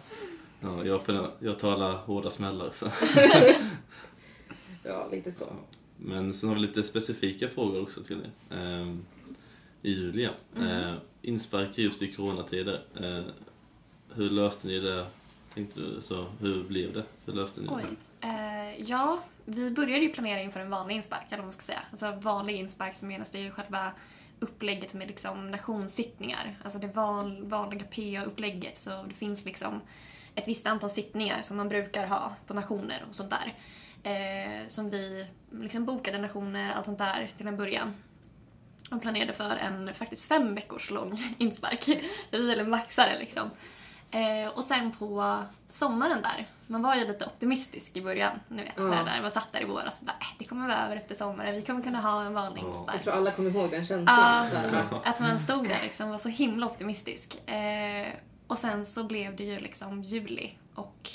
Ja, 0.60 0.84
jag, 0.84 1.04
får- 1.04 1.30
jag 1.38 1.58
talar 1.58 1.92
hårda 1.94 2.30
smällar. 2.30 2.70
Så. 2.70 2.86
Ja, 4.82 5.08
lite 5.10 5.32
så. 5.32 5.44
Men 5.96 6.34
sen 6.34 6.48
har 6.48 6.56
vi 6.56 6.62
lite 6.62 6.82
specifika 6.82 7.48
frågor 7.48 7.82
också 7.82 8.02
till 8.02 8.20
er. 8.50 8.56
Ehm, 8.58 9.04
Julia, 9.82 10.30
eh, 10.56 10.94
inspark 11.22 11.78
just 11.78 12.02
i 12.02 12.12
coronatider. 12.12 12.78
Eh, 13.00 13.22
hur 14.14 14.30
löste 14.30 14.66
ni 14.68 14.78
det? 14.80 15.06
Tänkte 15.54 15.80
du 15.80 16.00
så? 16.00 16.26
Hur 16.40 16.64
blev 16.64 16.92
det? 16.92 17.02
Hur 17.26 17.32
löste 17.32 17.60
ni 17.60 17.68
Oj. 17.70 17.82
det? 18.20 18.26
Eh, 18.28 18.82
ja, 18.90 19.18
vi 19.44 19.70
började 19.70 20.04
ju 20.04 20.08
planera 20.12 20.40
inför 20.40 20.60
en 20.60 20.70
vanlig 20.70 20.94
inspark, 20.96 21.22
eller 21.28 21.36
vad 21.36 21.46
man 21.46 21.52
ska 21.52 21.62
säga. 21.62 21.82
Alltså 21.90 22.12
vanlig 22.22 22.54
inspark 22.56 22.96
så 22.96 23.06
menas 23.06 23.30
det 23.30 23.38
ju 23.40 23.50
själva 23.50 23.92
upplägget 24.40 24.94
med 24.94 25.08
liksom 25.08 25.50
nationssittningar. 25.50 26.58
Alltså 26.64 26.78
det 26.78 26.86
van, 26.86 27.48
vanliga 27.48 27.84
PA-upplägget. 27.84 28.76
Så 28.76 29.02
det 29.08 29.14
finns 29.14 29.44
liksom 29.44 29.80
ett 30.34 30.48
visst 30.48 30.66
antal 30.66 30.90
sittningar 30.90 31.42
som 31.42 31.56
man 31.56 31.68
brukar 31.68 32.06
ha 32.06 32.34
på 32.46 32.54
nationer 32.54 33.04
och 33.08 33.14
sånt 33.14 33.30
där. 33.30 33.54
Eh, 34.02 34.66
som 34.68 34.90
vi 34.90 35.26
liksom 35.50 35.84
bokade 35.84 36.18
nationer, 36.18 36.74
allt 36.74 36.86
sånt 36.86 36.98
där 36.98 37.30
till 37.36 37.46
en 37.46 37.56
början. 37.56 37.94
Och 38.90 39.02
planerade 39.02 39.32
för 39.32 39.56
en 39.56 39.94
faktiskt 39.94 40.24
fem 40.24 40.54
veckors 40.54 40.90
lång 40.90 41.34
inspark. 41.38 41.88
Vi 42.30 42.46
ville 42.46 42.64
maxa 42.64 43.06
det 43.06 43.18
liksom. 43.18 43.50
Eh, 44.10 44.48
och 44.48 44.64
sen 44.64 44.92
på 44.92 45.42
sommaren 45.68 46.22
där, 46.22 46.48
man 46.66 46.82
var 46.82 46.94
ju 46.94 47.06
lite 47.06 47.26
optimistisk 47.26 47.96
i 47.96 48.02
början. 48.02 48.40
Ni 48.48 48.62
vet, 48.64 48.76
här 48.78 49.04
där, 49.04 49.22
man 49.22 49.30
satt 49.30 49.52
där 49.52 49.60
i 49.62 49.64
våras 49.64 50.00
och 50.00 50.06
bara 50.06 50.16
äh, 50.20 50.26
det 50.38 50.44
kommer 50.44 50.66
vara 50.68 50.84
över 50.86 50.96
efter 50.96 51.14
sommaren, 51.14 51.54
vi 51.54 51.62
kommer 51.62 51.82
kunna 51.82 52.00
ha 52.00 52.22
en 52.24 52.34
vanlig 52.34 52.62
Ja. 52.62 52.68
inspark. 52.68 52.96
Jag 52.96 53.02
tror 53.02 53.14
alla 53.14 53.30
kommer 53.30 53.50
ihåg 53.50 53.70
den 53.70 53.86
känslan. 53.86 54.06
Ja, 54.90 55.00
att 55.04 55.20
man 55.20 55.38
stod 55.38 55.68
där 55.68 55.78
liksom 55.82 56.10
var 56.10 56.18
så 56.18 56.28
himla 56.28 56.66
optimistisk. 56.66 57.48
Eh, 57.48 58.06
och 58.46 58.58
sen 58.58 58.86
så 58.86 59.04
blev 59.04 59.36
det 59.36 59.44
ju 59.44 59.60
liksom 59.60 60.02
juli 60.02 60.52
och 60.74 61.10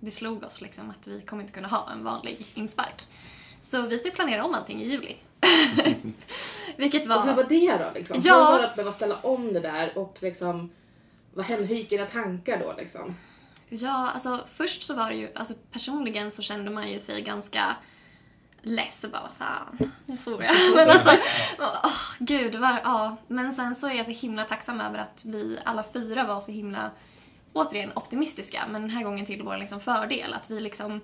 det 0.00 0.10
slog 0.10 0.44
oss 0.44 0.60
liksom 0.60 0.90
att 0.90 1.06
vi 1.06 1.20
kommer 1.20 1.42
inte 1.42 1.52
kunna 1.54 1.68
ha 1.68 1.90
en 1.92 2.04
vanlig 2.04 2.46
inspark. 2.54 3.06
Så 3.62 3.82
vi 3.82 3.98
fick 3.98 4.14
planera 4.14 4.44
om 4.44 4.54
allting 4.54 4.82
i 4.82 4.88
juli. 4.88 5.16
Vilket 6.76 7.06
Och 7.06 7.12
hur 7.12 7.26
var... 7.26 7.34
var 7.34 7.44
det 7.44 7.76
då? 7.84 7.90
Liksom? 7.94 8.20
Ja. 8.24 8.34
Hur 8.34 8.52
var 8.52 8.58
det 8.58 8.68
att 8.68 8.76
behöva 8.76 8.92
ställa 8.92 9.16
om 9.16 9.52
det 9.52 9.60
där 9.60 9.98
och 9.98 10.16
liksom, 10.20 10.70
vad 11.34 11.44
hände? 11.44 11.66
Hur 11.66 11.76
gick 11.76 11.92
era 11.92 12.06
tankar 12.06 12.58
då 12.64 12.74
liksom? 12.78 13.14
Ja, 13.68 14.10
alltså 14.10 14.44
först 14.54 14.82
så 14.82 14.94
var 14.94 15.10
det 15.10 15.16
ju, 15.16 15.32
alltså 15.34 15.54
personligen 15.72 16.30
så 16.30 16.42
kände 16.42 16.70
man 16.70 16.90
ju 16.90 16.98
sig 16.98 17.22
ganska 17.22 17.76
less 18.62 19.04
och 19.04 19.10
bara 19.10 19.22
vad 19.22 19.32
fan, 19.34 19.92
nu 20.06 20.16
svor 20.16 20.42
jag. 20.44 20.54
Men 20.76 20.90
alltså, 20.90 21.16
åh, 21.58 21.92
gud, 22.18 22.54
var, 22.54 22.80
ja. 22.84 23.16
Men 23.28 23.54
sen 23.54 23.76
så 23.76 23.88
är 23.88 23.92
jag 23.92 24.06
så 24.06 24.12
himla 24.12 24.44
tacksam 24.44 24.80
över 24.80 24.98
att 24.98 25.24
vi 25.24 25.58
alla 25.64 25.84
fyra 25.92 26.24
var 26.24 26.40
så 26.40 26.52
himla, 26.52 26.90
återigen 27.52 27.92
optimistiska, 27.94 28.64
men 28.70 28.80
den 28.82 28.90
här 28.90 29.02
gången 29.04 29.26
till 29.26 29.42
vår 29.42 29.56
liksom 29.56 29.80
fördel. 29.80 30.34
Att 30.34 30.50
vi 30.50 30.60
liksom, 30.60 31.00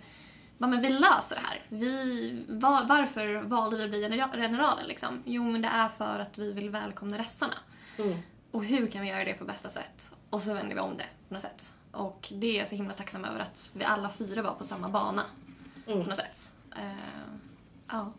ja 0.58 0.66
men 0.66 0.80
vi 0.80 0.88
löser 0.90 1.34
det 1.36 1.42
här. 1.46 1.62
Vi, 1.68 2.44
var, 2.48 2.84
varför 2.84 3.34
valde 3.42 3.76
vi 3.76 3.84
att 3.84 3.90
bli 3.90 4.00
genera- 4.02 4.36
generaler 4.36 4.84
liksom? 4.84 5.22
Jo 5.24 5.50
men 5.50 5.62
det 5.62 5.68
är 5.68 5.88
för 5.88 6.18
att 6.18 6.38
vi 6.38 6.52
vill 6.52 6.70
välkomna 6.70 7.18
ressarna. 7.18 7.56
Mm. 7.98 8.18
Och 8.50 8.64
hur 8.64 8.86
kan 8.86 9.02
vi 9.02 9.08
göra 9.08 9.24
det 9.24 9.34
på 9.34 9.44
bästa 9.44 9.68
sätt? 9.68 10.10
Och 10.30 10.42
så 10.42 10.54
vänder 10.54 10.74
vi 10.74 10.80
om 10.80 10.96
det 10.96 11.06
på 11.28 11.34
något 11.34 11.42
sätt. 11.42 11.72
Och 11.94 12.28
det 12.32 12.46
är 12.54 12.58
jag 12.58 12.68
så 12.68 12.74
himla 12.74 12.92
tacksam 12.94 13.24
över 13.24 13.40
att 13.40 13.70
vi 13.76 13.84
alla 13.84 14.10
fyra 14.10 14.42
var 14.42 14.54
på 14.54 14.64
samma 14.64 14.88
bana 14.88 15.22
Mm. 15.86 16.02
på 16.02 16.08
något 16.08 16.16
sätt. 16.16 16.52
Eh, 16.76 16.82
ja. 17.90 18.12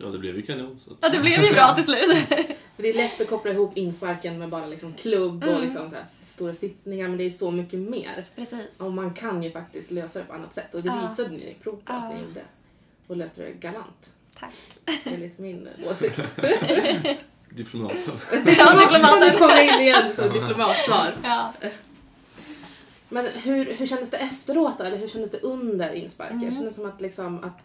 Ja, 0.00 0.06
det 0.06 0.18
blev 0.18 0.36
ju 0.36 0.42
kanon. 0.42 0.78
Så 0.78 0.90
att, 0.92 0.96
ja, 1.00 1.08
det 1.08 1.18
blev 1.20 1.42
ju 1.44 1.52
bra 1.52 1.74
till 1.74 1.84
slut. 1.84 2.16
För 2.76 2.82
det 2.82 2.88
är 2.88 2.94
lätt 2.94 3.20
att 3.20 3.28
koppla 3.28 3.50
ihop 3.50 3.76
insparken 3.76 4.38
med 4.38 4.48
bara 4.48 4.66
liksom 4.66 4.94
klubb 4.94 5.42
och 5.44 5.48
Mm. 5.50 5.62
liksom 5.62 5.90
så 5.90 5.96
här 5.96 6.04
stora 6.22 6.54
sittningar, 6.54 7.08
men 7.08 7.18
det 7.18 7.24
är 7.24 7.30
så 7.30 7.50
mycket 7.50 7.78
mer. 7.78 8.24
Precis. 8.36 8.80
Och 8.80 8.92
man 8.92 9.14
kan 9.14 9.42
ju 9.42 9.50
faktiskt 9.50 9.90
lösa 9.90 10.18
det 10.18 10.24
på 10.24 10.32
annat 10.32 10.54
sätt 10.54 10.74
och 10.74 10.82
det 10.82 10.88
Ja. 10.88 11.08
visade 11.10 11.28
ni 11.36 11.56
prov 11.62 11.72
på 11.84 11.92
att 11.92 12.02
Ja. 12.02 12.08
ni 12.14 12.20
gjorde. 12.22 12.42
Och 13.06 13.16
löste 13.16 13.42
det 13.42 13.52
galant. 13.52 14.12
Tack. 14.38 14.52
Enligt 15.04 15.38
min 15.38 15.68
åsikt. 15.90 16.20
diplomaten. 17.50 17.98
Ja, 18.32 18.38
Nu 18.38 18.44
diplomaten. 18.44 19.38
kommer 19.38 19.54
jag 19.56 19.74
in 19.74 19.80
igen 19.80 20.14
som 20.14 20.24
diplomatsvar. 20.32 21.14
Ja. 21.22 21.52
Men 23.08 23.26
hur, 23.26 23.74
hur 23.74 23.86
kändes 23.86 24.10
det 24.10 24.16
efteråt? 24.16 24.80
Eller 24.80 24.96
hur 24.96 25.08
kändes 25.08 25.30
det 25.30 25.40
under 25.40 25.92
insparken? 25.92 26.36
Mm. 26.36 26.48
Jag 26.48 26.54
kände 26.54 26.72
som 26.72 26.86
att 26.86 27.00
liksom 27.00 27.44
att 27.44 27.62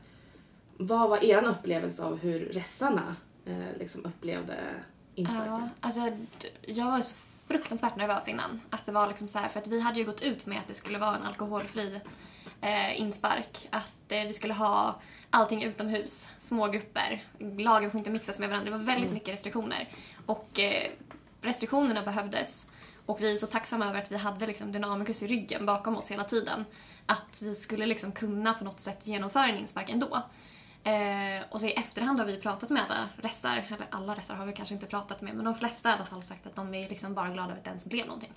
vad 0.78 1.10
var 1.10 1.24
er 1.24 1.44
upplevelse 1.44 2.04
av 2.04 2.20
hur 2.20 2.40
ressarna 2.40 3.16
eh, 3.46 3.78
liksom 3.80 4.06
upplevde 4.06 4.56
insparken? 5.16 5.46
Ja, 5.46 5.70
alltså, 5.80 6.12
jag 6.62 6.86
var 6.86 7.02
så 7.02 7.16
fruktansvärt 7.48 7.96
nervös 7.96 8.28
innan. 8.28 8.62
Att 8.70 8.86
det 8.86 8.92
var 8.92 9.08
liksom 9.08 9.28
så 9.28 9.40
här, 9.40 9.50
för 9.50 9.60
att 9.60 9.68
vi 9.68 9.80
hade 9.80 10.00
ju 10.00 10.06
gått 10.06 10.22
ut 10.22 10.46
med 10.46 10.58
att 10.58 10.68
det 10.68 10.74
skulle 10.74 10.98
vara 10.98 11.16
en 11.18 11.24
alkoholfri 11.24 12.00
eh, 12.62 13.02
inspark. 13.02 13.68
Att 13.70 14.12
eh, 14.12 14.28
vi 14.28 14.34
skulle 14.34 14.54
ha 14.54 15.00
allting 15.30 15.64
utomhus, 15.64 16.30
små 16.40 16.68
grupper. 16.68 17.24
Lagen 17.58 17.92
får 17.92 17.98
inte 17.98 18.10
mixas 18.10 18.40
med 18.40 18.50
varandra. 18.50 18.72
Det 18.72 18.78
var 18.78 18.86
väldigt 18.86 19.12
mycket 19.12 19.34
restriktioner. 19.34 19.90
Och 20.26 20.60
eh, 20.60 20.92
restriktionerna 21.42 22.02
behövdes. 22.02 22.70
Och 23.06 23.22
vi 23.22 23.34
är 23.34 23.38
så 23.38 23.48
tacksamma 23.48 23.86
över 23.86 24.00
att 24.00 24.12
vi 24.12 24.18
hade 24.18 24.48
liksom 24.48 24.72
Dynamicus 24.72 25.24
i 25.24 25.28
ryggen 25.28 25.66
bakom 25.66 25.98
oss 25.98 26.12
hela 26.12 26.24
tiden. 26.24 26.66
Att 27.06 27.42
vi 27.44 27.56
skulle 27.56 27.86
liksom 27.86 28.12
kunna 28.12 28.54
på 28.54 28.64
något 28.64 28.80
sätt 28.80 29.08
genomföra 29.08 29.48
en 29.48 29.58
inspark 29.58 29.90
ändå. 29.90 30.22
Eh, 30.84 31.44
och 31.50 31.60
så 31.62 31.68
i 31.68 31.72
efterhand 31.72 32.20
har 32.20 32.26
vi 32.26 32.38
pratat 32.42 32.70
med 32.70 32.82
alla 32.90 33.10
ressar, 33.18 33.66
eller 33.68 33.88
alla 33.90 34.16
ressar 34.16 34.36
har 34.36 34.46
vi 34.46 34.54
kanske 34.54 34.74
inte 34.76 34.86
pratat 34.88 35.22
med, 35.22 35.36
men 35.36 35.46
de 35.46 35.56
flesta 35.56 35.90
i 35.90 35.92
alla 35.94 36.06
fall 36.06 36.24
sagt 36.24 36.48
att 36.48 36.56
de 36.56 36.74
är 36.74 36.90
liksom 36.90 37.14
bara 37.14 37.30
glada 37.30 37.48
över 37.50 37.58
att 37.58 37.64
det 37.64 37.70
ens 37.70 37.86
blev 37.86 38.06
någonting. 38.06 38.34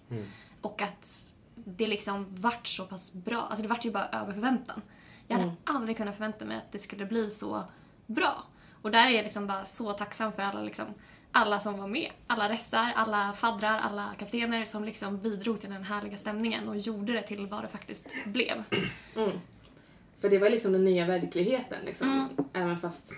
Och 0.60 0.82
att 0.82 1.26
det 1.54 1.86
liksom 1.86 2.26
vart 2.40 2.66
så 2.66 2.86
pass 2.86 3.12
bra, 3.14 3.40
alltså 3.40 3.62
det 3.62 3.68
vart 3.68 3.84
ju 3.84 3.90
bara 3.90 4.08
över 4.08 4.32
förväntan. 4.32 4.82
Jag 5.26 5.36
hade 5.36 5.48
Mm. 5.48 5.56
aldrig 5.64 5.96
kunnat 5.96 6.14
förvänta 6.16 6.44
mig 6.44 6.56
att 6.56 6.72
det 6.72 6.78
skulle 6.78 7.06
bli 7.06 7.30
så 7.30 7.64
bra. 8.06 8.44
Och 8.82 8.90
där 8.90 9.06
är 9.06 9.10
jag 9.10 9.24
liksom 9.24 9.46
bara 9.46 9.64
så 9.64 9.92
tacksam 9.92 10.32
för 10.32 10.42
alla, 10.42 10.62
liksom, 10.62 10.86
alla 11.36 11.60
som 11.60 11.78
var 11.78 11.86
med. 11.86 12.10
Alla 12.26 12.48
ressar, 12.48 12.92
alla 12.96 13.32
faddrar, 13.32 13.78
alla 13.78 14.14
kaptener 14.18 14.64
som 14.64 14.84
liksom 14.84 15.18
bidrog 15.18 15.60
till 15.60 15.70
den 15.70 15.84
härliga 15.84 16.16
stämningen 16.16 16.68
och 16.68 16.76
gjorde 16.78 17.12
det 17.12 17.22
till 17.22 17.46
vad 17.46 17.64
det 17.64 17.68
faktiskt 17.68 18.06
blev. 18.26 18.62
Mm. 19.16 19.30
För 20.20 20.28
det 20.30 20.38
var 20.38 20.50
liksom 20.50 20.72
den 20.72 20.84
nya 20.84 21.06
verkligheten 21.06 21.78
liksom. 21.84 22.12
Mm. 22.12 22.28
Även 22.52 22.80
fast 22.80 23.12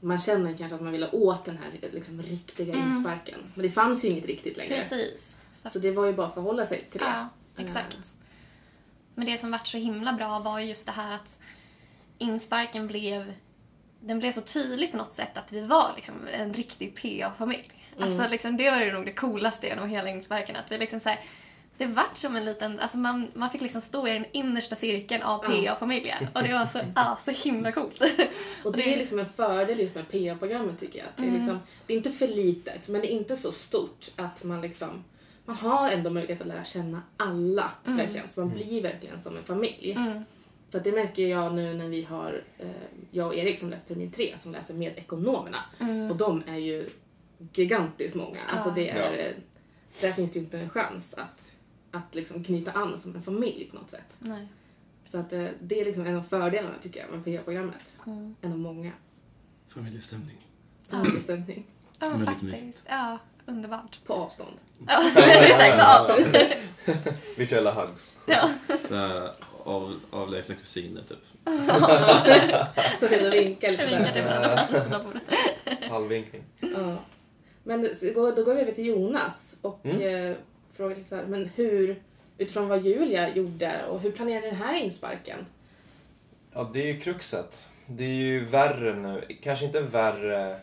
man 0.00 0.18
känner 0.18 0.56
kanske 0.56 0.74
att 0.74 0.82
man 0.82 0.92
vill 0.92 1.02
ha 1.02 1.10
åt 1.10 1.44
den 1.44 1.58
här 1.58 1.90
liksom, 1.92 2.22
riktiga 2.22 2.74
Mm. 2.74 2.88
insparken. 2.88 3.38
Men 3.54 3.62
det 3.62 3.70
fanns 3.70 4.04
ju 4.04 4.08
inget 4.08 4.26
riktigt 4.26 4.56
längre. 4.56 4.76
Precis. 4.76 5.40
Så 5.50 5.70
Så 5.70 5.78
det 5.78 5.90
var 5.90 6.06
ju 6.06 6.12
bara 6.12 6.26
att 6.26 6.34
förhålla 6.34 6.66
sig 6.66 6.84
till 6.90 7.00
det. 7.00 7.06
Ja, 7.06 7.28
exakt. 7.62 7.98
Men 9.14 9.26
det 9.26 9.38
som 9.38 9.50
vart 9.50 9.66
så 9.66 9.78
himla 9.78 10.12
bra 10.12 10.38
var 10.38 10.58
ju 10.60 10.66
just 10.66 10.86
det 10.86 10.92
här 10.92 11.12
att 11.14 11.40
insparken 12.18 12.86
blev 12.86 13.32
den 14.04 14.18
blev 14.18 14.32
så 14.32 14.40
tydlig 14.40 14.90
på 14.90 14.96
något 14.96 15.12
sätt 15.12 15.36
att 15.38 15.52
vi 15.52 15.60
var 15.66 15.92
liksom 15.96 16.14
en 16.32 16.54
riktig 16.54 16.94
PA-familj. 17.02 17.70
Alltså 18.00 18.28
liksom, 18.28 18.56
det 18.56 18.70
var 18.70 18.80
ju 18.80 18.92
nog 18.92 19.04
det 19.04 19.12
coolaste 19.12 19.66
genom 19.66 19.88
hela 19.88 20.08
insparken. 20.10 20.56
Att 20.56 20.72
vi 20.72 20.78
liksom 20.78 21.00
så 21.00 21.08
här, 21.08 21.20
det 21.76 21.86
vart 21.86 22.16
som 22.16 22.36
en 22.36 22.44
liten, 22.44 22.80
alltså 22.80 22.98
man, 22.98 23.28
man 23.34 23.50
fick 23.50 23.60
liksom 23.60 23.80
stå 23.80 24.08
i 24.08 24.12
den 24.12 24.24
innersta 24.32 24.76
cirkeln 24.76 25.22
av 25.22 25.44
Ja. 25.44 25.72
PA-familjen. 25.74 26.26
Och 26.34 26.42
det 26.42 26.52
var 26.52 26.66
så, 26.66 26.78
ja, 26.96 27.18
så 27.24 27.30
himla 27.30 27.72
coolt. 27.72 28.02
Och 28.64 28.76
det 28.76 28.94
är 28.94 28.98
liksom 28.98 29.18
en 29.18 29.26
fördel 29.36 29.80
just 29.80 29.94
med 29.94 30.08
PA-programmet 30.10 30.80
tycker 30.80 30.98
jag. 30.98 31.08
Att 31.08 31.16
det, 31.16 31.22
är 31.22 31.26
Mm. 31.28 31.38
liksom, 31.40 31.60
det 31.86 31.92
är 31.92 31.96
inte 31.96 32.10
för 32.10 32.28
litet 32.28 32.88
men 32.88 33.00
det 33.00 33.12
är 33.12 33.16
inte 33.16 33.36
så 33.36 33.52
stort 33.52 34.10
att 34.16 34.44
man 34.44 34.60
liksom 34.60 35.04
man 35.44 35.56
har 35.56 35.90
ändå 35.90 36.10
möjlighet 36.10 36.40
att 36.40 36.46
lära 36.46 36.64
känna 36.64 37.02
alla 37.16 37.70
Mm. 37.86 37.96
verkligen. 37.98 38.28
Så 38.28 38.40
man 38.40 38.50
blir 38.50 38.82
verkligen 38.82 39.20
som 39.20 39.36
en 39.36 39.44
familj. 39.44 39.92
Mm. 39.92 40.24
För 40.72 40.80
det 40.80 40.92
märker 40.92 41.26
jag 41.28 41.54
nu 41.54 41.74
när 41.74 41.88
vi 41.88 42.02
har, 42.02 42.42
eh, 42.58 42.66
jag 43.10 43.26
och 43.26 43.34
Erik 43.34 43.58
som 43.58 43.70
läser 43.70 43.86
termin 43.88 44.10
tre 44.10 44.34
som 44.38 44.52
läser 44.52 44.74
med 44.74 44.92
ekonomerna. 44.98 45.58
Mm. 45.80 46.10
Och 46.10 46.16
de 46.16 46.42
är 46.46 46.56
ju 46.56 46.88
gigantiskt 47.52 48.14
många. 48.16 48.40
Alltså 48.48 48.68
Ja. 48.68 48.74
det 48.74 48.90
är, 48.90 49.12
Ja. 49.12 49.16
eh, 49.18 49.34
där 50.00 50.12
finns 50.12 50.32
det 50.32 50.38
ju 50.38 50.44
inte 50.44 50.58
en 50.58 50.70
chans 50.70 51.14
att, 51.14 51.48
att 51.90 52.14
liksom 52.14 52.44
knyta 52.44 52.70
an 52.72 52.98
som 52.98 53.16
en 53.16 53.22
familj 53.22 53.68
på 53.70 53.76
något 53.76 53.90
sätt. 53.90 54.16
Nej. 54.18 54.48
Så 55.04 55.18
att 55.18 55.32
eh, 55.32 55.46
det 55.60 55.80
är 55.80 55.84
liksom 55.84 56.06
en 56.06 56.16
av 56.16 56.22
fördelarna 56.22 56.74
tycker 56.82 57.00
jag 57.00 57.10
med 57.18 57.24
PH-programmet. 57.24 57.76
Mm. 58.06 58.34
En 58.40 58.52
av 58.52 58.58
många. 58.58 58.92
Familjestämning. 59.68 60.36
Familjestämning. 60.88 61.66
Ja, 61.98 62.08
Väldigt 62.08 62.28
faktiskt. 62.28 62.50
mysigt. 62.52 62.84
Ja, 62.88 63.18
underbart. 63.46 63.98
På 64.06 64.12
avstånd. 64.14 64.56
Ja, 64.88 65.02
exakt. 65.16 65.78
På 65.78 65.84
avstånd. 65.84 66.36
Virtuella 67.38 67.72
hugs. 67.72 68.16
Ja. 68.26 68.50
Så 68.88 69.28
av, 69.64 69.94
avlägsna 70.10 70.54
kusiner 70.54 71.02
typ. 71.02 71.18
Så 73.00 73.08
sitter 73.08 73.26
och 73.28 73.34
vinkar 73.34 73.68
Jag 73.72 73.78
vinkar 73.78 73.98
lite. 73.98 74.12
till 74.12 74.22
varandra 74.22 74.48
på 74.48 74.56
andra 74.62 74.84
sidan 74.84 75.02
bordet. 75.04 75.22
Halvvinkning. 75.90 76.42
Ja. 76.60 76.96
Men 77.64 77.82
då 78.14 78.44
går 78.44 78.54
vi 78.54 78.60
över 78.60 78.72
till 78.72 78.86
Jonas 78.86 79.56
och 79.62 79.80
Mm. 79.84 80.30
eh, 80.30 80.36
frågar 80.76 80.96
lite 80.96 81.08
så 81.08 81.16
här, 81.16 81.24
men 81.26 81.50
hur, 81.54 82.02
utifrån 82.38 82.68
vad 82.68 82.82
Julia 82.86 83.34
gjorde 83.34 83.86
och 83.88 84.00
hur 84.00 84.10
planerade 84.12 84.46
den 84.46 84.56
här 84.56 84.74
insparken? 84.82 85.46
Ja, 86.52 86.70
det 86.72 86.82
är 86.82 86.86
ju 86.86 87.00
kruxet. 87.00 87.68
Det 87.86 88.04
är 88.04 88.08
ju 88.08 88.44
värre 88.44 88.94
nu. 88.94 89.24
Kanske 89.42 89.64
inte 89.66 89.80
värre 89.80 90.60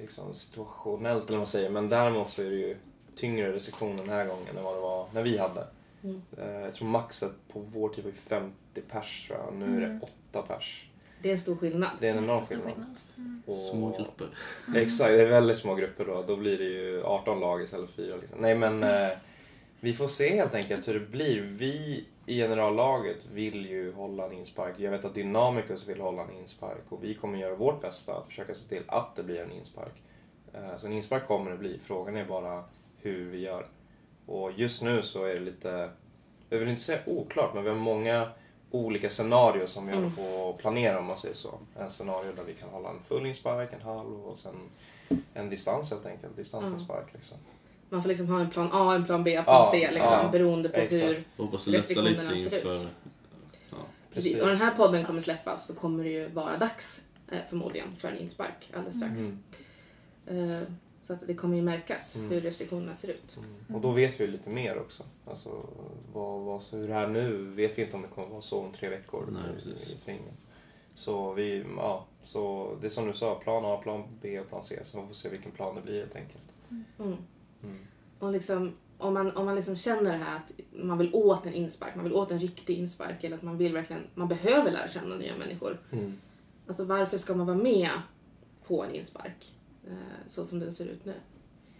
liksom, 0.00 0.34
situationellt 0.34 1.22
eller 1.22 1.30
vad 1.32 1.38
man 1.38 1.46
säger, 1.46 1.70
men 1.70 1.88
däremot 1.88 2.30
så 2.30 2.42
är 2.42 2.46
det 2.50 2.56
ju 2.56 2.76
tyngre 3.14 3.52
restriktioner 3.52 3.96
den 4.02 4.08
här 4.12 4.26
gången 4.26 4.56
än 4.56 4.64
vad 4.64 4.76
det 4.76 4.80
var 4.80 5.06
när 5.12 5.22
vi 5.22 5.38
hade. 5.38 5.66
Mm. 6.04 6.22
Eh, 6.38 6.60
Jag 6.60 6.74
tror 6.74 6.88
maxet 6.88 7.32
på 7.52 7.60
vår 7.60 7.88
tid 7.88 8.04
var 8.04 8.10
ju 8.10 8.16
50 8.16 8.80
pers 8.90 9.26
tror 9.26 9.38
jag. 9.38 9.54
Nu 9.54 9.64
är 9.64 9.68
Mm. 9.86 9.98
det 9.98 10.06
8 10.32 10.42
pers. 10.42 10.84
Det 11.22 11.28
är 11.28 11.32
en 11.32 11.38
stor 11.38 11.56
skillnad. 11.56 11.90
Det 12.00 12.06
är 12.08 12.12
en 12.12 12.24
enorm 12.24 12.46
skillnad. 12.46 12.66
skillnad. 12.68 12.96
Mm. 13.16 13.42
Och- 13.46 13.56
Små 13.58 13.96
grupper. 13.98 14.28
Exakt, 14.76 15.10
det 15.10 15.22
är 15.22 15.26
väldigt 15.26 15.56
små 15.56 15.74
grupper 15.74 16.04
då. 16.04 16.22
Då 16.22 16.36
blir 16.36 16.58
det 16.58 16.64
ju 16.64 17.02
18 17.04 17.40
lag 17.40 17.62
istället 17.62 17.90
för 17.90 18.02
4. 18.02 18.16
Liksom. 18.16 18.38
Nej 18.40 18.54
men 18.54 18.82
eh, 18.82 19.08
vi 19.80 19.92
får 19.92 20.08
se 20.08 20.36
helt 20.36 20.54
enkelt 20.54 20.88
hur 20.88 20.94
det 20.94 21.06
blir. 21.06 21.40
Vi 21.42 22.04
i 22.26 22.36
generallaget 22.40 23.26
vill 23.32 23.66
ju 23.70 23.92
hålla 23.92 24.26
en 24.26 24.32
inspark. 24.32 24.74
Jag 24.78 24.90
vet 24.90 25.04
att 25.04 25.14
Dynamicus 25.14 25.88
vill 25.88 26.00
hålla 26.00 26.22
en 26.22 26.32
inspark 26.32 26.82
och 26.88 27.04
vi 27.04 27.14
kommer 27.14 27.38
göra 27.38 27.54
vårt 27.54 27.80
bästa 27.80 28.16
att 28.16 28.26
försöka 28.26 28.54
se 28.54 28.68
till 28.68 28.82
att 28.86 29.16
det 29.16 29.22
blir 29.22 29.40
en 29.42 29.52
inspark. 29.52 30.02
Eh, 30.52 30.76
så 30.78 30.86
en 30.86 30.92
inspark 30.92 31.26
kommer 31.26 31.50
det 31.50 31.56
bli. 31.56 31.78
Frågan 31.84 32.16
är 32.16 32.24
bara 32.24 32.64
hur 33.00 33.30
vi 33.30 33.38
gör. 33.40 33.66
Och 34.28 34.52
just 34.56 34.82
nu 34.82 35.02
så 35.02 35.24
är 35.24 35.34
det 35.34 35.40
lite, 35.40 35.90
jag 36.50 36.58
vill 36.58 36.68
inte 36.68 36.82
säga 36.82 36.98
oklart, 37.06 37.54
men 37.54 37.62
vi 37.64 37.68
har 37.70 37.76
många 37.76 38.28
olika 38.70 39.10
scenarier 39.10 39.66
som 39.66 39.86
vi 39.86 39.92
Mm. 39.92 40.04
håller 40.04 40.16
på 40.16 40.50
att 40.50 40.58
planera 40.58 40.98
om 40.98 41.04
man 41.06 41.18
säger 41.18 41.34
så. 41.34 41.58
En 41.78 41.90
scenario 41.90 42.32
där 42.32 42.42
vi 42.44 42.54
kan 42.54 42.68
hålla 42.68 42.88
en 42.90 43.02
full 43.08 43.26
inspark, 43.26 43.72
en 43.72 43.80
halv 43.82 44.20
och 44.26 44.38
sen 44.38 44.54
en 45.34 45.50
distans 45.50 45.90
helt 45.90 46.06
enkelt. 46.06 46.36
Distansinspark 46.36 47.06
liksom. 47.12 47.36
Man 47.90 48.02
får 48.02 48.08
liksom 48.08 48.28
ha 48.28 48.40
en 48.40 48.50
plan 48.50 48.68
A, 48.72 48.94
en 48.94 49.04
plan 49.04 49.24
B, 49.24 49.34
en 49.34 49.44
plan 49.44 49.56
Ja, 49.56 49.70
C 49.72 49.90
liksom, 49.92 50.12
ja, 50.12 50.28
beroende 50.32 50.68
på 50.68 50.76
exakt. 50.76 51.02
hur... 51.04 51.24
Hoppas 51.36 51.66
lite 51.66 51.78
Restriktionerna 51.78 52.28
ser 52.28 52.72
ut. 52.74 52.88
Ja. 53.70 53.76
Precis. 54.14 54.40
Och 54.40 54.48
den 54.48 54.56
här 54.56 54.74
podden 54.76 55.04
kommer 55.04 55.20
släppas 55.20 55.66
så 55.66 55.74
kommer 55.74 56.04
det 56.04 56.10
ju 56.10 56.28
vara 56.28 56.56
dags 56.56 57.00
eh, 57.30 57.38
förmodligen 57.48 57.96
för 57.96 58.08
en 58.08 58.18
inspark 58.18 58.70
alldeles 58.74 58.96
strax. 58.96 59.14
Mm. 59.18 59.38
Eh, 60.26 60.62
så 61.08 61.14
att 61.14 61.26
det 61.26 61.34
kommer 61.34 61.56
ju 61.56 61.62
märkas 61.62 62.16
Mm. 62.16 62.30
hur 62.30 62.40
restriktionerna 62.40 62.94
ser 62.94 63.08
ut. 63.08 63.36
Mm. 63.36 63.76
Och 63.76 63.80
då 63.80 63.90
vet 63.90 64.20
vi 64.20 64.24
ju 64.24 64.30
lite 64.30 64.50
mer 64.50 64.78
också. 64.78 65.02
Alltså, 65.26 65.50
vad, 66.12 66.40
vad, 66.40 66.62
hur 66.70 66.88
det 66.88 66.94
är 66.94 67.08
nu 67.08 67.44
vet 67.44 67.78
vi 67.78 67.82
inte 67.82 67.96
om 67.96 68.02
det 68.02 68.08
kommer 68.08 68.28
vara 68.28 68.40
så 68.40 68.60
om 68.60 68.72
tre 68.72 68.88
veckor. 68.88 69.26
Nej, 69.30 69.74
i-. 70.16 70.18
Så 70.94 71.32
vi, 71.32 71.64
ja, 71.76 72.06
så 72.22 72.74
det 72.80 72.86
är 72.86 72.90
som 72.90 73.06
du 73.06 73.12
sa, 73.12 73.34
plan 73.34 73.64
A, 73.64 73.80
plan 73.82 74.04
B 74.20 74.40
och 74.40 74.48
plan 74.48 74.62
C. 74.62 74.84
Så 74.84 74.96
man 74.96 75.06
får 75.06 75.14
se 75.14 75.28
vilken 75.28 75.52
plan 75.52 75.74
det 75.74 75.82
blir 75.82 75.98
helt 75.98 76.16
enkelt. 76.16 76.44
Mm. 76.70 77.16
Mm. 77.62 77.78
Och 78.18 78.32
liksom, 78.32 78.72
om 78.98 79.14
man, 79.14 79.36
om 79.36 79.44
man 79.44 79.54
liksom 79.56 79.76
känner 79.76 80.12
det 80.12 80.24
här 80.24 80.36
att 80.36 80.52
man 80.70 80.98
vill 80.98 81.14
åt 81.14 81.46
en 81.46 81.54
inspark, 81.54 81.94
man 81.94 82.04
vill 82.04 82.14
åt 82.14 82.30
en 82.30 82.40
riktig 82.40 82.78
inspark 82.78 83.24
eller 83.24 83.36
att 83.36 83.42
man 83.42 83.58
vill 83.58 83.72
verkligen, 83.72 84.02
man 84.14 84.28
behöver 84.28 84.70
lära 84.70 84.88
känna 84.90 85.16
nya 85.16 85.36
människor. 85.36 85.80
Mm. 85.92 86.18
Alltså 86.66 86.84
varför 86.84 87.18
ska 87.18 87.34
man 87.34 87.46
vara 87.46 87.56
med 87.56 87.90
på 88.66 88.84
en 88.84 88.94
inspark? 88.94 89.54
Eh, 89.88 89.94
så 90.30 90.44
som 90.44 90.58
den 90.58 90.74
ser 90.74 90.84
ut 90.84 91.04
nu. 91.04 91.14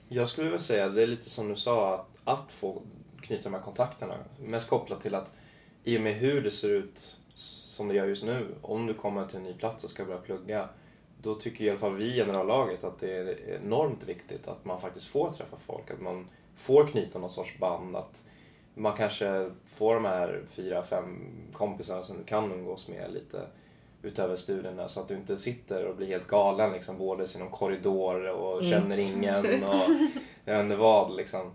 Jag 0.09 0.29
skulle 0.29 0.44
vilja 0.44 0.59
säga, 0.59 0.88
det 0.88 1.03
är 1.03 1.07
lite 1.07 1.31
som 1.31 1.49
du 1.49 1.57
sa, 1.57 1.94
att, 1.94 2.21
att 2.25 2.53
få 2.53 2.83
knyta 3.21 3.42
de 3.42 3.55
här 3.55 3.62
kontakterna. 3.62 4.14
Mest 4.40 4.71
kopplat 4.71 5.01
till 5.01 5.14
att 5.14 5.33
i 5.85 5.99
och 5.99 6.01
med 6.01 6.14
hur 6.14 6.42
det 6.42 6.51
ser 6.51 6.68
ut 6.68 7.16
som 7.35 7.88
det 7.88 7.94
gör 7.94 8.07
just 8.07 8.25
nu, 8.25 8.47
om 8.62 8.87
du 8.87 8.94
kommer 8.94 9.27
till 9.27 9.37
en 9.37 9.42
ny 9.42 9.55
plats 9.55 9.85
och 9.85 9.90
ska 9.90 10.05
börja 10.05 10.21
plugga, 10.21 10.68
då 11.23 11.35
tycker 11.35 11.64
i 11.64 11.71
alla 11.71 11.79
fall 11.79 11.97
vi 11.97 12.05
i 12.05 12.16
generallaget 12.16 12.85
att 12.85 12.99
det 12.99 13.12
är 13.12 13.51
enormt 13.62 14.05
viktigt 14.05 14.49
att 14.49 14.64
man 14.64 14.81
faktiskt 14.81 15.07
får 15.07 15.31
träffa 15.31 15.57
folk, 15.57 15.90
att 15.90 16.01
man 16.01 16.27
får 16.57 16.87
knyta 16.87 17.18
någon 17.18 17.31
sorts 17.31 17.59
band, 17.59 17.97
att 17.97 18.23
man 18.75 18.97
kanske 18.97 19.51
får 19.64 19.94
de 19.94 20.05
här 20.05 20.42
fyra, 20.49 20.83
fem 20.83 21.31
kompisarna 21.53 22.03
som 22.03 22.18
du 22.18 22.25
kan 22.25 22.53
umgås 22.53 22.88
med 22.88 23.12
lite 23.12 23.47
utöver 24.02 24.37
studierna 24.37 24.88
så 24.88 25.00
att 25.00 25.08
du 25.08 25.14
inte 25.14 25.37
sitter 25.38 25.87
och 25.87 25.96
blir 25.96 26.06
helt 26.06 26.26
galen 26.26 26.72
liksom 26.72 26.98
både 26.98 27.24
i 27.34 27.38
någon 27.38 27.50
korridor 27.50 28.28
och 28.30 28.58
Mm. 28.64 28.70
känner 28.70 28.98
ingen 28.98 29.64
och 29.64 29.74
jag 30.44 30.64
vet 30.64 30.78
vad 30.78 31.16
liksom. 31.16 31.50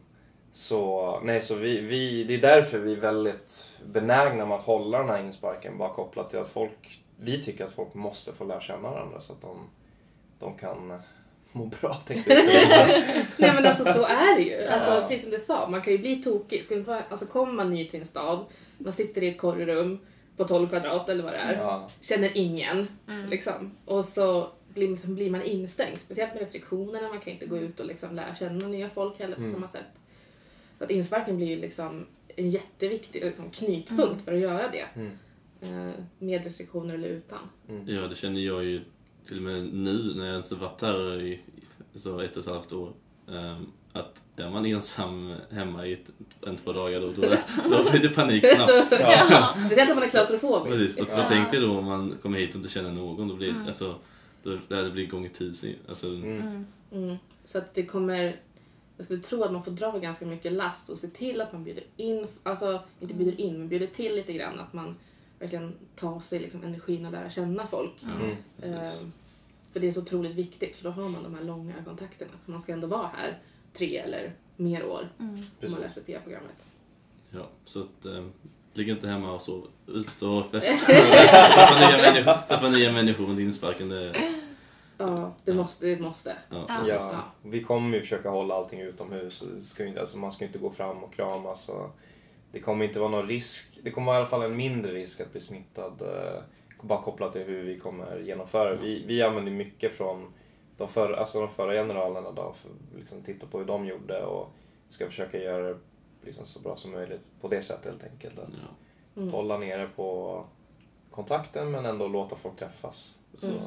Så, 0.55 1.19
nej, 1.23 1.41
så 1.41 1.55
vi, 1.55 1.79
vi, 1.81 2.23
det 2.23 2.33
är 2.33 2.37
därför 2.41 2.79
vi 2.79 2.93
är 2.93 2.99
väldigt 2.99 3.71
benägna 3.85 4.45
med 4.45 4.55
att 4.57 4.63
hålla 4.65 4.97
den 4.97 5.09
här 5.09 5.19
insparken 5.23 5.77
bara 5.77 5.89
kopplat 5.89 6.29
till 6.29 6.39
att 6.39 6.49
folk, 6.49 7.01
vi 7.17 7.43
tycker 7.43 7.63
att 7.65 7.71
folk 7.71 7.93
måste 7.93 8.33
få 8.33 8.43
lära 8.43 8.61
känna 8.61 8.91
varandra 8.91 9.19
så 9.19 9.33
att 9.33 9.41
de, 9.41 9.69
de 10.39 10.57
kan 10.57 11.01
må 11.51 11.65
bra 11.65 11.93
tänkte 11.93 12.33
jag 12.33 12.43
säga. 12.43 12.85
Nej 13.37 13.51
men 13.55 13.65
alltså 13.65 13.83
så 13.83 14.03
är 14.05 14.35
det 14.35 14.41
ju. 14.43 14.65
Alltså, 14.67 14.89
Ja. 14.91 15.07
Precis 15.07 15.21
som 15.23 15.31
du 15.31 15.39
sa, 15.39 15.67
man 15.67 15.81
kan 15.81 15.93
ju 15.93 15.99
bli 15.99 16.23
tokig. 16.23 16.65
Alltså, 17.09 17.25
kommer 17.25 17.53
man 17.53 17.69
ny 17.69 17.87
till 17.87 17.99
en 17.99 18.05
stad, 18.05 18.45
man 18.77 18.93
sitter 18.93 19.23
i 19.23 19.29
ett 19.29 19.37
korgrum 19.37 19.99
på 20.37 20.43
12 20.47 20.67
kvadrat 20.69 21.09
eller 21.09 21.23
vad 21.23 21.33
det 21.33 21.37
är, 21.37 21.53
Ja, 21.57 21.89
känner 22.01 22.37
ingen. 22.37 22.87
Mm. 23.07 23.29
Liksom. 23.29 23.71
Och 23.85 24.05
så 24.05 24.49
blir, 24.73 24.87
liksom, 24.89 25.15
blir 25.15 25.29
man 25.31 25.41
instängd. 25.41 25.99
Speciellt 26.01 26.33
med 26.33 26.41
restriktionerna, 26.41 27.09
man 27.09 27.19
kan 27.19 27.33
inte 27.33 27.45
gå 27.45 27.57
ut 27.57 27.79
och 27.79 27.85
liksom, 27.85 28.15
lära 28.15 28.35
känna 28.35 28.67
nya 28.67 28.89
folk 28.89 29.19
heller 29.19 29.35
på 29.35 29.41
Mm. 29.41 29.53
samma 29.53 29.67
sätt. 29.67 29.85
Så 30.77 30.83
att 30.83 30.91
insparken 30.91 31.37
blir 31.37 31.47
ju 31.47 31.55
liksom 31.55 32.05
en 32.35 32.49
jätteviktig 32.49 33.21
liksom, 33.25 33.49
knutpunkt 33.49 34.01
Mm. 34.11 34.19
för 34.25 34.33
att 34.33 34.39
göra 34.39 34.71
det. 34.71 34.85
mm, 34.95 35.11
Eh, 35.61 35.93
med 36.19 36.43
restriktioner 36.43 36.93
eller 36.93 37.07
utan. 37.07 37.39
mm. 37.69 37.87
Ja, 37.87 38.01
det 38.07 38.15
känner 38.15 38.41
jag 38.41 38.63
ju 38.65 38.81
till 39.27 39.37
och 39.37 39.43
med 39.43 39.73
nu 39.73 40.13
när 40.15 40.25
jag 40.25 40.31
ens 40.31 40.51
har 40.51 40.57
varit 40.57 40.81
här 40.81 41.21
i 41.21 41.39
så 41.95 42.19
ett 42.19 42.37
och 42.37 42.43
ett 42.43 42.49
halvt 42.49 42.73
år. 42.73 42.93
ehm, 43.29 43.65
att 43.93 44.23
är 44.35 44.49
man 44.49 44.65
ensam 44.65 45.35
hemma 45.51 45.85
i 45.85 45.93
ett, 45.93 46.09
en, 46.47 46.55
två 46.55 46.73
dagar 46.73 47.01
då, 47.01 47.07
då, 47.07 47.21
då 47.69 47.91
blir 47.91 48.01
det 48.01 48.09
panik 48.09 48.45
snabbt. 48.47 48.71
Ja. 48.91 49.53
Speciellt 49.65 49.89
om 49.89 49.95
man 49.95 50.03
är 50.05 50.09
klaustrofobisk. 50.09 50.75
Precis, 50.75 50.97
och 50.97 51.07
Ja. 51.11 51.17
vad 51.17 51.27
tänk 51.27 51.51
dig 51.51 51.59
då 51.61 51.77
om 51.77 51.85
man 51.85 52.17
kommer 52.21 52.39
hit 52.39 52.49
och 52.49 52.55
inte 52.55 52.69
känner 52.69 52.91
någon. 52.91 53.27
Då 53.27 53.35
blir 53.35 53.49
Mm. 53.49 53.67
alltså, 53.67 53.95
då, 54.43 54.57
det 54.67 54.91
blir 54.91 55.07
gånger 55.07 55.29
tusen. 55.29 55.73
Alltså, 55.89 56.07
Mm. 56.07 56.37
Mm. 56.41 56.65
Mm. 56.91 57.15
Så 57.45 57.57
att 57.57 57.73
det 57.75 57.85
kommer... 57.85 58.35
Jag 58.97 59.05
skulle 59.05 59.19
tro 59.19 59.43
att 59.43 59.51
man 59.51 59.63
får 59.63 59.71
dra 59.71 59.97
ganska 59.99 60.25
mycket 60.25 60.53
last 60.53 60.89
och 60.89 60.97
se 60.97 61.07
till 61.07 61.41
att 61.41 61.53
man 61.53 61.63
bjuder 61.63 61.83
in, 61.97 62.27
alltså 62.43 62.79
inte 62.99 63.13
bjuder 63.13 63.41
in, 63.41 63.57
men 63.59 63.67
bjuder 63.67 63.87
till 63.87 64.15
lite 64.15 64.33
grann. 64.33 64.59
Att 64.59 64.73
man 64.73 64.95
verkligen 65.39 65.73
tar 65.95 66.19
sig 66.19 66.39
liksom 66.39 66.63
energin 66.63 67.05
att 67.05 67.11
lära 67.11 67.29
känna 67.29 67.67
folk. 67.67 67.91
ja, 67.99 68.09
Mm. 68.25 68.35
precis. 68.61 69.01
Eh, 69.03 69.07
för 69.73 69.79
det 69.79 69.87
är 69.87 69.91
så 69.91 70.01
otroligt 70.01 70.35
viktigt, 70.35 70.75
för 70.75 70.83
då 70.83 70.89
har 70.89 71.09
man 71.09 71.23
de 71.23 71.35
här 71.35 71.43
långa 71.43 71.73
kontakterna. 71.85 72.31
För 72.45 72.51
man 72.51 72.61
ska 72.61 72.73
ändå 72.73 72.87
vara 72.87 73.07
här 73.17 73.37
tre 73.73 73.97
eller 73.97 74.33
mer 74.55 74.85
år 74.85 75.09
Mm. 75.19 75.35
om 75.63 75.71
man 75.71 75.79
läser 75.81 76.01
PA-programmet. 76.01 76.67
Ja, 77.29 77.47
så 77.63 77.79
att 77.81 78.05
ähm, 78.05 78.31
ligg 78.73 78.89
inte 78.89 79.07
hemma 79.07 79.33
och 79.33 79.41
sov. 79.41 79.67
Ut 79.87 80.21
och 80.21 80.51
festa. 80.51 80.85
träffa, 80.91 81.79
nya 81.89 81.97
människor, 82.11 82.47
träffa 82.47 82.69
nya 82.69 82.91
människor 82.91 83.25
runt 83.25 83.39
insparken. 83.39 83.89
Det, 83.89 84.15
Ja, 84.97 85.33
det 85.45 85.53
måste, 85.53 85.85
det 85.85 86.01
måste. 86.01 86.35
ja. 86.49 86.65
Ja. 86.69 86.87
Ja, 86.87 87.23
vi 87.41 87.63
kommer 87.63 87.97
ju 87.97 88.01
försöka 88.01 88.29
hålla 88.29 88.55
allting 88.55 88.79
utomhus. 88.81 89.43
Ska 89.69 89.85
ju, 89.85 89.99
alltså 89.99 90.17
man 90.17 90.31
ska 90.31 90.43
ju 90.43 90.47
inte 90.47 90.59
gå 90.59 90.69
fram 90.71 91.03
och 91.03 91.13
kramas. 91.13 91.69
Och 91.69 91.89
det 92.51 92.59
kommer 92.59 92.85
inte 92.85 92.99
vara 92.99 93.09
någon 93.09 93.27
risk. 93.27 93.79
Det 93.83 93.91
kommer 93.91 94.05
vara 94.05 94.15
i 94.15 94.19
alla 94.19 94.27
fall 94.29 94.41
en 94.43 94.55
mindre 94.55 94.91
risk 94.91 95.21
att 95.21 95.31
bli 95.31 95.41
smittad. 95.41 96.01
eh, 96.01 96.41
Bara 96.81 97.01
kopplat 97.01 97.31
till 97.33 97.41
hur 97.43 97.63
vi 97.63 97.79
kommer 97.79 98.19
genomföra 98.19 98.69
det. 98.69 98.77
vi, 98.81 99.03
vi 99.07 99.21
använder 99.21 99.51
mycket 99.51 99.93
från 99.93 100.33
de 100.77 100.87
förra, 100.87 101.17
alltså 101.19 101.39
de 101.39 101.49
förra 101.49 101.73
generalerna. 101.73 102.31
Då, 102.31 102.53
för 102.53 102.71
liksom 102.97 103.21
titta 103.21 103.47
på 103.47 103.57
hur 103.57 103.65
de 103.65 103.85
gjorde 103.85 104.25
och 104.25 104.49
ska 104.87 105.05
försöka 105.05 105.37
göra 105.37 105.67
det 105.67 105.77
liksom 106.21 106.45
så 106.45 106.59
bra 106.59 106.75
som 106.75 106.91
möjligt 106.91 107.21
på 107.41 107.47
det 107.47 107.61
sättet 107.61 107.85
helt 107.85 108.03
enkelt. 108.03 108.39
Att 108.39 108.49
Ja. 108.49 109.21
Mm. 109.21 109.33
Hålla 109.33 109.57
nere 109.57 109.87
på 109.95 110.45
kontakten 111.11 111.71
men 111.71 111.85
ändå 111.85 112.07
låta 112.07 112.35
folk 112.35 112.55
träffas. 112.55 113.17
Så, 113.33 113.47
Mm. 113.47 113.59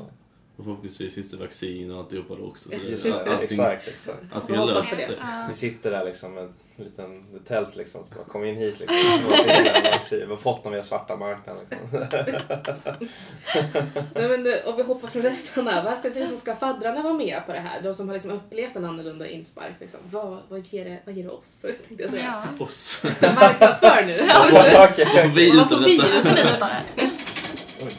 Och 0.56 0.64
förhoppningsvis 0.64 1.14
finns 1.14 1.30
det 1.30 1.36
vaccin 1.36 1.90
och 1.90 1.98
alltihopa 1.98 2.34
då 2.34 2.44
också. 2.44 2.70
Så 2.70 2.76
det, 2.76 2.90
Just 2.90 3.04
det, 3.04 3.20
allting, 3.20 3.44
exakt, 3.44 3.88
exakt. 3.88 4.18
allting 4.32 4.54
Jag 4.54 4.62
har 4.62 4.74
löst 4.74 4.96
sig. 4.96 5.18
Vi 5.48 5.54
sitter 5.54 5.90
där 5.90 6.04
liksom 6.04 6.34
med 6.34 6.44
en 6.76 6.84
liten 6.84 7.24
tält 7.48 7.76
liksom. 7.76 8.04
Så 8.04 8.14
bara, 8.14 8.24
kom 8.24 8.44
in 8.44 8.56
hit 8.56 8.80
liksom. 8.80 8.96
Vi 10.10 10.24
har 10.26 10.36
fått 10.36 10.64
dem 10.64 10.72
via 10.72 10.82
svarta 10.82 11.16
marknaden 11.16 11.62
liksom. 11.70 11.88
Nej, 14.14 14.28
men 14.28 14.44
det, 14.44 14.64
om 14.64 14.76
vi 14.76 14.82
hoppar 14.82 15.08
från 15.08 15.22
resten 15.22 15.66
här. 15.66 15.84
Varför 15.84 16.20
liksom 16.20 16.38
ska 16.38 16.56
faddrarna 16.56 17.02
vara 17.02 17.14
med 17.14 17.42
på 17.46 17.52
det 17.52 17.60
här? 17.60 17.82
De 17.82 17.94
som 17.94 18.08
har 18.08 18.14
liksom 18.14 18.32
upplevt 18.32 18.76
en 18.76 18.84
annorlunda 18.84 19.28
inspark. 19.28 19.74
Liksom. 19.80 20.00
Vad, 20.10 20.38
vad, 20.48 20.60
ger 20.60 20.84
det, 20.84 20.98
vad 21.04 21.14
ger 21.14 21.24
det 21.24 21.30
oss? 21.30 21.58
Tänkte 21.58 22.02
jag 22.02 22.10
säga. 22.10 22.42
Ja. 22.58 22.64
Oss. 22.64 23.02
Marknadsför 23.20 24.04
nu. 24.06 24.16
Vad 25.56 25.68
får 25.68 25.74
vi 25.80 25.96
ut 25.96 26.12
av 26.26 26.34
detta? 26.34 26.68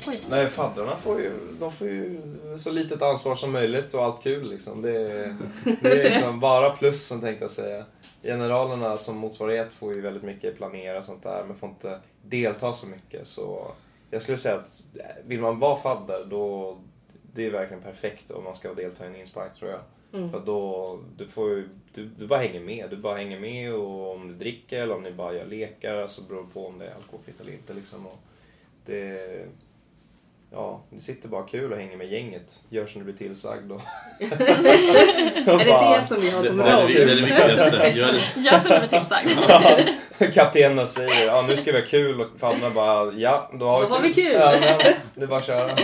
Oj. 0.08 0.20
Nej, 0.30 0.48
faddrarna 0.48 0.96
får 0.96 1.22
ju, 1.22 1.32
de 1.60 1.72
får 1.72 1.88
ju 1.88 2.22
så 2.58 2.72
litet 2.72 3.02
ansvar 3.02 3.36
som 3.36 3.52
möjligt 3.52 3.94
och 3.94 4.04
allt 4.04 4.24
kul 4.24 4.50
liksom. 4.50 4.82
Det 4.82 4.98
är, 4.98 5.36
det 5.82 6.02
är 6.02 6.04
liksom 6.04 6.40
bara 6.50 6.70
plussen 6.70 7.22
tänkte 7.22 7.44
jag 7.44 7.52
säga. 7.52 7.86
Generalerna 8.24 8.98
som 8.98 9.18
motsvarighet 9.18 9.74
får 9.74 9.94
ju 9.94 10.02
väldigt 10.02 10.24
mycket 10.24 10.58
planera 10.58 11.00
och 11.00 11.06
sånt 11.06 11.24
där 11.24 11.44
men 11.48 11.56
får 11.56 11.70
inte 11.70 12.00
delta 12.22 12.74
så 12.74 12.88
mycket. 12.88 13.28
Så 13.28 13.72
jag 14.12 14.22
skulle 14.22 14.38
säga 14.38 14.56
att 14.56 14.84
vill 15.26 15.42
man 15.42 15.60
vara 15.60 15.76
fadder 15.76 16.26
då 16.30 16.78
det 17.34 17.46
är 17.46 17.52
verkligen 17.52 17.84
perfekt 17.84 18.32
om 18.32 18.44
man 18.44 18.56
ska 18.56 18.74
delta 18.74 19.06
i 19.06 19.08
en 19.08 19.16
inspark 19.16 19.56
tror 19.56 19.72
jag. 19.72 19.80
Mm. 20.14 20.32
För 20.32 20.40
då, 20.40 21.00
du, 21.18 21.28
får 21.28 21.50
ju, 21.50 21.70
du, 21.94 22.06
du 22.06 22.28
bara 22.28 22.40
hänger 22.40 22.60
med. 22.60 22.90
Du 22.90 22.98
bara 22.98 23.18
hänger 23.18 23.40
med 23.40 23.74
och 23.74 24.16
om 24.16 24.28
du 24.28 24.34
dricker 24.34 24.82
eller 24.82 24.96
om 24.96 25.04
ni 25.04 25.12
bara 25.12 25.34
gör 25.34 25.46
lekar 25.46 26.08
så 26.08 26.22
beror 26.22 26.44
det 26.44 26.54
på 26.54 26.68
om 26.68 26.80
det 26.80 26.86
är 26.86 26.96
alkoholfritt 26.96 27.42
eller 27.42 27.54
inte. 27.54 27.74
Liksom. 27.74 28.08
Och 28.08 28.20
det, 28.86 29.46
ja, 30.58 30.82
du 30.90 31.00
sitter 31.00 31.30
bara 31.30 31.44
kul 31.44 31.72
och 31.72 31.78
hänger 31.78 31.98
med 31.98 32.08
gänget. 32.08 32.64
Gör 32.70 32.88
som 32.88 33.00
du 33.00 33.06
blir 33.06 33.16
tillsagd. 33.16 33.72
Och 33.72 33.82
Är 34.20 34.30
det 35.58 36.00
det 36.00 36.08
som 36.08 36.22
vi 36.22 36.30
har 36.30 36.44
som 36.44 36.62
roll? 36.62 36.88
det, 36.88 36.94
det 36.94 37.12
är 37.12 37.16
det 37.16 37.22
viktigaste. 37.22 37.92
Gör 37.96 38.12
det. 38.12 38.42
Gör 38.42 38.60
som 38.60 38.72
du 38.72 38.80
blir 38.80 39.00
tillsagd. 39.00 40.34
Kaptenen 40.34 40.88
säger 40.88 41.26
ja 41.26 41.46
nu 41.48 41.58
ska 41.58 41.72
vi 41.72 41.80
ha 41.80 41.86
kul 41.86 42.22
och 42.22 42.28
fadderna 42.40 42.70
bara 42.70 43.14
ja 43.14 43.52
då 43.54 43.66
har 43.66 43.78
vi 43.78 43.88
Då 43.88 43.96
har 43.96 44.02
vi 44.02 44.14
kul. 44.14 44.34
Ja, 44.34 44.56
men, 44.60 44.94
det 45.16 45.24
är 45.24 45.28
bara 45.28 45.40
att 45.40 45.46
köra. 45.46 45.78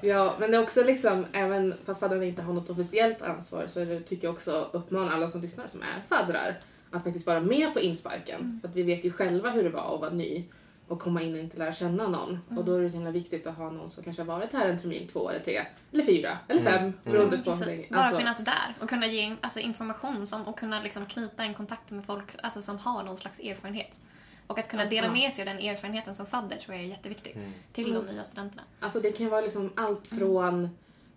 Ja, 0.00 0.34
men 0.38 0.50
det 0.50 0.56
är 0.56 0.62
också 0.62 0.84
liksom, 0.84 1.26
även 1.32 1.74
fast 1.86 2.00
faddrarna 2.00 2.24
inte 2.24 2.42
har 2.42 2.52
något 2.52 2.70
officiellt 2.70 3.22
ansvar 3.22 3.66
så 3.68 3.80
är 3.80 3.86
det, 3.86 4.00
tycker 4.00 4.26
jag 4.26 4.34
också 4.34 4.68
uppmana 4.72 5.12
alla 5.12 5.28
som 5.28 5.40
lyssnar 5.40 5.68
som 5.68 5.82
är 5.82 6.02
faddrar 6.08 6.58
att 6.90 7.04
faktiskt 7.04 7.26
vara 7.26 7.40
med 7.40 7.72
på 7.72 7.80
insparken. 7.80 8.58
För 8.60 8.68
att 8.68 8.76
vi 8.76 8.82
vet 8.82 9.04
ju 9.04 9.12
själva 9.12 9.50
hur 9.50 9.62
det 9.64 9.70
var 9.70 9.94
att 9.94 10.00
vara 10.00 10.10
ny 10.10 10.44
och 10.92 11.00
komma 11.00 11.22
in 11.22 11.34
och 11.34 11.40
inte 11.40 11.56
lära 11.56 11.72
känna 11.72 12.08
någon. 12.08 12.38
Och 12.56 12.64
då 12.64 12.74
är 12.74 12.80
det 12.82 12.90
så 12.90 12.96
himla 12.96 13.10
viktigt 13.10 13.46
att 13.46 13.56
ha 13.56 13.70
någon 13.70 13.90
som 13.90 14.04
kanske 14.04 14.22
har 14.22 14.26
varit 14.26 14.52
här 14.52 14.68
en 14.68 14.78
termin, 14.78 15.08
två 15.08 15.30
eller 15.30 15.40
tre, 15.40 15.62
eller 15.92 16.04
fyra, 16.04 16.38
eller 16.48 16.62
fem, 16.62 16.92
beroende 17.04 17.38
på 17.38 17.52
hur 17.52 17.66
länge. 17.66 17.86
Bara 17.90 18.00
Alltså, 18.00 18.18
finnas 18.18 18.44
där 18.44 18.74
och 18.80 18.88
kunna 18.88 19.06
ge 19.06 19.36
alltså, 19.40 19.60
information 19.60 20.26
som, 20.26 20.42
och 20.42 20.58
kunna 20.58 20.82
liksom, 20.82 21.06
knyta 21.06 21.42
en 21.42 21.54
kontakt 21.54 21.90
med 21.90 22.04
folk 22.04 22.24
alltså, 22.42 22.62
som 22.62 22.78
har 22.78 23.02
någon 23.02 23.16
slags 23.16 23.40
erfarenhet. 23.40 24.00
Och 24.46 24.58
att 24.58 24.68
kunna 24.68 24.84
dela 24.84 25.12
med 25.12 25.32
sig 25.32 25.42
av 25.42 25.56
den 25.56 25.58
erfarenheten 25.58 26.14
som 26.14 26.26
fadder 26.26 26.56
tror 26.56 26.74
jag 26.74 26.84
är 26.84 26.88
jätteviktig 26.88 27.36
till 27.72 27.94
de 27.94 28.04
nya 28.06 28.24
studenterna. 28.24 28.62
Alltså 28.80 29.00
det 29.00 29.12
kan 29.12 29.28
vara 29.28 29.40
liksom 29.40 29.72
allt 29.76 30.08
från 30.08 30.68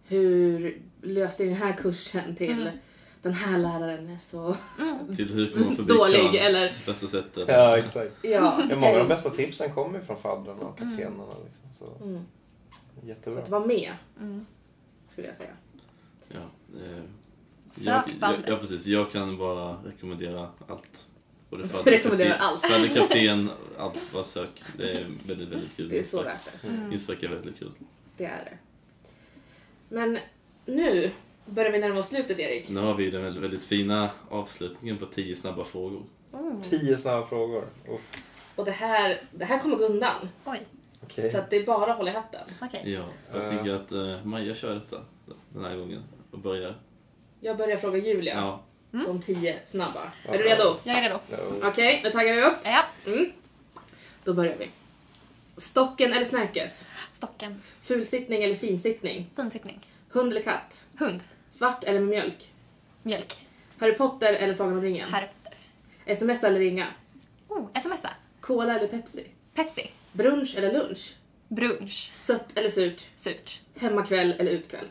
hur 0.08 0.82
löste 1.02 1.44
ni 1.44 1.50
den 1.50 1.58
här 1.58 1.74
kursen 1.74 2.36
till 2.36 2.62
Mm. 2.62 2.78
Den 3.26 3.34
här 3.34 3.58
läraren 3.60 4.08
är 4.10 4.18
så... 4.18 4.56
Till 5.16 5.34
hur 5.34 5.52
kommer 5.54 5.66
man 5.66 5.76
förbi 5.76 5.94
Dålig, 5.94 6.16
kön 6.16 6.36
eller- 6.36 6.68
på 6.70 6.92
bästa 6.92 7.08
sätt. 7.08 7.38
eller- 7.38 7.54
Ja 7.54 7.78
exakt. 7.78 8.12
Ja, 8.22 8.30
Ja, 8.70 8.76
många 8.76 8.92
av 8.92 8.98
de 9.00 9.08
bästa 9.08 9.30
tipsen 9.30 9.72
kommer 9.74 10.00
ju 10.00 10.06
från 10.06 10.18
faddrarna 10.18 10.62
och 10.62 10.78
kaptenerna. 10.78 11.24
Liksom. 11.46 11.64
Så, 12.00 12.04
Mm. 12.04 12.26
Så 13.02 13.08
jättebra. 13.08 13.42
att 13.44 13.50
vara 13.50 13.66
med, 13.66 13.94
Mm. 14.20 14.46
skulle 15.12 15.28
jag 15.28 15.38
säga. 15.38 15.50
Ja, 16.28 16.38
eh, 16.80 17.02
Sök 17.68 17.86
jag, 18.22 18.32
jag, 18.34 18.36
ja, 18.48 18.58
precis. 18.58 18.86
Jag 18.86 19.12
kan 19.12 19.38
bara 19.38 19.78
rekommendera 19.86 20.50
allt. 20.68 21.08
Både 21.50 21.64
Du 21.64 21.70
fadder, 21.70 21.92
rekommenderar 21.92 22.30
kapten- 22.38 22.42
allt. 22.48 22.62
Fadder, 22.66 22.88
kapten, 22.96 23.50
allt. 23.78 24.14
Bara 24.14 24.24
sök. 24.24 24.64
Det 24.78 24.92
är 24.92 25.06
väldigt, 25.28 25.50
väldigt 25.50 25.76
kul. 25.76 25.90
Det 25.90 26.00
är 26.00 26.04
så 26.04 26.24
värt 26.24 26.40
det. 26.62 26.68
Mm. 26.68 26.92
Inspark 26.94 27.24
är 27.24 27.28
väldigt 27.30 27.60
kul. 27.60 27.72
Det 28.18 28.26
är 28.26 28.46
det. 28.46 28.58
Men 29.90 30.18
nu 30.66 31.12
börjar 31.46 31.72
vi 31.72 31.80
närma 31.80 32.00
oss 32.00 32.08
slutet, 32.08 32.40
Erik. 32.40 32.70
Nu 32.70 32.80
har 32.80 32.94
vi 32.96 33.10
den 33.10 33.24
väldigt, 33.24 33.44
väldigt 33.44 33.66
fina 33.66 34.10
avslutningen 34.30 34.98
på 34.98 35.06
10 35.06 35.36
snabba 35.36 35.64
frågor. 35.64 36.04
Mm. 36.34 36.62
Tio 36.62 36.98
snabba 36.98 37.28
frågor. 37.28 37.68
Uff. 37.90 38.02
Och 38.56 38.66
det 38.66 38.72
här, 38.72 39.22
det 39.32 39.46
här 39.46 39.60
kommer 39.60 39.76
gå 39.76 39.84
undan. 39.86 40.30
Oj, 40.46 40.62
Okej. 41.04 41.32
Så 41.32 41.38
att 41.38 41.50
det 41.50 41.56
är 41.58 41.66
bara 41.66 41.92
att 41.92 41.98
hålla 41.98 42.12
i 42.12 42.14
hatten. 42.14 42.42
okej. 42.62 42.82
Ja, 42.94 43.06
jag 43.34 43.44
Eh. 43.44 43.50
tycker 43.58 43.74
att 43.76 43.92
uh, 43.92 44.26
Maja 44.26 44.56
kör 44.56 44.74
detta 44.76 44.98
den 45.50 45.66
här 45.66 45.76
gången 45.76 46.04
och 46.32 46.40
börjar. 46.40 46.76
Jag 47.40 47.58
börjar 47.58 47.78
fråga 47.78 47.98
Julia. 47.98 48.36
Ja. 48.36 48.62
De 49.06 49.22
tio 49.22 49.60
snabba. 49.66 50.12
Ja. 50.26 50.34
Är 50.34 50.38
du 50.38 50.44
redo? 50.44 50.76
Jag 50.84 50.98
är 50.98 51.02
redo. 51.02 51.20
No. 51.30 51.68
Okej, 51.68 52.02
nu 52.04 52.10
taggar 52.12 52.34
vi 52.36 52.42
upp. 52.44 52.58
Ja, 52.64 52.84
Mm. 53.06 53.32
Då 54.24 54.34
börjar 54.34 54.56
vi. 54.60 54.70
Stocken 55.58 56.14
eller 56.14 56.26
snärkes? 56.26 56.86
stocken. 57.12 57.62
Fulsittning 57.84 58.44
eller 58.44 58.56
finsittning? 58.56 59.30
Finsittning. 59.36 59.88
Hund 60.10 60.32
eller 60.32 60.42
katt? 60.42 60.84
Hund. 61.00 61.20
Svart 61.56 61.84
eller 61.84 62.00
med 62.00 62.10
mjölk? 62.10 62.52
Mjölk. 63.04 63.48
Harry 63.80 63.94
Potter 63.94 64.34
eller 64.34 64.54
Sagan 64.54 64.74
om 64.74 64.82
ringen? 64.82 65.10
Harry 65.10 65.28
Potter. 65.28 65.58
SMS 66.06 66.44
eller 66.44 66.60
ringa? 66.60 66.88
Oh, 67.48 67.68
smsa. 67.82 68.10
Cola 68.42 68.76
eller 68.80 68.88
Pepsi? 68.88 69.28
Pepsi. 69.54 69.92
Brunch 70.12 70.56
eller 70.58 70.74
lunch? 70.74 71.16
Brunch. 71.48 72.12
Sött 72.18 72.46
eller 72.58 72.70
surt? 72.70 73.06
Surt. 73.18 73.60
Hemmakväll 73.80 74.32
eller 74.40 74.52
utkväll? 74.52 74.86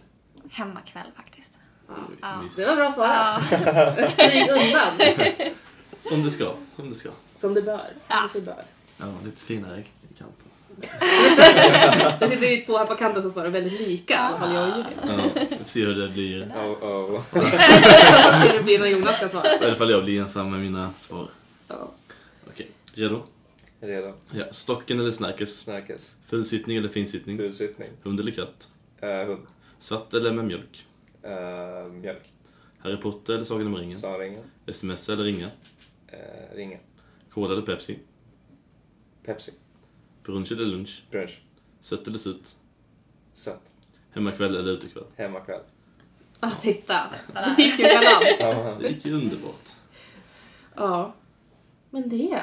Hemmakväll 0.51 1.07
faktiskt. 1.17 1.51
Ja. 1.89 1.95
Ja. 2.21 2.45
Det 2.57 2.67
var 2.67 2.77
bra 2.77 2.93
svarat. 2.93 3.43
Ja. 3.51 4.55
Undan. 4.65 5.15
Som 6.03 6.23
det 6.23 6.31
ska. 6.31 6.55
Som 6.77 6.89
det 6.91 6.95
ska. 6.95 7.11
Som 7.37 7.55
det 7.55 7.63
bör. 7.63 7.79
Som 8.07 8.17
Ja. 8.17 8.29
det 8.35 8.41
bör. 8.41 8.65
Ja, 8.97 9.07
lite 9.25 9.41
finare. 9.41 9.83
Det 12.21 12.29
sitter 12.29 12.47
ju 12.47 12.61
två 12.61 12.79
här 12.79 12.87
på 12.87 12.95
kanten 12.95 13.23
som 13.23 13.31
svarar 13.31 13.49
väldigt 13.49 13.81
lika. 13.81 14.15
I 14.15 14.17
alla 14.17 14.39
fall 14.39 14.55
jag 14.55 14.69
och 14.69 14.77
Julia. 14.77 14.91
Ja, 15.35 15.47
vi 15.51 15.57
får 15.57 15.65
se 15.65 15.85
hur 15.85 15.95
det 15.95 16.09
blir. 16.09 16.43
Oh, 16.43 16.67
oh. 16.85 17.23
Vi 17.33 17.41
får 17.41 17.49
se 17.51 18.49
hur 18.49 18.59
det 18.59 18.63
blir 18.63 18.79
när 18.79 18.87
Jonas 18.87 19.17
ska 19.17 19.29
svara. 19.29 19.55
I 19.55 19.65
alla 19.65 19.77
fall 19.77 19.91
jag 19.91 20.05
blir 20.05 20.21
ensam 20.21 20.51
med 20.51 20.61
mina 20.61 20.93
svar. 20.93 21.29
Ja. 21.69 21.91
Okej, 22.49 22.71
redo? 22.95 23.23
Redo. 23.81 24.13
Ja, 24.31 24.45
stocken 24.53 25.01
eller 25.01 25.11
snärkes? 25.11 25.59
Snärkes. 25.59 26.13
Fullsittning 26.27 26.77
eller 26.77 26.89
finsittning? 26.89 27.39
Fulsittning. 27.39 27.89
Hund 28.03 28.21
eller 28.21 28.33
katt? 28.33 28.69
Uh, 29.03 29.09
hund. 29.09 29.47
Svart 29.79 30.15
eller 30.15 30.33
med 30.33 30.45
mjölk? 30.45 30.87
Uh, 31.25 31.93
mjölk. 31.93 32.33
Harry 32.79 32.97
Potter 32.97 33.35
eller 33.35 33.45
Sagan 33.45 33.67
om 33.67 33.77
ringen? 33.77 33.99
Saringen. 33.99 34.43
Sms 34.67 35.09
eller 35.09 35.25
ringa? 35.25 35.47
Uh, 35.47 36.57
ringa. 36.57 36.79
Cola 37.31 37.53
eller 37.53 37.63
Pepsi? 37.63 37.99
Pepsi. 39.25 39.53
Brunch 40.25 40.53
eller 40.53 40.65
lunch? 40.65 41.03
Brunch. 41.11 41.39
Sött 41.81 42.07
eller 42.09 42.19
surt? 42.19 42.49
Sött. 43.33 43.73
Hemmakväll 44.15 44.57
eller 44.57 44.73
utekväll? 44.73 45.05
Hemmakväll. 45.17 45.61
Ja, 46.41 46.51
titta. 46.63 47.01
Det 47.57 47.63
gick 47.63 47.79
ju 47.79 47.85
galant. 47.85 48.25
Ja, 48.41 48.77
Det 48.81 48.89
gick 48.89 49.05
ju 49.05 49.13
underbart. 49.15 49.69
Ja. 50.77 51.13
Men 51.91 52.09
det 52.09 52.43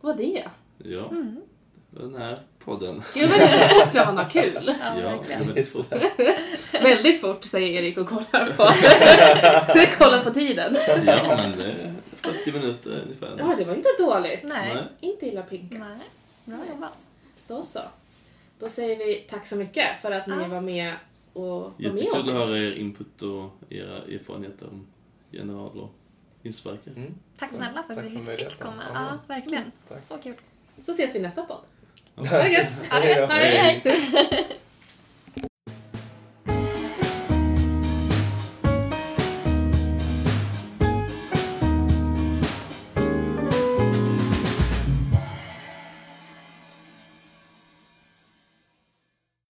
var 0.00 0.14
det. 0.14 0.44
Ja, 0.78 1.12
den 1.90 2.14
här 2.14 2.38
podden. 2.58 3.02
Gud 3.14 3.30
vad 3.30 3.38
det 3.40 3.68
fort 3.84 3.94
när 3.94 4.06
man 4.06 4.16
har 4.16 4.30
kul. 4.30 4.74
Ja, 4.80 5.00
Ja, 5.00 5.24
väldigt 5.28 5.72
fort. 5.72 5.86
Väldigt 6.72 7.20
fort 7.20 7.44
säger 7.44 7.82
Erik 7.82 7.98
och 7.98 8.08
kollar 8.08 8.46
på, 8.46 8.62
kollar 10.04 10.24
på 10.24 10.30
tiden. 10.30 10.76
Ja, 11.06 11.36
men 11.36 11.58
det 11.58 11.64
är 11.64 11.94
40 12.14 12.52
minuter 12.52 13.02
ungefär. 13.04 13.36
Ja, 13.38 13.54
det 13.58 13.64
var 13.64 13.74
inte 13.74 13.88
dåligt. 13.98 14.40
Nej. 14.42 14.74
Nej. 14.74 14.84
Inte 15.00 15.26
illa 15.26 15.42
pinkat. 15.42 15.78
Nej. 15.78 15.98
Bra 16.44 16.58
jobbat. 16.70 17.08
Då 17.48 17.64
så. 17.64 17.80
Då 18.58 18.68
säger 18.68 18.96
vi 18.96 19.14
tack 19.30 19.46
så 19.46 19.56
mycket 19.56 20.00
för 20.02 20.10
att 20.10 20.26
ni 20.26 20.34
Ja. 20.34 20.48
var 20.48 20.60
med 20.60 20.94
och 21.32 21.42
var 21.42 21.70
med 21.78 21.84
Jättekul 21.92 22.20
oss. 22.20 22.28
att 22.28 22.34
höra 22.34 22.58
er 22.58 22.72
input 22.72 23.22
och 23.22 23.50
era 23.70 23.96
erfarenheter 23.96 24.66
om 24.68 24.86
general 25.30 25.78
och 25.80 25.94
insparkar. 26.42 26.92
Mm. 26.96 27.14
Tack 27.38 27.52
snälla 27.54 27.82
för 27.82 27.94
att 27.94 28.04
vi 28.04 28.36
fick 28.36 28.58
komma. 28.58 28.82
Ja. 28.94 29.18
Verkligen. 29.26 29.72
Tack. 29.88 30.06
Så 30.06 30.18
kul. 30.18 30.34
Så 30.86 30.92
ses 30.92 31.14
vi 31.14 31.18
nästa 31.18 31.42
podd. 31.42 31.60
Ja. 32.14 32.22
Ha 32.22 32.38
det 32.38 32.48
gött! 32.52 32.80
Hej 32.90 33.14
då. 33.20 33.26
Hej, 33.26 33.56
hej. 33.56 34.46